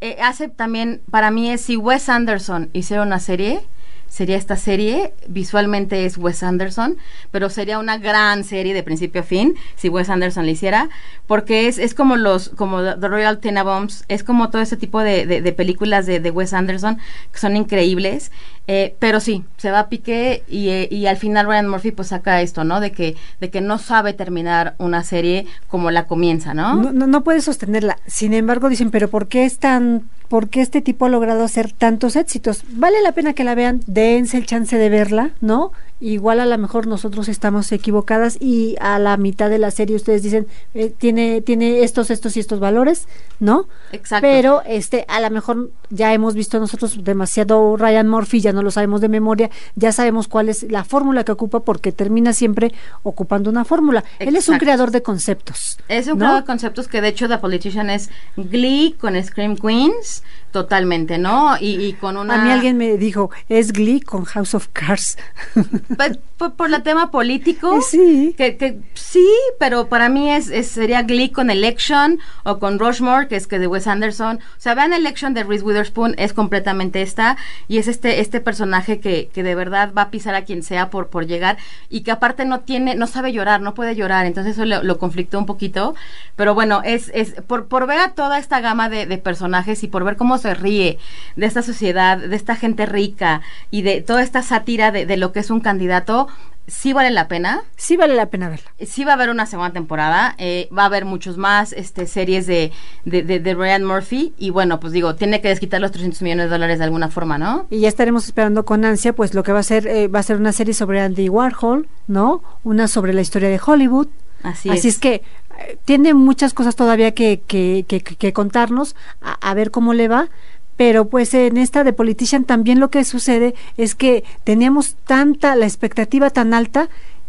eh, 0.00 0.16
hace 0.20 0.48
también, 0.48 1.00
para 1.10 1.30
mí 1.30 1.50
es 1.50 1.62
si 1.62 1.76
Wes 1.76 2.08
Anderson 2.08 2.68
hiciera 2.74 3.02
una 3.02 3.20
serie, 3.20 3.60
sería 4.08 4.36
esta 4.36 4.56
serie, 4.56 5.12
visualmente 5.26 6.04
es 6.04 6.18
Wes 6.18 6.42
Anderson, 6.44 6.98
pero 7.32 7.50
sería 7.50 7.78
una 7.80 7.98
gran 7.98 8.44
serie 8.44 8.72
de 8.72 8.82
principio 8.84 9.22
a 9.22 9.24
fin 9.24 9.56
si 9.76 9.88
Wes 9.88 10.08
Anderson 10.08 10.44
la 10.46 10.52
hiciera, 10.52 10.88
porque 11.26 11.66
es, 11.66 11.78
es 11.78 11.94
como 11.94 12.16
los, 12.16 12.50
como 12.50 12.82
The 12.82 13.08
Royal 13.08 13.38
Tenenbaums, 13.38 14.04
es 14.08 14.22
como 14.22 14.50
todo 14.50 14.62
ese 14.62 14.76
tipo 14.76 15.00
de, 15.00 15.26
de- 15.26 15.40
de 15.42 15.52
películas 15.52 16.06
de, 16.06 16.20
de 16.20 16.30
Wes 16.30 16.52
Anderson 16.52 16.98
que 17.32 17.38
son 17.38 17.56
increíbles, 17.56 18.30
eh, 18.66 18.96
pero 18.98 19.20
sí, 19.20 19.44
se 19.58 19.70
va 19.70 19.80
a 19.80 19.88
pique 19.88 20.42
y, 20.48 20.68
eh, 20.70 20.88
y 20.90 21.06
al 21.06 21.18
final 21.18 21.46
Ryan 21.46 21.68
Murphy 21.68 21.90
pues 21.90 22.08
saca 22.08 22.40
esto, 22.40 22.64
¿no? 22.64 22.80
De 22.80 22.92
que, 22.92 23.14
de 23.40 23.50
que 23.50 23.60
no 23.60 23.78
sabe 23.78 24.14
terminar 24.14 24.74
una 24.78 25.04
serie 25.04 25.46
como 25.68 25.90
la 25.90 26.06
comienza, 26.06 26.54
¿no? 26.54 26.76
No, 26.76 26.92
no, 26.92 27.06
no 27.06 27.24
puede 27.24 27.42
sostenerla. 27.42 27.98
Sin 28.06 28.32
embargo, 28.32 28.68
dicen, 28.68 28.90
pero 28.90 29.08
¿por 29.08 29.28
qué 29.28 29.44
es 29.44 29.58
tan, 29.58 30.08
por 30.28 30.48
qué 30.48 30.62
este 30.62 30.80
tipo 30.80 31.04
ha 31.04 31.10
logrado 31.10 31.44
hacer 31.44 31.72
tantos 31.72 32.16
éxitos? 32.16 32.64
Vale 32.70 33.02
la 33.02 33.12
pena 33.12 33.34
que 33.34 33.44
la 33.44 33.54
vean, 33.54 33.80
dense 33.86 34.38
el 34.38 34.46
chance 34.46 34.78
de 34.78 34.88
verla, 34.88 35.32
¿no? 35.40 35.72
Igual 36.04 36.38
a 36.38 36.44
lo 36.44 36.58
mejor 36.58 36.86
nosotros 36.86 37.28
estamos 37.28 37.72
equivocadas 37.72 38.36
y 38.38 38.76
a 38.78 38.98
la 38.98 39.16
mitad 39.16 39.48
de 39.48 39.56
la 39.56 39.70
serie 39.70 39.96
ustedes 39.96 40.22
dicen, 40.22 40.46
eh, 40.74 40.90
tiene, 40.90 41.40
tiene 41.40 41.82
estos, 41.82 42.10
estos 42.10 42.36
y 42.36 42.40
estos 42.40 42.60
valores, 42.60 43.08
¿no? 43.40 43.68
Exacto. 43.90 44.20
Pero 44.20 44.62
este, 44.66 45.06
a 45.08 45.18
lo 45.20 45.30
mejor 45.30 45.70
ya 45.88 46.12
hemos 46.12 46.34
visto 46.34 46.60
nosotros 46.60 47.02
demasiado 47.04 47.78
Ryan 47.78 48.06
Murphy, 48.06 48.42
ya 48.42 48.52
no 48.52 48.60
lo 48.60 48.70
sabemos 48.70 49.00
de 49.00 49.08
memoria, 49.08 49.48
ya 49.76 49.92
sabemos 49.92 50.28
cuál 50.28 50.50
es 50.50 50.70
la 50.70 50.84
fórmula 50.84 51.24
que 51.24 51.32
ocupa 51.32 51.60
porque 51.60 51.90
termina 51.90 52.34
siempre 52.34 52.74
ocupando 53.02 53.48
una 53.48 53.64
fórmula. 53.64 54.04
Él 54.18 54.36
es 54.36 54.50
un 54.50 54.58
creador 54.58 54.90
de 54.90 55.02
conceptos. 55.02 55.78
Es 55.88 56.06
un 56.08 56.18
¿no? 56.18 56.26
juego 56.26 56.40
de 56.42 56.46
conceptos 56.46 56.86
que 56.86 57.00
de 57.00 57.08
hecho 57.08 57.30
The 57.30 57.38
Politician 57.38 57.88
es 57.88 58.10
Glee 58.36 58.94
con 59.00 59.16
Scream 59.22 59.56
Queens, 59.56 60.22
totalmente, 60.50 61.16
¿no? 61.16 61.56
Y, 61.58 61.82
y 61.82 61.94
con 61.94 62.18
una... 62.18 62.34
A 62.34 62.44
mí 62.44 62.50
alguien 62.50 62.76
me 62.76 62.98
dijo, 62.98 63.30
es 63.48 63.72
Glee 63.72 64.02
con 64.02 64.24
House 64.24 64.54
of 64.54 64.68
Cards. 64.74 65.16
Pues, 65.96 66.18
por, 66.50 66.54
por 66.54 66.72
el 66.74 66.82
tema 66.82 67.10
político. 67.10 67.80
Sí. 67.82 68.34
Que, 68.36 68.56
que 68.56 68.78
sí, 68.94 69.26
pero 69.58 69.88
para 69.88 70.08
mí 70.08 70.30
es, 70.30 70.50
es- 70.50 70.68
sería 70.68 71.02
Glee 71.02 71.30
con 71.30 71.50
Election 71.50 72.18
o 72.44 72.58
con 72.58 72.78
Rushmore, 72.78 73.28
que 73.28 73.36
es 73.36 73.46
que 73.46 73.58
de 73.58 73.66
Wes 73.66 73.86
Anderson. 73.86 74.36
O 74.36 74.60
sea, 74.60 74.74
vean 74.74 74.92
Election 74.92 75.34
de 75.34 75.44
Reese 75.44 75.64
Witherspoon, 75.64 76.14
es 76.18 76.32
completamente 76.32 77.02
esta. 77.02 77.36
Y 77.68 77.78
es 77.78 77.88
este, 77.88 78.20
este 78.20 78.40
personaje 78.40 79.00
que, 79.00 79.28
que 79.32 79.42
de 79.42 79.54
verdad 79.54 79.92
va 79.96 80.02
a 80.02 80.10
pisar 80.10 80.34
a 80.34 80.44
quien 80.44 80.62
sea 80.62 80.90
por, 80.90 81.08
por 81.08 81.26
llegar. 81.26 81.56
Y 81.88 82.02
que 82.02 82.10
aparte 82.10 82.44
no 82.44 82.60
tiene, 82.60 82.94
no 82.94 83.06
sabe 83.06 83.32
llorar, 83.32 83.60
no 83.60 83.74
puede 83.74 83.94
llorar. 83.96 84.26
Entonces 84.26 84.54
eso 84.54 84.64
lo, 84.64 84.82
lo 84.82 84.98
conflictó 84.98 85.38
un 85.38 85.46
poquito. 85.46 85.94
Pero 86.36 86.54
bueno, 86.54 86.82
es, 86.84 87.10
es 87.14 87.32
por, 87.46 87.66
por 87.66 87.86
ver 87.86 87.98
a 88.00 88.12
toda 88.12 88.38
esta 88.38 88.60
gama 88.60 88.88
de, 88.88 89.06
de 89.06 89.18
personajes 89.18 89.82
y 89.84 89.88
por 89.88 90.04
ver 90.04 90.16
cómo 90.16 90.38
se 90.38 90.54
ríe 90.54 90.98
de 91.36 91.46
esta 91.46 91.62
sociedad, 91.62 92.18
de 92.18 92.34
esta 92.36 92.56
gente 92.56 92.86
rica 92.86 93.40
y 93.70 93.82
de 93.82 94.00
toda 94.00 94.22
esta 94.22 94.42
sátira 94.42 94.90
de, 94.90 95.06
de 95.06 95.16
lo 95.16 95.32
que 95.32 95.40
es 95.40 95.50
un 95.50 95.60
candidato, 95.60 96.28
sí 96.66 96.92
vale 96.92 97.10
la 97.10 97.28
pena. 97.28 97.62
Sí 97.76 97.96
vale 97.96 98.14
la 98.14 98.26
pena 98.26 98.48
verla. 98.48 98.70
Sí 98.86 99.04
va 99.04 99.12
a 99.12 99.14
haber 99.14 99.30
una 99.30 99.46
segunda 99.46 99.72
temporada, 99.72 100.34
eh, 100.38 100.68
va 100.76 100.82
a 100.82 100.86
haber 100.86 101.04
muchos 101.04 101.36
más 101.36 101.72
este, 101.72 102.06
series 102.06 102.46
de, 102.46 102.72
de, 103.04 103.22
de, 103.22 103.40
de 103.40 103.54
Ryan 103.54 103.84
Murphy 103.84 104.32
y 104.38 104.50
bueno, 104.50 104.80
pues 104.80 104.92
digo, 104.92 105.14
tiene 105.14 105.40
que 105.40 105.48
desquitar 105.48 105.80
los 105.80 105.92
300 105.92 106.22
millones 106.22 106.46
de 106.46 106.50
dólares 106.50 106.78
de 106.78 106.84
alguna 106.84 107.08
forma, 107.08 107.38
¿no? 107.38 107.66
Y 107.70 107.80
ya 107.80 107.88
estaremos 107.88 108.24
esperando 108.26 108.64
con 108.64 108.84
ansia, 108.84 109.12
pues 109.14 109.34
lo 109.34 109.42
que 109.42 109.52
va 109.52 109.60
a 109.60 109.64
ser, 109.64 109.86
eh, 109.86 110.08
va 110.08 110.20
a 110.20 110.22
ser 110.22 110.36
una 110.36 110.52
serie 110.52 110.74
sobre 110.74 111.00
Andy 111.00 111.28
Warhol, 111.28 111.88
¿no? 112.06 112.42
Una 112.62 112.88
sobre 112.88 113.12
la 113.12 113.20
historia 113.20 113.48
de 113.48 113.60
Hollywood. 113.64 114.08
Así, 114.42 114.68
Así 114.68 114.88
es, 114.88 114.94
es. 114.96 115.00
que 115.00 115.14
eh, 115.58 115.78
tiene 115.86 116.12
muchas 116.12 116.52
cosas 116.52 116.76
todavía 116.76 117.12
que, 117.14 117.40
que, 117.46 117.84
que, 117.88 118.00
que 118.02 118.32
contarnos, 118.32 118.94
a, 119.22 119.32
a 119.40 119.54
ver 119.54 119.70
cómo 119.70 119.94
le 119.94 120.08
va. 120.08 120.28
Pero 120.76 121.08
pues 121.08 121.32
en 121.34 121.56
esta 121.56 121.84
de 121.84 121.92
Politician 121.92 122.44
también 122.44 122.80
lo 122.80 122.90
que 122.90 123.04
sucede 123.04 123.54
es 123.76 123.94
que 123.94 124.24
teníamos 124.44 124.96
tanta, 125.06 125.54
la 125.56 125.66
expectativa 125.66 126.30
tan 126.30 126.52
alta, 126.54 126.88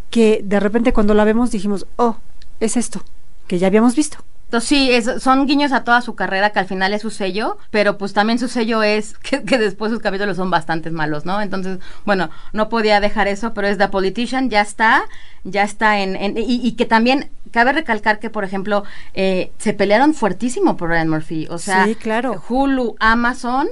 que 0.10 0.42
de 0.44 0.60
repente 0.60 0.94
cuando 0.94 1.14
la 1.14 1.26
vemos 1.26 1.52
dijimos, 1.52 1.86
oh, 1.98 2.18
es 2.60 2.78
esto, 2.78 3.04
que 3.48 3.60
ya 3.60 3.68
habíamos 3.68 3.96
visto. 3.96 4.18
Entonces 4.46 4.70
sí, 4.70 4.92
es- 4.92 5.22
son 5.24 5.48
guiños 5.48 5.72
a 5.74 5.84
toda 5.84 6.02
su 6.02 6.16
carrera, 6.16 6.52
que 6.52 6.60
al 6.60 6.68
final 6.68 6.94
es 6.94 7.02
su 7.02 7.10
sello, 7.10 7.58
pero 7.72 7.98
pues 7.98 8.14
también 8.14 8.38
su 8.40 8.48
sello 8.48 8.84
es 8.84 9.16
que, 9.18 9.40
después 9.58 9.92
sus 9.92 10.00
capítulos 10.02 10.38
son 10.38 10.50
bastante 10.52 10.92
malos, 10.92 11.26
¿no? 11.26 11.42
Entonces, 11.42 11.80
bueno, 12.06 12.30
no 12.54 12.70
podía 12.70 13.00
dejar 13.00 13.28
eso, 13.28 13.54
pero 13.54 13.68
es 13.68 13.78
The 13.78 13.90
Politician, 13.90 14.50
ya 14.50 14.62
está, 14.62 15.04
ya 15.44 15.64
está 15.64 16.00
en... 16.00 16.16
en- 16.16 16.38
y, 16.38 16.62
y 16.66 16.72
que 16.74 16.86
también 16.86 17.30
cabe 17.56 17.72
recalcar 17.72 18.20
que, 18.20 18.30
por 18.30 18.44
ejemplo, 18.44 18.84
eh, 19.14 19.50
se 19.58 19.72
pelearon 19.74 20.14
fuertísimo 20.14 20.76
por 20.78 20.90
Ryan 20.90 21.10
Murphy, 21.10 21.48
o 21.50 21.58
sea, 21.58 21.86
Sí, 21.86 21.96
claro. 21.96 22.44
Hulu, 22.50 22.96
Amazon, 23.00 23.68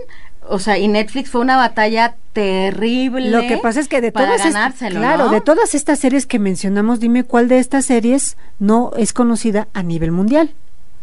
o 0.48 0.58
sea, 0.58 0.78
y 0.78 0.88
Netflix 0.88 1.30
fue 1.30 1.41
una 1.41 1.58
batalla 1.58 2.15
terrible. 2.32 3.30
Lo 3.30 3.41
que 3.41 3.58
pasa 3.58 3.80
es 3.82 3.88
que 3.89 4.00
de 4.02 4.12
para 4.13 4.28
todas 4.28 4.46
est- 4.46 4.54
ganárselo, 4.56 5.00
claro, 5.02 5.26
¿no? 5.26 5.32
de 5.32 5.41
todas 5.41 5.76
estas 5.76 6.00
series 6.00 6.26
que 6.26 6.39
mencionamos, 6.39 7.00
dime 7.02 7.26
cuál 7.26 7.48
de 7.50 7.60
estas 7.60 7.86
series 7.86 8.38
no 8.58 8.91
es 8.98 9.12
conocida 9.12 9.67
a 9.74 9.84
nivel 9.84 10.12
mundial, 10.12 10.52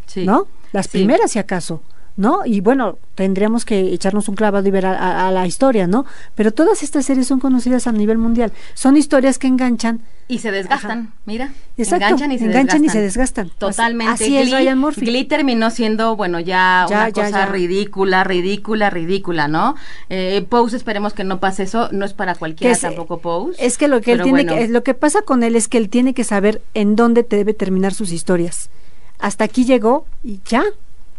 Sí. 0.06 0.24
¿no? 0.24 0.46
Las 0.72 0.86
Sí. 0.86 0.92
primeras, 0.98 1.32
si 1.32 1.38
acaso, 1.38 1.82
¿no? 2.16 2.44
Y 2.44 2.60
bueno, 2.60 2.98
tendríamos 3.14 3.64
que 3.64 3.80
echarnos 3.94 4.28
un 4.28 4.34
clavado 4.34 4.66
y 4.66 4.70
ver 4.70 4.86
a, 4.86 4.92
a- 4.98 5.28
a 5.28 5.30
la 5.30 5.46
historia, 5.46 5.86
¿no? 5.86 6.04
Pero 6.34 6.52
todas 6.52 6.82
estas 6.82 7.06
series 7.06 7.26
son 7.26 7.40
conocidas 7.40 7.86
a 7.86 7.92
nivel 7.92 8.18
mundial. 8.18 8.52
Son 8.74 8.96
historias 8.96 9.38
que 9.38 9.46
enganchan. 9.46 10.00
Y 10.28 10.38
se 10.38 10.52
desgastan, 10.52 11.12
mira. 11.26 11.52
Exacto, 11.76 12.04
enganchan 12.06 12.30
y 12.32 12.38
se 12.38 12.44
enganchan 12.44 12.84
y 12.84 12.86
desgastan. 12.86 12.92
se 12.92 13.00
desgastan. 13.02 13.50
Totalmente. 13.58 14.12
Así, 14.12 14.24
así 14.24 14.36
es 14.36 14.42
Glee, 14.48 14.58
Ryan 14.58 14.78
Murphy. 14.78 15.06
Glee 15.06 15.24
terminó 15.24 15.70
siendo, 15.70 16.14
bueno, 16.14 16.38
ya, 16.38 16.86
Ya, 16.88 16.96
una 16.98 17.08
ya, 17.08 17.12
cosa 17.24 17.30
ya. 17.30 17.46
ridícula, 17.46 18.22
ridícula, 18.22 18.90
ridícula, 18.90 19.48
¿no? 19.48 19.74
Eh, 20.08 20.46
Pose, 20.48 20.76
esperemos 20.76 21.14
que 21.14 21.24
no 21.24 21.40
pase 21.40 21.64
eso. 21.64 21.88
No 21.90 22.04
es 22.04 22.12
para 22.12 22.36
cualquiera 22.36 22.72
es- 22.74 22.80
tampoco 22.80 23.18
Pose. 23.18 23.64
Es 23.64 23.76
que 23.76 23.88
lo 23.88 24.00
que 24.00 24.12
él 24.12 24.22
tiene 24.22 24.44
bueno. 24.44 24.54
que, 24.54 24.68
lo 24.68 24.84
que 24.84 24.94
pasa 24.94 25.22
con 25.22 25.42
él 25.42 25.56
es 25.56 25.66
que 25.66 25.78
él 25.78 25.88
tiene 25.88 26.14
que 26.14 26.22
saber 26.22 26.62
en 26.74 26.94
dónde 26.94 27.24
te 27.24 27.34
debe 27.36 27.52
terminar 27.54 27.92
sus 27.92 28.12
historias. 28.12 28.70
Hasta 29.18 29.42
aquí 29.44 29.64
llegó 29.64 30.06
y 30.22 30.38
ya, 30.46 30.62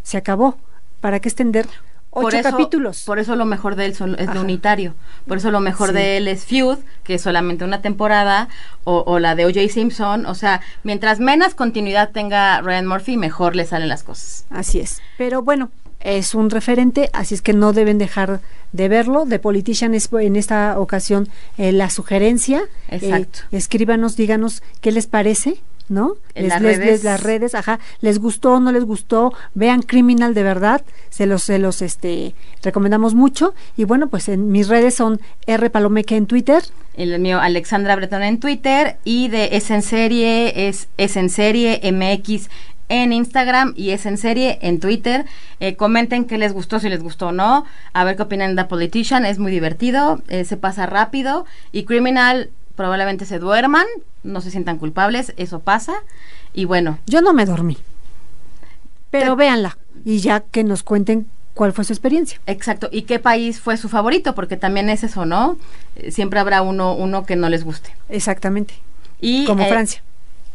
se 0.04 0.16
acabó. 0.18 0.58
¿Para 1.02 1.20
qué 1.20 1.28
extender 1.30 1.66
ocho 2.12 2.22
por 2.24 2.36
eso, 2.36 2.50
capítulos? 2.52 3.04
Por 3.06 3.20
eso 3.20 3.36
lo 3.36 3.46
mejor 3.46 3.76
de 3.76 3.86
él 3.86 3.96
son- 3.96 4.16
es 4.16 4.28
Ajá. 4.28 4.36
lo 4.36 4.42
unitario. 4.42 4.94
Por 5.28 5.38
eso 5.38 5.52
lo 5.52 5.60
mejor 5.60 5.90
Sí. 5.90 5.96
de 5.96 6.18
él 6.18 6.28
es 6.28 6.46
Feud, 6.46 6.78
que 7.04 7.16
es 7.16 7.22
solamente 7.22 7.66
una 7.66 7.82
temporada, 7.82 8.48
o, 8.84 9.04
o 9.06 9.20
la 9.20 9.36
de 9.36 9.46
O.J. 9.46 9.68
Simpson. 9.70 10.26
O 10.26 10.36
sea, 10.36 10.62
mientras 10.84 11.20
menos 11.20 11.56
continuidad 11.56 12.12
tenga 12.12 12.62
Ryan 12.62 12.88
Murphy, 12.88 13.18
mejor 13.18 13.56
le 13.56 13.66
salen 13.66 13.90
las 13.90 14.04
cosas. 14.04 14.46
Así 14.50 14.80
es. 14.80 15.02
Pero 15.18 15.42
bueno, 15.42 15.70
es 16.00 16.34
un 16.36 16.50
referente, 16.50 17.10
así 17.14 17.36
es 17.36 17.42
que 17.42 17.54
no 17.54 17.74
deben 17.74 17.98
dejar 18.00 18.42
de 18.72 18.88
verlo. 18.90 19.26
The 19.28 19.38
Politician 19.40 19.94
es 19.94 20.10
en 20.12 20.36
esta 20.36 20.80
ocasión 20.80 21.30
eh, 21.58 21.72
la 21.72 21.90
sugerencia. 21.90 22.62
Eh, 22.90 22.98
Exacto. 23.02 23.40
escríbanos, 23.52 24.16
díganos 24.16 24.64
qué 24.82 24.92
les 24.92 25.06
parece. 25.08 25.62
¿No? 25.92 26.14
En 26.34 26.44
les, 26.46 26.54
las 26.54 26.62
les- 26.64 26.78
redes. 26.78 26.92
les- 26.92 27.04
las 27.04 27.22
redes, 27.24 27.54
ajá, 27.54 27.80
les 28.00 28.18
gustó, 28.20 28.60
no 28.60 28.72
les 28.72 28.84
gustó, 28.86 29.34
vean 29.54 29.84
Criminal 29.84 30.34
de 30.34 30.42
verdad, 30.44 30.82
se 31.10 31.28
los, 31.28 31.44
se 31.44 31.60
los, 31.60 31.82
este, 31.84 32.34
recomendamos 32.64 33.14
mucho, 33.14 33.54
y 33.78 33.84
bueno, 33.84 34.08
pues 34.08 34.28
en 34.30 34.52
mis 34.52 34.68
redes 34.68 34.96
son 34.96 35.22
R 35.46 35.70
Palomeque 35.70 36.16
en 36.16 36.26
Twitter, 36.26 36.64
El 36.96 37.20
mío, 37.20 37.40
Alexandra 37.40 37.96
Bretón 37.96 38.24
en 38.24 38.40
Twitter. 38.40 38.98
Y 39.06 39.28
de 39.30 39.50
Es 39.56 39.70
en 39.72 39.82
Serie, 39.82 40.68
es, 40.68 40.88
es 40.98 41.16
en 41.18 41.30
Serie 41.30 41.80
MX 41.92 42.50
en 42.90 43.14
Instagram 43.14 43.74
y 43.78 43.92
es 43.92 44.06
en 44.06 44.18
serie 44.18 44.60
en 44.62 44.82
Twitter. 44.82 45.26
Eh, 45.62 45.78
comenten 45.78 46.26
qué 46.26 46.38
les 46.38 46.52
gustó, 46.52 46.82
si 46.82 46.90
les 46.90 47.02
gustó 47.02 47.28
o 47.28 47.32
no. 47.32 47.64
A 47.94 48.04
ver 48.04 48.18
qué 48.18 48.24
opinan 48.24 48.54
de 48.58 48.64
The 48.64 48.68
Politician. 48.68 49.26
Es 49.26 49.40
muy 49.40 49.50
divertido, 49.54 50.22
eh, 50.28 50.44
se 50.44 50.58
pasa 50.58 50.86
rápido. 50.88 51.46
Y 51.72 51.84
Criminal 51.86 52.50
probablemente 52.76 53.26
se 53.26 53.40
duerman, 53.40 53.86
no 54.24 54.42
se 54.42 54.52
sientan 54.52 54.78
culpables, 54.78 55.34
eso 55.38 55.60
pasa. 55.60 55.94
Y 56.54 56.66
bueno, 56.66 57.00
yo 57.08 57.22
no 57.22 57.34
me 57.34 57.46
dormí, 57.46 57.78
pero 59.10 59.36
Te- 59.36 59.44
véanla, 59.44 59.78
y 60.06 60.20
ya 60.20 60.40
que 60.42 60.64
nos 60.64 60.84
cuenten 60.84 61.28
cuál 61.54 61.74
fue 61.74 61.84
su 61.84 61.94
experiencia. 61.94 62.40
exacto. 62.48 62.90
¿Y 62.92 63.04
qué 63.04 63.20
país 63.20 63.60
fue 63.60 63.78
su 63.78 63.90
favorito? 63.90 64.36
Porque 64.36 64.58
también 64.58 64.90
es 64.90 65.04
eso, 65.04 65.26
¿no? 65.26 65.58
Eh, 65.96 66.12
siempre 66.12 66.40
habrá 66.40 66.62
uno, 66.62 66.94
uno 66.96 67.26
que 67.26 67.36
no 67.36 67.50
les 67.50 67.64
guste. 67.64 67.94
Exactamente, 68.10 68.74
Y, 69.20 69.46
como 69.46 69.64
eh, 69.64 69.70
Francia. 69.70 70.02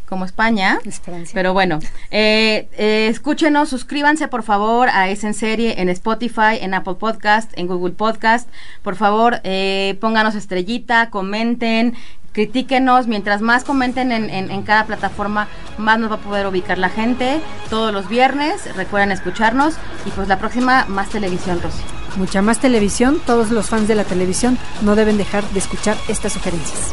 Como 0.09 0.25
España. 0.25 0.79
Es. 0.85 1.01
Pero 1.35 1.53
bueno, 1.53 1.79
eh, 2.11 2.69
eh, 2.79 3.09
escúchenos, 3.11 3.69
suscríbanse 3.69 4.29
por 4.29 4.43
favor 4.43 4.89
a 4.89 5.09
Es 5.09 5.25
en 5.25 5.35
Serie 5.35 5.81
en 5.81 5.89
Spotify, 5.89 6.59
en 6.61 6.75
Apple 6.75 6.95
Podcast, 6.95 7.51
en 7.57 7.67
Google 7.67 7.95
Podcast. 7.95 8.49
Por 8.83 8.97
favor, 8.97 9.41
eh, 9.45 9.97
pónganos 10.01 10.35
estrellita, 10.35 11.11
comenten, 11.11 11.95
critíquenos. 12.33 13.07
Mientras 13.07 13.41
más 13.41 13.65
comenten 13.65 14.13
en, 14.13 14.31
en- 14.31 14.51
en 14.51 14.63
cada 14.63 14.85
plataforma, 14.87 15.49
más 15.79 15.99
nos 15.99 16.11
va 16.11 16.17
a 16.17 16.19
poder 16.21 16.47
ubicar 16.47 16.79
la 16.79 16.89
gente. 16.91 17.41
Todos 17.71 17.93
los 17.93 18.09
viernes, 18.09 18.75
recuerden 18.77 19.11
escucharnos. 19.13 19.75
Y 20.05 20.11
pues 20.11 20.29
la 20.29 20.39
próxima, 20.39 20.85
más 20.89 21.09
televisión, 21.09 21.61
Rosy. 21.63 21.83
Mucha 22.17 22.41
más 22.43 22.61
televisión, 22.61 23.21
todos 23.27 23.51
los 23.51 23.69
fans 23.69 23.89
de 23.89 23.95
la 23.95 24.05
televisión 24.05 24.57
no 24.83 24.95
deben 24.97 25.19
dejar 25.19 25.45
de 25.51 25.59
escuchar 25.59 25.97
estas 26.09 26.33
sugerencias. 26.33 26.93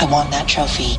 I 0.00 0.04
want 0.06 0.30
that 0.30 0.46
trophy. 0.46 0.98